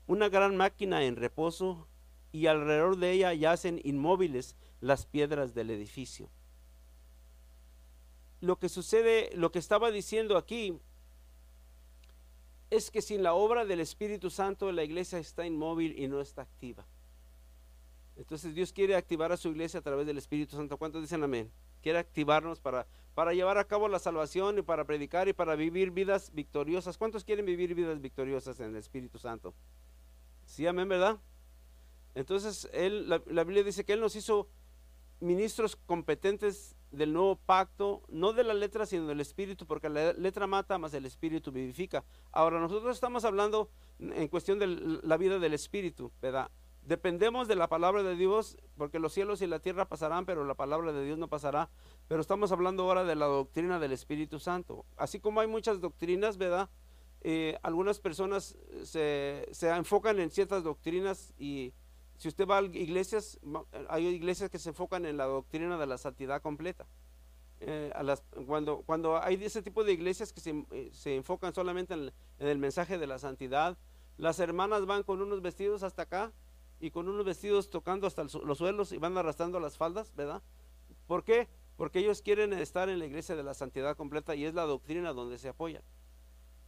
una 0.07 0.29
gran 0.29 0.57
máquina 0.57 1.03
en 1.03 1.17
reposo 1.17 1.89
y 2.35 2.49
alrededor 2.49 2.97
de 2.97 3.13
ella 3.13 3.33
yacen 3.33 3.81
inmóviles 3.85 4.57
las 4.81 5.07
piedras 5.07 5.55
del 5.55 5.71
edificio. 5.71 6.29
Lo 8.41 8.59
que 8.59 8.69
sucede, 8.69 9.31
lo 9.37 9.53
que 9.53 9.61
estaba 9.61 9.93
diciendo 9.93 10.37
aquí, 10.37 10.77
es 12.71 12.91
que 12.91 13.03
sin 13.03 13.23
la 13.23 13.35
obra 13.35 13.65
del 13.65 13.79
Espíritu 13.79 14.31
Santo 14.31 14.73
la 14.73 14.83
iglesia 14.83 15.21
está 15.21 15.47
inmóvil 15.47 15.97
y 15.97 16.09
no 16.09 16.21
está 16.21 16.43
activa. 16.43 16.85
Entonces 18.17 18.53
Dios 18.53 18.73
quiere 18.73 18.97
activar 18.97 19.31
a 19.31 19.37
su 19.37 19.51
iglesia 19.51 19.79
a 19.79 19.85
través 19.85 20.05
del 20.05 20.19
Espíritu 20.19 20.57
Santo. 20.57 20.77
¿Cuántos 20.77 21.03
dicen 21.03 21.23
amén? 21.23 21.53
Quiere 21.83 22.01
activarnos 22.01 22.59
para, 22.59 22.89
para 23.15 23.33
llevar 23.33 23.59
a 23.59 23.69
cabo 23.69 23.87
la 23.87 24.01
salvación 24.01 24.59
y 24.59 24.63
para 24.63 24.85
predicar 24.85 25.29
y 25.29 25.35
para 25.35 25.55
vivir 25.55 25.93
vidas 25.93 26.33
victoriosas. 26.35 26.99
¿Cuántos 26.99 27.23
quieren 27.23 27.47
vivir 27.47 27.77
vidas 27.77 28.01
victoriosas 28.01 28.59
en 28.59 28.71
el 28.71 28.77
Espíritu 28.77 29.21
Santo? 29.21 29.55
Sí, 30.47 30.67
amén, 30.67 30.89
¿verdad? 30.89 31.21
Entonces, 32.15 32.69
él, 32.73 33.09
la, 33.09 33.45
Biblia 33.45 33.63
dice 33.63 33.85
que 33.85 33.93
Él 33.93 34.01
nos 34.01 34.17
hizo 34.17 34.49
ministros 35.21 35.77
competentes 35.77 36.77
del 36.91 37.13
nuevo 37.13 37.37
pacto, 37.37 38.03
no 38.09 38.33
de 38.33 38.45
la 38.45 38.55
letra, 38.55 38.87
sino 38.87 39.07
del 39.07 39.21
espíritu, 39.21 39.67
porque 39.67 39.89
la 39.89 40.13
letra 40.13 40.47
mata, 40.47 40.79
más 40.79 40.95
el 40.95 41.07
espíritu 41.07 41.51
vivifica. 41.51 42.05
Ahora, 42.31 42.61
nosotros 42.61 42.95
estamos 42.95 43.25
hablando 43.25 43.69
en 43.99 44.29
cuestión 44.29 44.59
de 44.59 44.67
la 44.67 45.17
vida 45.17 45.39
del 45.39 45.55
espíritu, 45.55 46.13
¿verdad? 46.23 46.51
Dependemos 46.83 47.49
de 47.49 47.57
la 47.57 47.69
palabra 47.69 48.03
de 48.03 48.15
Dios, 48.15 48.59
porque 48.77 48.99
los 48.99 49.15
cielos 49.15 49.41
y 49.41 49.47
la 49.47 49.59
tierra 49.59 49.89
pasarán, 49.89 50.27
pero 50.27 50.45
la 50.45 50.55
palabra 50.55 50.93
de 50.93 51.05
Dios 51.05 51.19
no 51.19 51.29
pasará. 51.29 51.71
Pero 52.09 52.21
estamos 52.21 52.53
hablando 52.53 52.83
ahora 52.83 53.05
de 53.05 53.17
la 53.17 53.25
doctrina 53.25 53.79
del 53.79 53.93
Espíritu 53.93 54.39
Santo. 54.39 54.85
Así 54.97 55.19
como 55.19 55.41
hay 55.41 55.47
muchas 55.47 55.81
doctrinas, 55.81 56.37
¿verdad? 56.37 56.69
Eh, 57.23 57.59
algunas 57.63 58.01
personas 58.01 58.59
se, 58.83 59.49
se, 59.51 59.71
enfocan 59.71 60.21
en 60.21 60.31
ciertas 60.31 60.63
doctrinas 60.63 61.33
y 61.39 61.73
si 62.17 62.29
usted 62.29 62.47
va 62.47 62.59
a 62.59 62.63
iglesias, 62.63 63.39
hay 63.89 64.07
iglesias 64.07 64.51
que 64.51 64.59
se 64.59 64.71
enfocan 64.71 65.05
en 65.07 65.17
la 65.17 65.25
doctrina 65.25 65.79
de 65.79 65.87
la 65.87 65.99
santidad 65.99 66.41
completa. 66.43 66.87
Eh, 67.61 67.93
cuando, 68.47 68.83
cuando 68.83 69.23
hay 69.23 69.43
ese 69.43 69.63
tipo 69.63 69.85
de 69.85 69.93
iglesias 69.93 70.33
que 70.33 70.41
se, 70.41 70.65
eh, 70.71 70.91
se 70.93 71.17
enfocan 71.17 71.55
solamente 71.55 71.95
en 71.95 72.13
el 72.39 72.59
mensaje 72.59 72.99
de 72.99 73.07
la 73.07 73.19
santidad, 73.19 73.79
las 74.17 74.39
hermanas 74.39 74.87
van 74.87 75.03
con 75.03 75.23
unos 75.23 75.41
vestidos 75.43 75.83
hasta 75.83 76.03
acá 76.03 76.33
y 76.81 76.91
con 76.91 77.09
unos 77.09 77.25
vestidos 77.25 77.71
tocando 77.71 78.07
hasta 78.07 78.25
los 78.25 78.59
suelos 78.59 78.93
y 78.93 78.99
van 78.99 79.17
arrastrando 79.17 79.59
las 79.61 79.77
faldas, 79.77 80.15
¿verdad? 80.15 80.43
¿Por 81.07 81.25
qué? 81.25 81.49
Porque 81.77 81.99
ellos 81.99 82.23
quieren 82.23 82.53
estar 82.53 82.89
en 82.89 82.99
la 82.99 83.07
iglesia 83.07 83.35
de 83.35 83.43
la 83.43 83.55
santidad 83.55 83.97
completa 83.97 84.35
y 84.35 84.45
es 84.45 84.55
la 84.55 84.65
doctrina 84.65 85.13
donde 85.13 85.39
se 85.39 85.49
apoyan. 85.49 85.83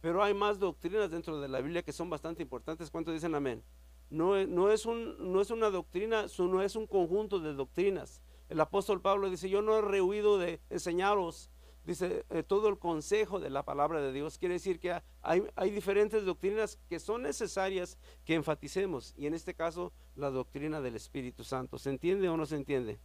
Pero 0.01 0.23
hay 0.23 0.33
más 0.33 0.59
doctrinas 0.59 1.11
dentro 1.11 1.39
de 1.39 1.47
la 1.47 1.61
Biblia 1.61 1.83
que 1.83 1.93
son 1.93 2.09
bastante 2.09 2.43
importantes. 2.43 2.91
¿Cuántos 2.91 3.13
dicen 3.13 3.33
amén? 3.35 3.63
No, 4.09 4.45
no, 4.45 4.71
es, 4.71 4.85
un, 4.85 5.31
no 5.31 5.41
es 5.41 5.51
una 5.51 5.69
doctrina, 5.69 6.25
no 6.39 6.61
es 6.61 6.75
un 6.75 6.87
conjunto 6.87 7.39
de 7.39 7.53
doctrinas. 7.53 8.21
El 8.49 8.61
apóstol 8.61 9.01
Pablo 9.01 9.29
dice, 9.29 9.49
yo 9.49 9.61
no 9.61 9.77
he 9.77 9.81
rehuido 9.81 10.37
de 10.37 10.61
enseñaros 10.69 11.49
dice, 11.87 12.25
eh, 12.29 12.43
todo 12.43 12.67
el 12.67 12.77
consejo 12.77 13.39
de 13.39 13.49
la 13.49 13.63
palabra 13.63 14.01
de 14.01 14.11
Dios. 14.11 14.37
Quiere 14.37 14.55
decir 14.55 14.79
que 14.79 15.01
hay, 15.21 15.43
hay, 15.55 15.71
diferentes 15.71 16.25
doctrinas 16.25 16.77
que 16.89 16.99
son 16.99 17.23
necesarias 17.23 17.97
que 18.25 18.35
enfaticemos. 18.35 19.13
Y 19.17 19.25
en 19.25 19.33
este 19.33 19.53
caso, 19.53 19.93
la 20.15 20.29
doctrina 20.29 20.81
del 20.81 20.95
Espíritu 20.95 21.45
Santo. 21.45 21.79
¿Se 21.79 21.89
entiende 21.89 22.27
o 22.27 22.35
no 22.35 22.45
se 22.45 22.57
entiende? 22.57 22.99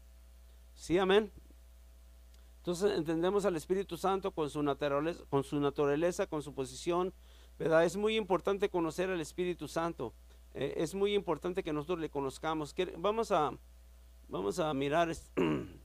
Sí, 0.74 0.98
amén. 0.98 1.30
Entonces 2.58 2.96
entendemos 2.98 3.44
al 3.44 3.56
Espíritu 3.56 3.96
Santo 3.96 4.32
con 4.32 4.50
su 4.50 4.62
naturaleza, 4.62 5.24
con 5.30 5.44
su, 5.44 5.60
naturaleza, 5.60 6.26
con 6.26 6.42
su 6.42 6.52
posición. 6.52 7.14
¿verdad? 7.58 7.84
Es 7.84 7.96
muy 7.96 8.16
importante 8.16 8.68
conocer 8.68 9.10
al 9.10 9.20
Espíritu 9.20 9.68
Santo. 9.68 10.12
Eh, 10.54 10.74
es 10.76 10.94
muy 10.94 11.14
importante 11.14 11.62
que 11.62 11.72
nosotros 11.72 11.98
le 11.98 12.10
conozcamos. 12.10 12.74
Vamos 12.98 13.32
a, 13.32 13.52
vamos 14.28 14.58
a 14.58 14.72
mirar. 14.74 15.12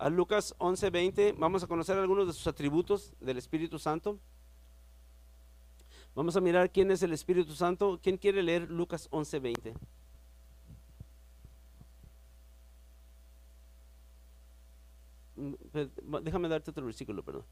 a 0.00 0.08
Lucas 0.08 0.54
11:20, 0.58 1.34
vamos 1.36 1.62
a 1.62 1.66
conocer 1.66 1.98
algunos 1.98 2.26
de 2.26 2.32
sus 2.32 2.46
atributos 2.46 3.12
del 3.20 3.36
Espíritu 3.36 3.78
Santo. 3.78 4.18
Vamos 6.14 6.36
a 6.36 6.40
mirar 6.40 6.72
quién 6.72 6.90
es 6.90 7.02
el 7.02 7.12
Espíritu 7.12 7.54
Santo. 7.54 8.00
¿Quién 8.02 8.16
quiere 8.16 8.42
leer 8.42 8.70
Lucas 8.70 9.10
11:20? 9.10 9.74
Mm, 15.36 15.54
déjame 16.22 16.48
darte 16.48 16.70
otro 16.70 16.86
versículo, 16.86 17.22
perdón. 17.22 17.44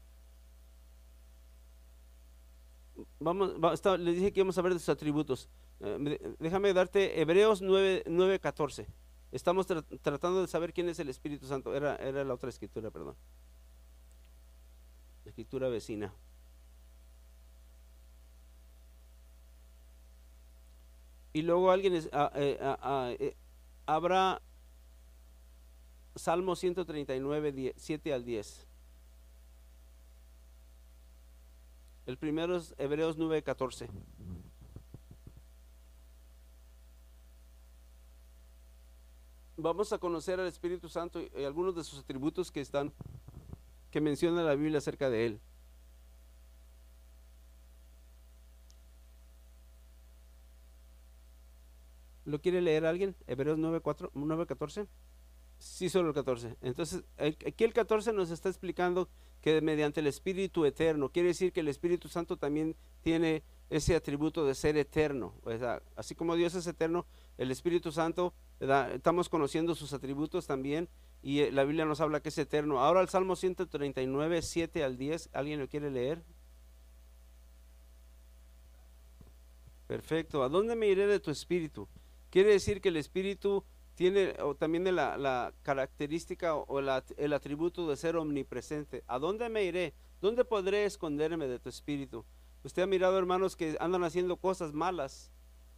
Vamos, 3.19 3.53
le 3.99 4.13
dije 4.13 4.31
que 4.31 4.39
íbamos 4.39 4.57
a 4.57 4.61
ver 4.61 4.73
de 4.73 4.79
sus 4.79 4.89
atributos. 4.89 5.49
Eh, 5.79 6.35
déjame 6.39 6.73
darte 6.73 7.21
Hebreos 7.21 7.61
9:14. 7.61 8.87
Estamos 9.31 9.67
tratando 10.01 10.41
de 10.41 10.47
saber 10.47 10.73
quién 10.73 10.89
es 10.89 10.99
el 10.99 11.09
Espíritu 11.09 11.45
Santo. 11.45 11.75
Era, 11.75 11.95
era 11.97 12.23
la 12.23 12.33
otra 12.33 12.49
escritura, 12.49 12.89
perdón. 12.89 13.15
escritura 15.25 15.69
vecina. 15.69 16.13
Y 21.31 21.43
luego 21.43 21.71
alguien 21.71 21.93
es, 21.93 22.09
ah, 22.11 22.31
eh, 22.35 22.57
ah, 22.59 22.77
ah, 22.81 23.11
eh, 23.19 23.35
habrá 23.85 24.41
Salmo 26.15 26.55
139, 26.55 27.73
7 27.77 28.13
al 28.13 28.25
10. 28.25 28.68
El 32.09 32.17
primero 32.17 32.55
es 32.55 32.73
Hebreos 32.79 33.19
9, 33.19 33.43
14. 33.43 33.87
vamos 39.57 39.93
a 39.93 39.99
conocer 39.99 40.39
al 40.39 40.47
Espíritu 40.47 40.89
Santo 40.89 41.21
y 41.21 41.43
algunos 41.43 41.75
de 41.75 41.83
sus 41.83 41.99
atributos 41.99 42.49
que 42.49 42.61
están, 42.61 42.91
que 43.91 44.01
menciona 44.01 44.41
la 44.41 44.55
Biblia 44.55 44.79
acerca 44.79 45.11
de 45.11 45.27
él. 45.27 45.39
¿Lo 52.25 52.41
quiere 52.41 52.59
leer 52.59 52.87
alguien? 52.87 53.15
Hebreos 53.27 53.59
9, 53.59 53.81
14. 54.47 54.87
Sí, 55.59 55.89
solo 55.89 56.07
el 56.07 56.15
14. 56.15 56.57
Entonces, 56.61 57.03
aquí 57.19 57.65
el 57.65 57.73
14 57.73 58.13
nos 58.13 58.31
está 58.31 58.49
explicando 58.49 59.09
que 59.41 59.61
mediante 59.61 59.99
el 59.99 60.07
Espíritu 60.07 60.65
eterno, 60.65 61.09
quiere 61.09 61.29
decir 61.29 61.51
que 61.51 61.61
el 61.61 61.67
Espíritu 61.67 62.07
Santo 62.07 62.37
también 62.37 62.75
tiene 63.01 63.43
ese 63.69 63.95
atributo 63.95 64.45
de 64.45 64.55
ser 64.55 64.77
eterno. 64.77 65.33
así 65.95 66.15
como 66.15 66.35
Dios 66.35 66.55
es 66.55 66.67
eterno, 66.67 67.05
el 67.37 67.51
Espíritu 67.51 67.91
Santo, 67.91 68.33
estamos 68.59 69.29
conociendo 69.29 69.75
sus 69.75 69.93
atributos 69.93 70.47
también 70.47 70.89
y 71.21 71.41
eh, 71.41 71.51
la 71.51 71.63
Biblia 71.63 71.85
nos 71.85 72.01
habla 72.01 72.21
que 72.21 72.29
es 72.29 72.37
eterno. 72.37 72.79
Ahora 72.79 73.01
el 73.01 73.09
Salmo 73.09 73.35
139, 73.35 74.41
7 74.41 74.83
al 74.83 74.97
10, 74.97 75.29
¿alguien 75.33 75.59
lo 75.59 75.67
quiere 75.67 75.91
leer? 75.91 76.23
Perfecto. 79.87 80.43
¿A 80.43 80.49
dónde 80.49 80.75
me 80.75 80.87
iré 80.87 81.07
de 81.07 81.19
tu 81.19 81.31
espíritu? 81.31 81.87
Quiere 82.29 82.51
decir 82.51 82.79
que 82.79 82.89
el 82.89 82.97
espíritu 82.97 83.63
tiene 83.99 84.33
también 84.59 84.85
la, 84.95 85.17
la, 85.17 85.53
característica 85.61 86.55
o 86.55 86.79
el 86.79 87.33
atributo 87.33 87.85
de 87.89 87.97
ser 87.97 88.15
omnipresente. 88.15 89.03
¿A 89.07 89.19
dónde 89.19 89.49
me 89.49 89.65
iré? 89.65 89.93
¿Dónde 90.21 90.45
podré 90.45 90.85
esconderme 90.85 91.49
de 91.49 91.59
tu 91.59 91.67
espíritu? 91.67 92.23
Usted 92.63 92.83
ha 92.83 92.87
mirado 92.87 93.19
hermanos 93.19 93.57
que 93.57 93.75
andan 93.81 94.05
haciendo 94.05 94.37
cosas 94.37 94.71
malas 94.71 95.33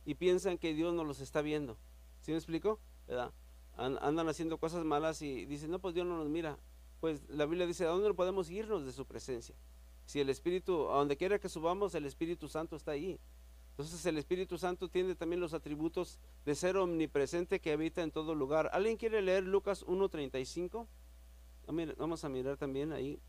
y 0.05 0.13
piensan 0.13 0.59
que 0.59 0.75
Dios 0.75 0.93
no 0.93 1.03
los 1.03 1.19
está 1.19 1.41
viendo. 1.41 1.79
¿Sí 2.19 2.29
me 2.29 2.37
explico? 2.37 2.79
¿Verdad? 3.07 3.33
andan 3.75 4.29
haciendo 4.29 4.59
cosas 4.59 4.85
malas 4.85 5.23
y 5.23 5.47
dicen, 5.47 5.71
no, 5.71 5.79
pues 5.79 5.95
Dios 5.95 6.05
no 6.05 6.15
nos 6.17 6.29
mira. 6.29 6.59
Pues 6.99 7.27
la 7.27 7.47
Biblia 7.47 7.65
dice, 7.65 7.85
¿a 7.85 7.89
dónde 7.89 8.13
podemos 8.13 8.51
irnos 8.51 8.85
de 8.85 8.91
su 8.91 9.07
presencia? 9.07 9.55
Si 10.05 10.19
el 10.19 10.29
Espíritu, 10.29 10.91
a 10.91 10.97
donde 10.97 11.17
quiera 11.17 11.39
que 11.39 11.49
subamos, 11.49 11.95
el 11.95 12.05
Espíritu 12.05 12.47
Santo 12.47 12.75
está 12.75 12.91
ahí. 12.91 13.19
Entonces 13.71 14.05
el 14.05 14.17
Espíritu 14.17 14.57
Santo 14.57 14.89
tiene 14.89 15.15
también 15.15 15.39
los 15.39 15.53
atributos 15.53 16.19
de 16.45 16.55
ser 16.55 16.77
omnipresente 16.77 17.59
que 17.59 17.71
habita 17.71 18.03
en 18.03 18.11
todo 18.11 18.35
lugar. 18.35 18.69
¿Alguien 18.73 18.97
quiere 18.97 19.21
leer 19.21 19.43
Lucas 19.43 19.85
1.35? 19.85 20.87
Vamos 21.97 22.23
a 22.23 22.29
mirar 22.29 22.57
también 22.57 22.91
ahí. 22.91 23.19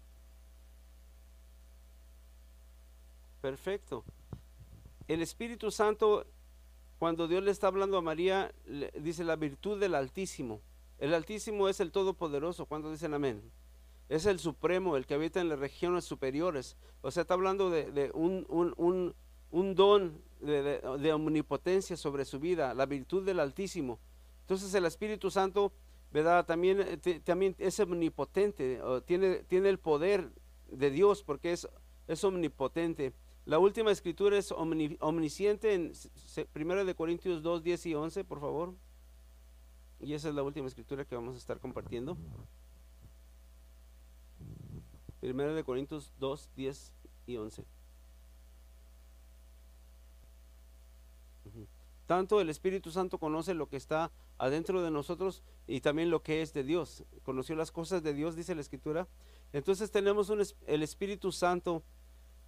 Perfecto. 3.41 4.05
El 5.09 5.21
Espíritu 5.21 5.71
Santo, 5.71 6.27
cuando 6.99 7.29
Dios 7.29 7.43
le 7.43 7.51
está 7.51 7.67
hablando 7.67 7.97
a 7.97 8.03
María, 8.03 8.53
dice 9.01 9.25
la 9.25 9.37
virtud 9.37 9.81
del 9.81 9.95
Altísimo. 9.95 10.61
El 10.99 11.15
Altísimo 11.15 11.69
es 11.69 11.81
el 11.81 11.91
Todopoderoso. 11.91 12.67
¿Cuántos 12.67 12.93
dicen 12.93 13.15
amén? 13.15 13.43
Es 14.09 14.27
el 14.27 14.39
Supremo, 14.39 14.97
el 14.97 15.07
que 15.07 15.15
habita 15.15 15.41
en 15.41 15.49
las 15.49 15.59
regiones 15.59 16.05
superiores. 16.05 16.77
O 17.01 17.11
sea, 17.11 17.23
está 17.23 17.35
hablando 17.35 17.71
de, 17.71 18.11
un, 18.15 18.47
un, 18.49 18.75
un, 18.77 19.15
don 19.53 20.21
de, 20.41 21.13
omnipotencia 21.13 21.97
sobre 21.97 22.25
su 22.25 22.41
vida, 22.41 22.75
la 22.75 22.87
virtud 22.87 23.25
del 23.25 23.39
Altísimo. 23.39 24.01
Entonces 24.41 24.75
el 24.75 24.87
Espíritu 24.87 25.31
Santo, 25.31 25.73
¿verdad? 26.11 26.45
También, 26.45 26.81
eh, 26.81 27.21
también 27.25 27.55
es 27.59 27.79
omnipotente, 27.79 28.81
tiene, 29.07 29.45
tiene 29.45 29.69
el 29.69 29.79
poder 29.79 30.33
de 30.69 30.91
Dios 30.91 31.23
porque 31.23 31.53
es, 31.53 31.69
es 32.09 32.25
omnipotente. 32.25 33.13
La 33.45 33.59
última 33.59 33.91
escritura 33.91 34.39
es 34.39 34.53
omnisciente 34.53 35.75
en 35.75 35.93
1 36.55 36.85
de 36.85 36.95
Corintios 36.95 37.43
2, 37.43 37.63
10 37.63 37.87
y 37.87 37.95
11, 37.95 38.25
por 38.25 38.41
favor. 38.41 38.75
Y 40.01 40.15
esa 40.15 40.29
es 40.29 40.35
la 40.35 40.43
última 40.43 40.67
escritura 40.67 41.05
que 41.05 41.15
vamos 41.15 41.35
a 41.35 41.39
estar 41.39 41.61
compartiendo. 41.61 42.17
1 45.23 45.55
de 45.55 45.65
Corintios 45.65 46.13
2, 46.19 46.51
10 46.57 46.93
y 47.27 47.37
11. 47.37 47.65
Tanto 52.07 52.41
el 52.41 52.51
Espíritu 52.51 52.91
Santo 52.91 53.19
conoce 53.19 53.55
lo 53.55 53.69
que 53.69 53.77
está 53.77 54.11
adentro 54.39 54.83
de 54.83 54.91
nosotros 54.91 55.43
y 55.67 55.81
también 55.81 56.11
lo 56.11 56.23
que 56.23 56.43
es 56.43 56.53
de 56.53 56.65
Dios. 56.65 57.05
Conoció 57.23 57.55
las 57.55 57.71
cosas 57.71 58.03
de 58.03 58.13
Dios, 58.13 58.37
dice 58.37 58.55
la 58.55 58.61
Escritura. 58.61 59.09
Entonces 59.53 59.91
tenemos 59.91 60.29
un, 60.31 60.43
el 60.67 60.83
Espíritu 60.83 61.31
Santo, 61.31 61.83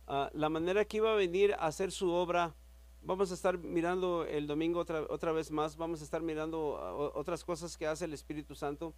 ah, 0.06 0.30
la 0.32 0.48
manera 0.48 0.84
que 0.84 0.96
iba 0.98 1.12
a 1.12 1.16
venir 1.16 1.54
a 1.54 1.66
hacer 1.66 1.92
su 1.92 2.10
obra. 2.10 2.54
Vamos 3.02 3.30
a 3.30 3.34
estar 3.34 3.58
mirando 3.58 4.24
el 4.24 4.46
domingo 4.46 4.80
otra, 4.80 5.02
otra 5.10 5.32
vez 5.32 5.50
más, 5.50 5.76
vamos 5.76 6.00
a 6.00 6.04
estar 6.04 6.22
mirando 6.22 6.78
ah, 6.78 6.94
otras 7.14 7.44
cosas 7.44 7.76
que 7.76 7.86
hace 7.86 8.06
el 8.06 8.12
Espíritu 8.12 8.54
Santo. 8.54 8.94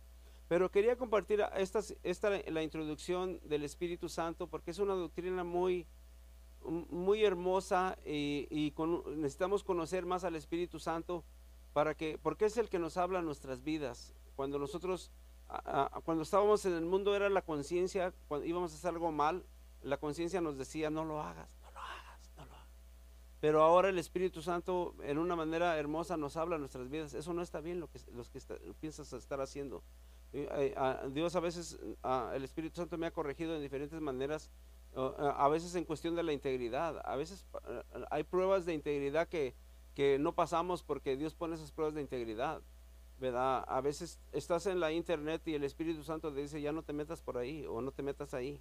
Pero 0.48 0.70
quería 0.70 0.96
compartir 0.96 1.44
esta, 1.56 1.80
esta, 2.04 2.30
la 2.30 2.62
introducción 2.62 3.40
del 3.44 3.64
Espíritu 3.64 4.08
Santo 4.08 4.46
porque 4.46 4.70
es 4.70 4.78
una 4.78 4.94
doctrina 4.94 5.42
muy, 5.42 5.86
muy 6.66 7.24
hermosa 7.24 7.98
y, 8.04 8.72
necesitamos 9.16 9.64
conocer 9.64 10.06
más 10.06 10.24
al 10.24 10.36
Espíritu 10.36 10.78
Santo 10.78 11.24
para 11.72 11.94
que, 11.94 12.18
porque 12.18 12.46
es 12.46 12.56
el 12.56 12.68
que 12.68 12.78
nos 12.78 12.96
habla 12.96 13.22
nuestras 13.22 13.62
vidas. 13.62 14.14
Cuando 14.34 14.58
nosotros, 14.58 15.10
cuando 16.04 16.22
estábamos 16.22 16.64
en 16.66 16.74
el 16.74 16.84
mundo 16.84 17.14
era 17.14 17.28
la 17.28 17.42
conciencia, 17.42 18.12
cuando 18.28 18.46
íbamos 18.46 18.72
a 18.72 18.76
hacer 18.76 18.90
algo 18.90 19.12
mal, 19.12 19.44
la 19.82 19.98
conciencia 19.98 20.40
nos 20.40 20.58
decía, 20.58 20.90
no 20.90 21.04
lo 21.04 21.20
hagas, 21.20 21.48
no 21.62 21.70
lo 21.70 21.80
hagas, 21.80 22.32
no 22.36 22.44
lo 22.46 22.54
hagas. 22.54 22.68
Pero 23.40 23.62
ahora 23.62 23.88
el 23.88 23.98
Espíritu 23.98 24.42
Santo 24.42 24.94
en 25.02 25.18
una 25.18 25.36
manera 25.36 25.78
hermosa 25.78 26.16
nos 26.16 26.36
habla 26.36 26.58
nuestras 26.58 26.90
vidas. 26.90 27.14
Eso 27.14 27.32
no 27.32 27.42
está 27.42 27.60
bien 27.60 27.80
lo 27.80 27.88
que, 27.88 28.00
los 28.12 28.28
que 28.28 28.40
piensas 28.80 29.12
estar 29.12 29.40
haciendo. 29.40 29.82
Dios 31.12 31.36
a 31.36 31.40
veces, 31.40 31.78
el 32.34 32.44
Espíritu 32.44 32.76
Santo 32.76 32.98
me 32.98 33.06
ha 33.06 33.10
corregido 33.10 33.54
en 33.54 33.62
diferentes 33.62 34.00
maneras 34.00 34.50
a 34.96 35.48
veces 35.48 35.74
en 35.74 35.84
cuestión 35.84 36.16
de 36.16 36.22
la 36.22 36.32
integridad, 36.32 37.02
a 37.04 37.16
veces 37.16 37.46
hay 38.10 38.24
pruebas 38.24 38.64
de 38.64 38.72
integridad 38.72 39.28
que, 39.28 39.54
que 39.94 40.18
no 40.18 40.34
pasamos 40.34 40.82
porque 40.82 41.16
Dios 41.16 41.34
pone 41.34 41.54
esas 41.54 41.70
pruebas 41.70 41.94
de 41.94 42.00
integridad, 42.00 42.62
¿verdad? 43.18 43.64
A 43.68 43.80
veces 43.80 44.20
estás 44.32 44.66
en 44.66 44.80
la 44.80 44.92
internet 44.92 45.42
y 45.46 45.54
el 45.54 45.64
Espíritu 45.64 46.02
Santo 46.02 46.32
te 46.32 46.40
dice, 46.40 46.60
ya 46.60 46.72
no 46.72 46.82
te 46.82 46.92
metas 46.92 47.20
por 47.20 47.36
ahí 47.36 47.66
o 47.66 47.80
no 47.80 47.92
te 47.92 48.02
metas 48.02 48.32
ahí. 48.34 48.60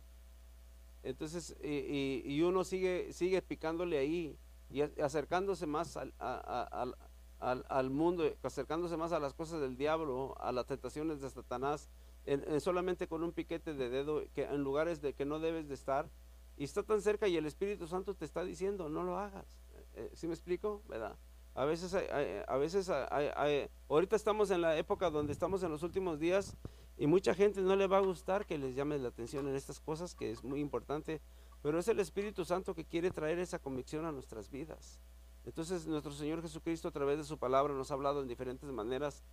Entonces, 1.04 1.56
y, 1.64 2.24
y, 2.26 2.42
uno 2.42 2.64
sigue, 2.64 3.14
sigue 3.14 3.42
picándole 3.42 3.98
ahí 3.98 4.38
y 4.70 4.82
acercándose 4.82 5.68
más 5.68 5.98
al, 5.98 6.14
al, 6.18 6.96
al, 7.40 7.66
al, 7.70 7.90
mundo, 7.92 8.24
acercándose 8.42 8.98
más 8.98 9.12
a 9.12 9.20
las 9.20 9.34
cosas 9.34 9.62
del 9.62 9.78
diablo, 9.78 10.36
a 10.40 10.52
las 10.52 10.66
tentaciones 10.66 11.22
de 11.22 11.30
Satanás, 11.30 11.90
solamente 12.60 13.08
con 13.08 13.24
un 13.24 13.34
piquete 13.34 13.74
de 13.74 13.90
dedo, 13.90 14.24
que 14.34 14.46
en 14.46 14.64
lugares 14.64 15.02
de 15.02 15.14
que 15.14 15.26
no 15.26 15.40
debes 15.40 15.68
de 15.68 15.76
estar, 15.76 16.10
y 16.58 16.64
está 16.64 16.84
tan 16.84 17.02
cerca 17.02 17.28
y 17.28 17.38
el 17.38 17.46
Espíritu 17.46 17.88
Santo 17.88 18.16
te 18.16 18.26
está 18.26 18.44
diciendo, 18.44 18.90
no 18.90 19.04
lo 19.04 19.18
hagas. 19.18 19.46
Eh, 19.94 20.12
¿Sí 20.14 20.28
me 20.28 20.34
explico? 20.34 20.82
¿Verdad? 20.88 21.18
A 21.54 21.64
veces, 21.64 21.94
a 21.94 22.58
veces 22.58 22.92
ahorita 23.88 24.18
estamos 24.18 24.52
en 24.52 24.60
la 24.60 24.78
época 24.78 25.10
donde 25.10 25.32
estamos 25.32 25.64
en 25.64 25.72
los 25.72 25.84
últimos 25.84 26.20
días 26.20 26.58
y 26.98 27.08
mucha 27.08 27.34
gente 27.34 27.62
no 27.62 27.78
le 27.78 27.88
va 27.88 27.98
a 27.98 28.02
gustar 28.02 28.46
que 28.46 28.58
les 28.58 28.76
llame 28.76 28.98
la 28.98 29.08
atención 29.08 29.48
en 29.48 29.56
estas 29.56 29.80
cosas, 29.80 30.16
que 30.16 30.32
es 30.32 30.44
muy 30.44 30.60
importante, 30.60 31.22
pero 31.62 31.80
es 31.80 31.88
el 31.88 32.00
Espíritu 32.02 32.44
Santo 32.44 32.76
que 32.76 32.84
quiere 32.84 33.10
traer 33.10 33.40
esa 33.40 33.60
convicción 33.60 34.06
a 34.06 34.12
nuestras 34.12 34.50
vidas. 34.52 35.00
Entonces 35.46 35.88
nuestro 35.88 36.12
Señor 36.12 36.42
Jesucristo 36.42 36.90
a 36.90 36.92
través 36.92 37.18
de 37.18 37.24
su 37.24 37.38
palabra 37.38 37.74
nos 37.74 37.90
ha 37.90 37.94
hablado 37.94 38.22
en 38.22 38.28
diferentes 38.28 38.70
maneras 38.70 39.24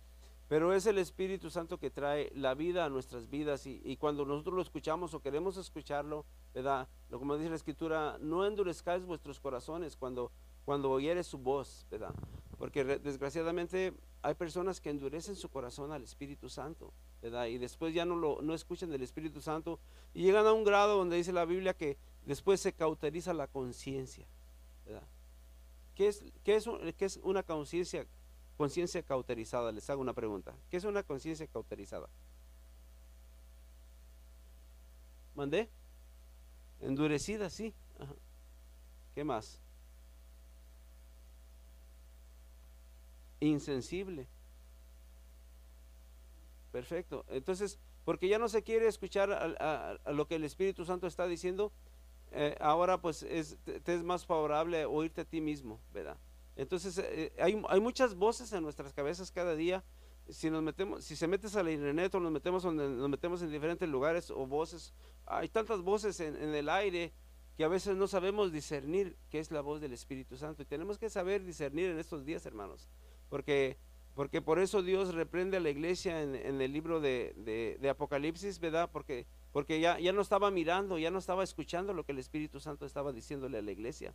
pero 0.53 0.71
es 0.71 0.85
el 0.85 0.99
Espíritu 0.99 1.49
Santo 1.49 1.79
que 1.79 1.89
trae 1.89 2.31
la 2.35 2.53
vida 2.53 2.85
a 2.85 2.89
nuestras 2.89 3.27
vidas 3.27 3.65
y, 3.65 3.97
cuando 3.97 4.23
nosotros 4.23 4.55
lo 4.55 4.61
escuchamos 4.61 5.15
o 5.15 5.19
queremos 5.19 5.57
escucharlo, 5.57 6.27
¿verdad? 6.53 6.87
Como 7.09 7.35
dice 7.37 7.49
la 7.49 7.55
Escritura, 7.55 8.19
no 8.21 8.45
endurezcáis 8.45 9.03
vuestros 9.03 9.39
corazones 9.39 9.95
cuando, 9.97 10.31
cuando 10.63 10.91
oyeres 10.91 11.25
su 11.25 11.39
voz, 11.39 11.87
¿verdad? 11.89 12.13
Porque 12.59 12.83
desgraciadamente 12.83 13.95
hay 14.21 14.35
personas 14.35 14.79
que 14.79 14.91
endurecen 14.91 15.35
su 15.35 15.49
corazón 15.49 15.91
al 15.91 16.03
Espíritu 16.03 16.47
Santo, 16.49 16.93
¿verdad? 17.19 17.47
Y 17.47 17.57
después 17.57 17.91
ya 17.95 18.05
no, 18.05 18.15
lo, 18.15 18.39
no 18.43 18.53
escuchan 18.53 18.91
del 18.91 19.01
Espíritu 19.01 19.41
Santo 19.41 19.79
y 20.13 20.21
llegan 20.21 20.45
a 20.45 20.53
un 20.53 20.63
grado 20.63 20.99
donde 20.99 21.15
dice 21.15 21.33
la 21.33 21.45
Biblia 21.45 21.73
que 21.73 21.97
después 22.27 22.59
se 22.59 22.73
cauteriza 22.73 23.33
la 23.33 23.47
conciencia, 23.47 24.27
¿verdad? 24.85 25.07
¿Qué 25.95 26.09
es, 26.09 26.23
qué 26.43 26.57
es, 26.57 26.69
qué 26.95 27.05
es 27.05 27.19
una 27.23 27.41
conciencia? 27.41 28.05
Conciencia 28.63 29.03
cauterizada, 29.03 29.73
les 29.73 29.89
hago 29.89 30.01
una 30.01 30.13
pregunta. 30.13 30.55
¿Qué 30.71 30.77
es 30.77 30.85
una 30.85 31.03
conciencia 31.03 31.45
cauterizada? 31.47 32.07
¿Mandé? 35.35 35.69
Endurecida, 36.79 37.49
sí. 37.49 37.73
¿Qué 39.13 39.25
más? 39.25 39.59
Insensible. 43.41 44.27
Perfecto. 46.71 47.25
Entonces, 47.27 47.77
porque 48.05 48.29
ya 48.29 48.39
no 48.39 48.47
se 48.47 48.63
quiere 48.63 48.87
escuchar 48.87 49.29
a, 49.29 49.99
lo 50.13 50.25
que 50.25 50.35
el 50.35 50.45
Espíritu 50.45 50.85
Santo 50.85 51.05
está 51.05 51.27
diciendo, 51.27 51.73
eh, 52.31 52.55
ahora 52.61 53.01
pues 53.01 53.23
es, 53.23 53.57
te 53.83 53.93
es 53.93 54.03
más 54.03 54.25
favorable 54.25 54.85
oírte 54.85 55.19
a 55.19 55.25
ti 55.25 55.41
mismo, 55.41 55.81
¿verdad? 55.93 56.15
Entonces, 56.55 56.97
eh, 56.99 57.33
hay, 57.39 57.61
hay, 57.67 57.79
muchas 57.79 58.15
voces 58.15 58.51
en 58.53 58.63
nuestras 58.63 58.93
cabezas 58.93 59.31
cada 59.31 59.55
día. 59.55 59.83
Si 60.29 60.49
nos 60.49 60.61
metemos, 60.61 61.03
si 61.03 61.15
se 61.15 61.27
metes 61.27 61.55
a 61.55 61.63
la 61.63 61.71
internet 61.71 62.13
o 62.15 62.19
nos 62.19 62.31
metemos, 62.31 62.63
nos 62.63 63.09
metemos 63.09 63.41
en 63.41 63.51
diferentes 63.51 63.89
lugares 63.89 64.31
o 64.31 64.45
voces, 64.47 64.93
hay 65.25 65.49
tantas 65.49 65.81
voces 65.81 66.19
en, 66.19 66.35
el 66.35 66.69
aire 66.69 67.13
que 67.57 67.63
a 67.63 67.67
veces 67.67 67.95
no 67.95 68.07
sabemos 68.07 68.51
discernir 68.51 69.17
qué 69.29 69.39
es 69.39 69.51
la 69.51 69.61
voz 69.61 69.81
del 69.81 69.93
Espíritu 69.93 70.37
Santo. 70.37 70.63
Y 70.63 70.65
tenemos 70.65 70.97
que 70.97 71.09
saber 71.09 71.43
discernir 71.43 71.89
en 71.89 71.99
estos 71.99 72.25
días, 72.25 72.45
hermanos, 72.45 72.87
porque, 73.29 73.77
porque 74.15 74.41
por 74.41 74.59
eso 74.59 74.81
Dios 74.81 75.13
reprende 75.13 75.57
a 75.57 75.59
la 75.59 75.69
iglesia 75.69 76.21
en, 76.21 76.61
el 76.61 76.71
libro 76.73 76.99
de, 76.99 77.77
de, 77.79 77.89
Apocalipsis, 77.89 78.59
¿verdad? 78.59 78.89
Porque, 78.91 79.27
porque 79.51 79.79
ya, 79.79 79.99
ya 79.99 80.13
no 80.13 80.21
estaba 80.21 80.51
mirando, 80.51 80.97
ya 80.97 81.11
no 81.11 81.19
estaba 81.19 81.43
escuchando 81.43 81.93
lo 81.93 82.05
que 82.05 82.13
el 82.13 82.19
Espíritu 82.19 82.59
Santo 82.59 82.85
estaba 82.85 83.11
diciéndole 83.11 83.57
a 83.57 83.61
la 83.61 83.71
iglesia. 83.71 84.13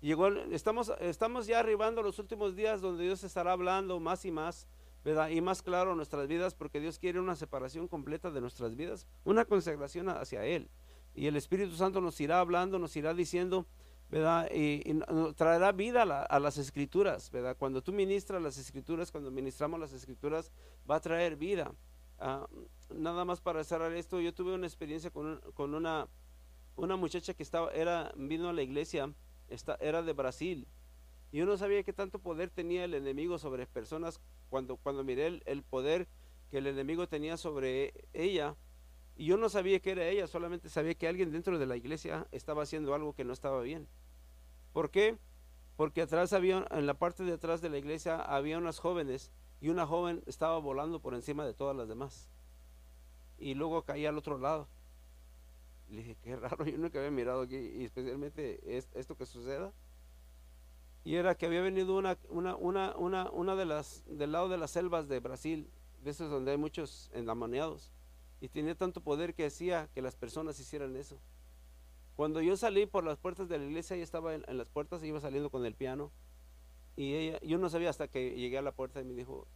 Llegó, 0.00 0.28
estamos, 0.28 0.92
estamos 1.00 1.46
ya 1.46 1.60
arribando 1.60 2.02
los 2.02 2.18
últimos 2.18 2.54
días 2.54 2.80
donde 2.80 3.04
Dios 3.04 3.24
estará 3.24 3.52
hablando 3.52 3.98
más 4.00 4.24
y 4.24 4.30
más. 4.30 4.68
Y 5.30 5.40
más 5.40 5.62
claro 5.62 5.94
nuestras 5.94 6.26
vidas, 6.26 6.54
porque 6.54 6.80
Dios 6.80 6.98
quiere 6.98 7.20
una 7.20 7.36
separación 7.36 7.86
completa 7.86 8.32
de 8.32 8.40
nuestras 8.40 8.74
vidas, 8.74 9.06
una 9.22 9.44
consagración 9.44 10.08
hacia 10.08 10.44
Él. 10.44 10.68
Y 11.14 11.28
el 11.28 11.36
Espíritu 11.36 11.76
Santo 11.76 12.00
nos 12.00 12.20
irá 12.20 12.40
hablando, 12.40 12.80
nos 12.80 12.96
irá 12.96 13.14
diciendo, 13.14 13.66
¿verdad? 14.10 14.50
Y, 14.52 14.82
traerá 15.36 15.70
vida 15.70 16.02
a, 16.02 16.40
las 16.40 16.58
escrituras, 16.58 17.30
¿verdad? 17.30 17.56
Cuando 17.56 17.82
tú 17.82 17.92
ministras 17.92 18.42
las 18.42 18.58
escrituras, 18.58 19.12
cuando 19.12 19.30
ministramos 19.30 19.78
las 19.78 19.92
escrituras, 19.92 20.50
va 20.90 20.96
a 20.96 21.00
traer 21.00 21.36
vida. 21.36 21.72
Ah, 22.18 22.48
nada 22.92 23.24
más 23.24 23.40
para 23.40 23.62
cerrar 23.62 23.92
esto, 23.92 24.20
yo 24.20 24.34
tuve 24.34 24.54
una 24.54 24.66
experiencia 24.66 25.10
con, 25.10 25.40
con 25.54 25.74
una, 25.74 26.08
una 26.74 26.96
muchacha 26.96 27.32
que 27.32 27.44
estaba, 27.44 27.70
era, 27.70 28.12
vino 28.16 28.48
a 28.48 28.52
la 28.52 28.62
iglesia 28.62 29.14
era 29.80 30.02
de 30.02 30.12
Brasil. 30.12 30.66
Yo 31.32 31.44
no 31.44 31.56
sabía 31.56 31.82
qué 31.82 31.92
tanto 31.92 32.18
poder 32.18 32.50
tenía 32.50 32.84
el 32.84 32.94
enemigo 32.94 33.38
sobre 33.38 33.66
personas 33.66 34.20
cuando, 34.48 34.76
cuando 34.76 35.04
miré 35.04 35.42
el, 35.44 35.62
poder 35.62 36.08
que 36.50 36.58
el 36.58 36.66
enemigo 36.66 37.08
tenía 37.08 37.36
sobre 37.36 37.92
ella. 38.12 38.56
Y 39.16 39.26
yo 39.26 39.36
no 39.36 39.48
sabía 39.48 39.80
que 39.80 39.92
era 39.92 40.06
ella, 40.06 40.26
solamente 40.26 40.68
sabía 40.68 40.94
que 40.94 41.08
alguien 41.08 41.32
dentro 41.32 41.58
de 41.58 41.66
la 41.66 41.76
iglesia 41.76 42.26
estaba 42.32 42.62
haciendo 42.62 42.94
algo 42.94 43.14
que 43.14 43.24
no 43.24 43.32
estaba 43.32 43.60
bien. 43.62 43.88
¿Por 44.72 44.90
qué? 44.90 45.18
Porque 45.76 46.02
atrás 46.02 46.32
había, 46.32 46.66
en 46.70 46.86
la 46.86 46.94
parte 46.94 47.24
de 47.24 47.32
atrás 47.32 47.60
de 47.60 47.70
la 47.70 47.78
iglesia 47.78 48.20
había 48.20 48.58
unas 48.58 48.78
jóvenes 48.78 49.30
y 49.60 49.68
una 49.68 49.86
joven 49.86 50.22
estaba 50.26 50.58
volando 50.58 51.00
por 51.00 51.14
encima 51.14 51.44
de 51.44 51.54
todas 51.54 51.76
las 51.76 51.88
demás. 51.88 52.30
Y 53.38 53.54
luego 53.54 53.82
caía 53.82 54.10
al 54.10 54.18
otro 54.18 54.38
lado. 54.38 54.68
Le 55.88 55.98
dije, 55.98 56.16
qué 56.22 56.36
raro, 56.36 56.64
yo 56.66 56.78
nunca 56.78 56.98
había 56.98 57.10
mirado 57.10 57.42
aquí, 57.42 57.56
y 57.56 57.84
especialmente 57.84 58.60
esto 58.94 59.16
que 59.16 59.26
suceda. 59.26 59.72
Y 61.04 61.14
era 61.14 61.36
que 61.36 61.46
había 61.46 61.60
venido 61.60 61.96
una, 61.96 62.18
una, 62.28 62.56
una, 62.56 62.96
una, 62.96 63.30
una 63.30 63.54
de 63.54 63.64
las, 63.64 64.02
del 64.08 64.32
lado 64.32 64.48
de 64.48 64.58
las 64.58 64.72
selvas 64.72 65.06
de 65.06 65.20
Brasil, 65.20 65.70
de 66.02 66.10
esos 66.10 66.28
donde 66.28 66.50
hay 66.50 66.56
muchos 66.56 67.10
endamoniados. 67.14 67.92
Y 68.40 68.48
tenía 68.48 68.74
tanto 68.74 69.00
poder 69.00 69.32
que 69.32 69.46
hacía 69.46 69.88
que 69.94 70.02
las 70.02 70.16
personas 70.16 70.58
hicieran 70.58 70.96
eso. 70.96 71.20
Cuando 72.16 72.40
yo 72.40 72.56
salí 72.56 72.86
por 72.86 73.04
las 73.04 73.18
puertas 73.18 73.48
de 73.48 73.58
la 73.58 73.64
iglesia, 73.66 73.94
ella 73.94 74.02
estaba 74.02 74.34
en, 74.34 74.44
las 74.48 74.66
puertas 74.68 75.04
iba 75.04 75.20
saliendo 75.20 75.50
con 75.50 75.64
el 75.64 75.74
piano. 75.74 76.10
Y 76.96 77.14
ella, 77.14 77.38
yo 77.40 77.58
no 77.58 77.70
sabía 77.70 77.90
hasta 77.90 78.08
que 78.08 78.34
llegué 78.34 78.58
a 78.58 78.62
la 78.62 78.72
puerta 78.72 79.00
y 79.00 79.04
me 79.04 79.14
dijo, 79.14 79.46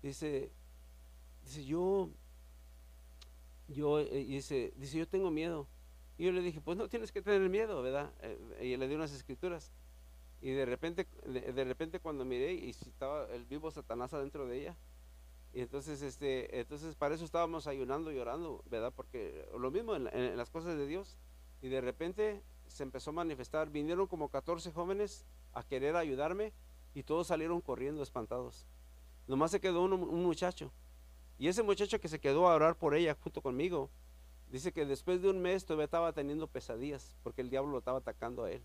dice, 0.00 0.52
dice, 1.44 1.64
yo, 1.66 2.08
yo, 3.68 3.98
eh, 3.98 4.24
dice, 4.24 4.72
dice, 4.76 4.96
yo 4.96 5.08
tengo 5.08 5.30
miedo. 5.30 5.66
Y 6.16 6.24
yo 6.24 6.32
le 6.32 6.42
dije, 6.42 6.60
pues 6.60 6.78
no 6.78 6.88
tienes 6.88 7.10
que 7.12 7.22
tener 7.22 7.48
miedo, 7.48 7.82
¿verdad? 7.82 8.12
Eh, 8.22 8.60
y 8.62 8.76
le 8.76 8.88
di 8.88 8.94
unas 8.94 9.12
escrituras. 9.12 9.72
Y 10.40 10.50
de 10.50 10.66
repente, 10.66 11.08
de, 11.26 11.64
repente 11.64 12.00
cuando 12.00 12.24
miré 12.24 12.52
y 12.54 12.70
estaba 12.70 13.26
el 13.32 13.44
vivo 13.46 13.70
Satanás 13.70 14.12
adentro 14.12 14.46
de 14.46 14.60
ella. 14.60 14.76
Y 15.52 15.60
entonces, 15.60 16.02
este, 16.02 16.60
entonces 16.60 16.94
para 16.96 17.14
eso 17.14 17.24
estábamos 17.24 17.66
ayunando 17.66 18.12
y 18.12 18.18
orando, 18.18 18.62
¿verdad? 18.68 18.92
Porque 18.94 19.48
lo 19.58 19.70
mismo 19.70 19.96
en, 19.96 20.36
las 20.36 20.50
cosas 20.50 20.76
de 20.76 20.86
Dios. 20.86 21.18
Y 21.62 21.68
de 21.68 21.80
repente 21.80 22.42
se 22.66 22.82
empezó 22.82 23.10
a 23.10 23.14
manifestar. 23.14 23.70
Vinieron 23.70 24.06
como 24.06 24.28
14 24.28 24.70
jóvenes 24.72 25.24
a 25.52 25.62
querer 25.62 25.96
ayudarme 25.96 26.52
y 26.94 27.02
todos 27.02 27.28
salieron 27.28 27.60
corriendo 27.60 28.02
espantados. 28.02 28.66
Nomás 29.26 29.50
se 29.50 29.60
quedó 29.60 29.82
un, 29.82 29.94
un 29.94 30.22
muchacho. 30.22 30.70
Y 31.38 31.48
ese 31.48 31.62
muchacho 31.62 32.00
que 32.00 32.08
se 32.08 32.20
quedó 32.20 32.48
a 32.48 32.54
orar 32.54 32.76
por 32.76 32.94
ella 32.94 33.16
junto 33.18 33.40
conmigo, 33.40 33.90
Dice 34.50 34.72
que 34.72 34.86
después 34.86 35.20
de 35.22 35.30
un 35.30 35.40
mes 35.40 35.64
todavía 35.64 35.86
estaba 35.86 36.12
teniendo 36.12 36.46
pesadillas 36.46 37.16
porque 37.22 37.42
el 37.42 37.50
diablo 37.50 37.72
lo 37.72 37.78
estaba 37.78 37.98
atacando 37.98 38.44
a 38.44 38.50
él. 38.52 38.62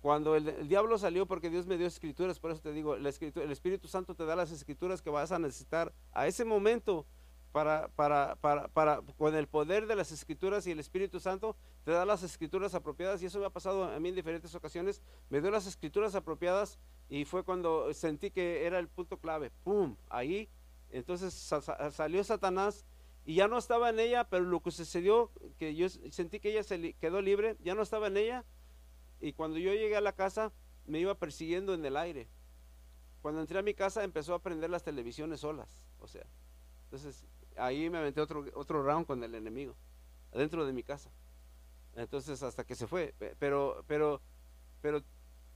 Cuando 0.00 0.36
el, 0.36 0.68
diablo 0.68 0.96
salió, 0.96 1.26
porque 1.26 1.50
Dios 1.50 1.66
me 1.66 1.76
dio 1.76 1.86
escrituras, 1.86 2.38
por 2.38 2.52
eso 2.52 2.60
te 2.60 2.72
digo, 2.72 2.94
el 2.94 3.06
Espíritu 3.06 3.88
Santo 3.88 4.14
te 4.14 4.24
da 4.24 4.36
las 4.36 4.52
escrituras 4.52 5.02
que 5.02 5.10
vas 5.10 5.32
a 5.32 5.38
necesitar 5.38 5.92
a 6.12 6.26
ese 6.28 6.44
momento 6.44 7.04
para, 7.52 7.88
para, 7.88 8.36
para, 8.36 8.68
para, 8.68 9.02
con 9.16 9.34
el 9.34 9.48
poder 9.48 9.86
de 9.86 9.96
las 9.96 10.12
escrituras 10.12 10.66
y 10.66 10.70
el 10.70 10.80
Espíritu 10.80 11.18
Santo 11.18 11.56
te 11.84 11.92
da 11.92 12.04
las 12.04 12.22
escrituras 12.22 12.74
apropiadas 12.74 13.22
y 13.22 13.26
eso 13.26 13.38
me 13.38 13.46
ha 13.46 13.50
pasado 13.50 13.84
a 13.84 13.98
mí 13.98 14.10
en 14.10 14.14
diferentes 14.14 14.54
ocasiones, 14.54 15.02
me 15.30 15.40
dio 15.40 15.50
las 15.50 15.66
escrituras 15.66 16.14
apropiadas 16.14 16.78
y 17.08 17.24
fue 17.24 17.42
cuando 17.42 17.92
sentí 17.94 18.30
que 18.30 18.66
era 18.66 18.78
el 18.78 18.88
punto 18.88 19.18
clave, 19.18 19.50
¡pum! 19.64 19.96
Ahí, 20.08 20.48
entonces 20.90 21.34
salió 21.92 22.22
Satanás 22.22 22.84
y 23.28 23.34
ya 23.34 23.46
no 23.46 23.58
estaba 23.58 23.90
en 23.90 24.00
ella, 24.00 24.24
pero 24.24 24.44
lo 24.44 24.62
que 24.62 24.70
sucedió, 24.70 25.30
que 25.58 25.74
yo 25.74 25.86
sentí 25.90 26.40
que 26.40 26.50
ella 26.50 26.62
se 26.62 26.94
quedó 26.94 27.20
libre, 27.20 27.58
ya 27.60 27.74
no 27.74 27.82
estaba 27.82 28.06
en 28.06 28.16
ella, 28.16 28.42
y 29.20 29.34
cuando 29.34 29.58
yo 29.58 29.70
llegué 29.74 29.96
a 29.96 30.00
la 30.00 30.14
casa, 30.14 30.50
me 30.86 30.98
iba 30.98 31.14
persiguiendo 31.14 31.74
en 31.74 31.84
el 31.84 31.98
aire. 31.98 32.26
Cuando 33.20 33.42
entré 33.42 33.58
a 33.58 33.62
mi 33.62 33.74
casa, 33.74 34.02
empezó 34.02 34.32
a 34.32 34.38
prender 34.38 34.70
las 34.70 34.82
televisiones 34.82 35.40
solas, 35.40 35.84
o 36.00 36.08
sea, 36.08 36.24
entonces 36.84 37.26
ahí 37.58 37.90
me 37.90 37.98
aventé 37.98 38.22
otro, 38.22 38.46
otro 38.54 38.82
round 38.82 39.04
con 39.04 39.22
el 39.22 39.34
enemigo, 39.34 39.76
adentro 40.32 40.64
de 40.64 40.72
mi 40.72 40.82
casa. 40.82 41.10
Entonces, 41.96 42.42
hasta 42.42 42.64
que 42.64 42.76
se 42.76 42.86
fue, 42.86 43.14
pero, 43.38 43.84
pero, 43.86 44.22
pero 44.80 45.02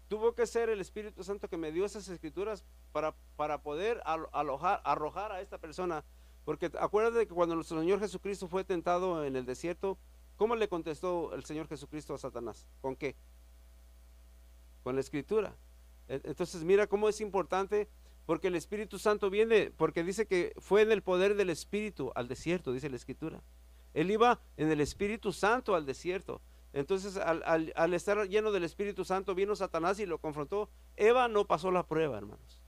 tuvo 0.09 0.35
que 0.35 0.47
ser 0.47 0.69
el 0.69 0.83
Espíritu 0.83 1.25
Santo 1.25 1.49
que 1.49 1.57
me 1.57 1.73
dio 1.73 1.87
esas 1.87 2.07
escrituras 2.09 2.67
para, 2.93 3.15
para 3.37 3.63
poder 3.63 4.03
alojar, 4.05 4.83
arrojar 4.85 5.33
a 5.33 5.41
esta 5.41 5.57
persona 5.57 6.05
porque 6.45 6.71
acuérdate 6.79 7.27
que 7.27 7.35
cuando 7.35 7.55
nuestro 7.55 7.79
Señor 7.79 8.01
Jesucristo 8.01 8.49
fue 8.49 8.65
tentado 8.65 9.25
en 9.25 9.37
el 9.37 9.47
desierto, 9.47 9.99
¿cómo 10.37 10.57
le 10.57 10.69
contestó 10.69 11.35
el 11.35 11.45
Señor 11.45 11.69
Jesucristo 11.69 12.15
a 12.15 12.19
Satanás? 12.19 12.67
¿Con 12.81 12.97
qué? 12.97 13.15
Con 14.83 14.97
la 14.97 15.01
escritura. 15.01 15.55
E, 16.09 16.21
entonces 16.25 16.65
mira 16.65 16.87
cómo 16.87 17.09
es 17.09 17.21
importante, 17.21 17.89
porque 18.27 18.49
el 18.49 18.57
Espíritu 18.57 18.99
Santo 18.99 19.31
viene, 19.31 19.71
porque 19.71 20.03
dice 20.03 20.27
que 20.27 20.53
fue 20.59 20.83
en 20.83 20.91
el 20.91 21.03
poder 21.03 21.37
del 21.37 21.51
Espíritu 21.51 22.13
al 22.15 22.29
desierto, 22.29 22.73
dice 22.73 22.91
la 22.91 22.97
escritura. 22.97 23.41
Él 23.95 24.11
iba 24.11 24.41
en 24.57 24.71
el 24.71 24.81
Espíritu 24.81 25.33
Santo 25.33 25.75
al 25.75 25.87
desierto. 25.87 26.41
Entonces, 26.73 27.19
al, 27.19 27.73
al, 27.77 27.95
estar 27.95 28.27
lleno 28.29 28.51
del 28.51 28.65
Espíritu 28.65 29.05
Santo, 29.05 29.35
vino 29.35 29.55
Satanás 29.55 30.01
y 30.01 30.07
lo 30.07 30.19
confrontó. 30.19 30.71
Eva 30.97 31.29
no 31.29 31.47
pasó 31.47 31.71
la 31.71 31.87
prueba, 31.87 32.17
hermanos. 32.17 32.63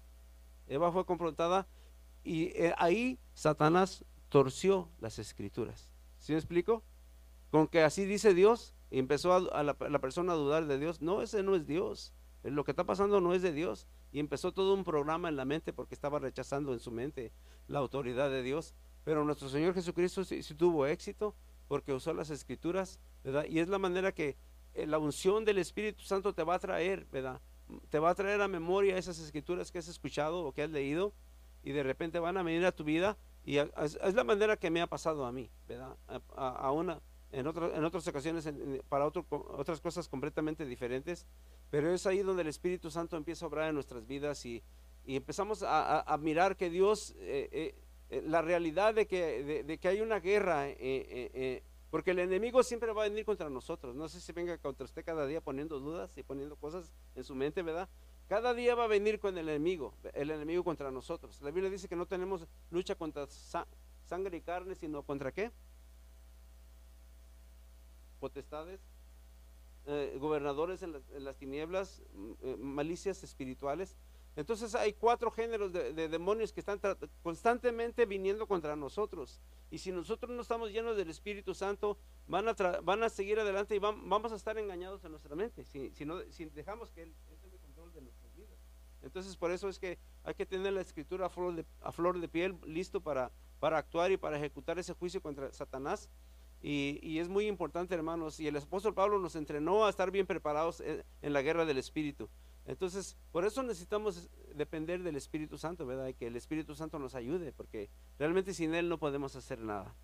Eva 0.68 0.92
fue 0.92 1.06
confrontada 1.06 1.66
y 2.24 2.44
eh, 2.56 2.74
ahí 2.78 3.18
Satanás 3.34 4.04
torció 4.30 4.88
las 5.00 5.18
escrituras. 5.18 5.92
¿Sí 6.18 6.32
me 6.32 6.38
explico? 6.38 6.82
Con 7.50 7.68
que 7.68 7.82
así 7.82 8.06
dice 8.06 8.34
Dios, 8.34 8.74
empezó 8.90 9.32
a, 9.32 9.62
la, 9.62 9.74
persona 9.74 10.32
a 10.32 10.36
dudar 10.36 10.66
de 10.66 10.78
Dios. 10.78 11.02
No, 11.02 11.22
ese 11.22 11.42
no 11.42 11.54
es 11.54 11.66
Dios. 11.66 12.12
Lo 12.42 12.64
que 12.64 12.72
está 12.72 12.84
pasando 12.84 13.20
no 13.20 13.34
es 13.34 13.42
de 13.42 13.52
Dios. 13.52 13.86
Y 14.10 14.20
empezó 14.20 14.52
todo 14.52 14.74
un 14.74 14.84
programa 14.84 15.28
en 15.28 15.36
la 15.36 15.44
mente 15.44 15.72
porque 15.72 15.94
estaba 15.94 16.18
rechazando 16.18 16.72
en 16.72 16.80
su 16.80 16.90
mente 16.90 17.32
la 17.68 17.78
autoridad 17.78 18.30
de 18.30 18.42
Dios. 18.42 18.74
Pero 19.04 19.24
nuestro 19.24 19.48
Señor 19.48 19.74
Jesucristo 19.74 20.24
sí, 20.24 20.42
tuvo 20.54 20.86
éxito 20.86 21.34
porque 21.68 21.92
usó 21.92 22.12
las 22.14 22.30
escrituras, 22.30 22.98
¿verdad? 23.22 23.44
Y 23.48 23.58
es 23.58 23.68
la 23.68 23.78
manera 23.78 24.12
que 24.12 24.36
eh, 24.74 24.86
la 24.86 24.98
unción 24.98 25.44
del 25.44 25.58
Espíritu 25.58 26.02
Santo 26.04 26.34
te 26.34 26.42
va 26.42 26.54
a 26.54 26.58
traer, 26.58 27.06
¿verdad? 27.12 27.40
Te 27.90 27.98
va 27.98 28.10
a 28.10 28.14
traer 28.14 28.40
a 28.40 28.48
memoria 28.48 28.98
esas 28.98 29.18
escrituras 29.18 29.70
que 29.70 29.78
has 29.78 29.88
escuchado 29.88 30.44
o 30.44 30.52
que 30.52 30.62
has 30.62 30.70
leído 30.70 31.14
y 31.64 31.72
de 31.72 31.82
repente 31.82 32.20
van 32.20 32.36
a 32.36 32.42
venir 32.42 32.64
a 32.66 32.72
tu 32.72 32.84
vida 32.84 33.16
y 33.44 33.56
es, 33.58 34.14
la 34.14 34.24
manera 34.24 34.56
que 34.56 34.70
me 34.70 34.80
ha 34.80 34.86
pasado 34.86 35.26
a 35.26 35.32
mí, 35.32 35.50
¿verdad? 35.66 35.96
A, 36.36 36.70
una, 36.70 37.00
en, 37.32 37.46
en 37.46 37.84
otras 37.84 38.06
ocasiones 38.06 38.48
para 38.88 39.06
otras 39.06 39.80
cosas 39.80 40.08
completamente 40.08 40.64
diferentes, 40.64 41.26
pero 41.70 41.92
es 41.92 42.06
ahí 42.06 42.20
donde 42.20 42.42
el 42.42 42.48
Espíritu 42.48 42.90
Santo 42.90 43.16
empieza 43.16 43.44
a 43.44 43.48
obrar 43.48 43.68
en 43.68 43.74
nuestras 43.74 44.06
vidas 44.06 44.44
y, 44.46 44.62
empezamos 45.06 45.62
a, 45.66 46.16
mirar 46.20 46.56
que 46.56 46.70
Dios, 46.70 47.14
eh, 47.18 47.48
eh, 47.52 47.74
eh, 48.08 48.22
la 48.26 48.40
realidad 48.40 48.94
de 48.94 49.06
que, 49.06 49.64
de, 49.64 49.78
que 49.78 49.88
hay 49.88 50.00
una 50.00 50.20
guerra, 50.20 50.68
porque 51.90 52.12
el 52.12 52.18
enemigo 52.20 52.62
siempre 52.62 52.92
va 52.92 53.04
a 53.04 53.08
venir 53.08 53.26
contra 53.26 53.50
nosotros, 53.50 53.94
no 53.94 54.08
sé 54.08 54.20
si 54.20 54.32
venga 54.32 54.56
contra 54.58 54.84
usted 54.84 55.04
cada 55.04 55.26
día 55.26 55.42
poniendo 55.42 55.80
dudas 55.80 56.16
y 56.16 56.22
poniendo 56.22 56.56
cosas 56.56 56.92
en 57.14 57.24
su 57.24 57.34
mente, 57.34 57.62
¿verdad? 57.62 57.88
Cada 58.28 58.54
día 58.54 58.74
va 58.74 58.84
a 58.84 58.88
venir 58.88 59.20
con 59.20 59.36
el 59.36 59.48
enemigo, 59.48 59.94
el 60.14 60.30
enemigo 60.30 60.64
contra 60.64 60.90
nosotros. 60.90 61.40
La 61.42 61.50
Biblia 61.50 61.70
dice 61.70 61.88
que 61.88 61.96
no 61.96 62.06
tenemos 62.06 62.46
lucha 62.70 62.94
contra 62.94 63.26
sangre 63.26 64.36
y 64.38 64.40
carne, 64.40 64.74
sino 64.74 65.02
contra 65.02 65.32
qué? 65.32 65.50
Potestades, 68.20 68.80
eh, 69.86 70.16
gobernadores 70.18 70.82
en 70.82 70.92
las, 71.18 71.36
tinieblas, 71.36 72.02
mm, 72.14 72.32
eh, 72.42 72.56
malicias 72.56 73.22
espirituales. 73.22 73.96
Entonces 74.36 74.74
hay 74.74 74.94
cuatro 74.94 75.30
géneros 75.30 75.72
de, 75.72 75.92
demonios 76.08 76.52
que 76.52 76.60
están 76.60 76.80
constantemente 77.22 78.06
viniendo 78.06 78.48
contra 78.48 78.74
nosotros. 78.74 79.40
Y 79.70 79.78
si 79.78 79.92
nosotros 79.92 80.32
no 80.32 80.42
estamos 80.42 80.70
llenos 80.70 80.96
del 80.96 81.10
Espíritu 81.10 81.54
Santo, 81.54 81.98
van 82.26 82.48
a, 82.48 83.08
seguir 83.10 83.38
adelante 83.38 83.76
y 83.76 83.78
vamos 83.78 84.32
a 84.32 84.36
estar 84.36 84.58
engañados 84.58 85.04
en 85.04 85.12
nuestra 85.12 85.36
mente. 85.36 85.64
Si, 85.64 85.90
dejamos 86.54 86.90
que. 86.90 87.12
Entonces 89.04 89.36
por 89.36 89.50
eso 89.50 89.68
es 89.68 89.78
que 89.78 89.98
hay 90.24 90.34
que 90.34 90.46
tener 90.46 90.72
la 90.72 90.80
escritura 90.80 91.26
a 91.26 91.28
flor 91.28 91.54
de, 91.54 91.64
a 91.82 91.92
flor 91.92 92.18
de 92.20 92.28
piel 92.28 92.58
listo 92.66 93.00
para, 93.00 93.30
para 93.60 93.78
actuar 93.78 94.10
y 94.10 94.16
para 94.16 94.36
ejecutar 94.36 94.78
ese 94.78 94.94
juicio 94.94 95.20
contra 95.20 95.52
Satanás. 95.52 96.08
Y, 96.66 97.18
es 97.18 97.28
muy 97.28 97.46
importante, 97.46 97.94
hermanos. 97.94 98.40
Y 98.40 98.48
el 98.48 98.56
apóstol 98.56 98.94
Pablo 98.94 99.18
nos 99.18 99.36
entrenó 99.36 99.84
a 99.84 99.90
estar 99.90 100.10
bien 100.10 100.26
preparados 100.26 100.80
en, 100.80 101.32
la 101.32 101.42
guerra 101.42 101.66
del 101.66 101.76
Espíritu. 101.76 102.30
Entonces, 102.64 103.18
por 103.32 103.44
eso 103.44 103.62
necesitamos 103.62 104.30
depender 104.54 105.02
del 105.02 105.16
Espíritu 105.16 105.58
Santo, 105.58 105.84
¿verdad? 105.84 106.08
Y 106.08 106.14
que 106.14 106.26
el 106.26 106.36
Espíritu 106.36 106.74
Santo 106.74 106.98
nos 106.98 107.14
ayude, 107.14 107.52
porque 107.52 107.90
realmente 108.18 108.54
sin 108.54 108.74
Él 108.74 108.88
no 108.88 108.96
podemos 108.96 109.36
hacer 109.36 109.58
nada. 109.58 109.94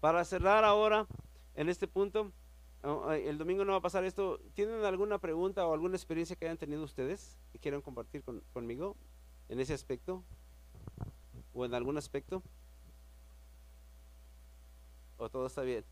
Para 0.00 0.24
cerrar 0.24 0.64
ahora, 0.64 1.06
en 1.54 1.68
este 1.68 1.86
punto, 1.86 2.32
el 2.82 3.38
domingo 3.38 3.64
no 3.64 3.72
va 3.72 3.78
a 3.78 3.82
pasar 3.82 4.04
esto. 4.04 4.40
¿Tienen 4.54 4.84
alguna 4.84 5.18
pregunta 5.18 5.66
o 5.66 5.72
alguna 5.72 5.96
experiencia 5.96 6.34
que 6.34 6.46
hayan 6.46 6.58
tenido 6.58 6.82
ustedes 6.82 7.38
que 7.52 7.58
quieran 7.58 7.80
compartir 7.80 8.24
conmigo 8.52 8.96
en 9.48 9.60
ese 9.60 9.74
aspecto? 9.74 10.24
¿O 11.54 11.64
en 11.64 11.74
algún 11.74 11.96
aspecto? 11.96 12.42
¿O 15.16 15.28
todo 15.28 15.46
está 15.46 15.62
bien? 15.62 15.84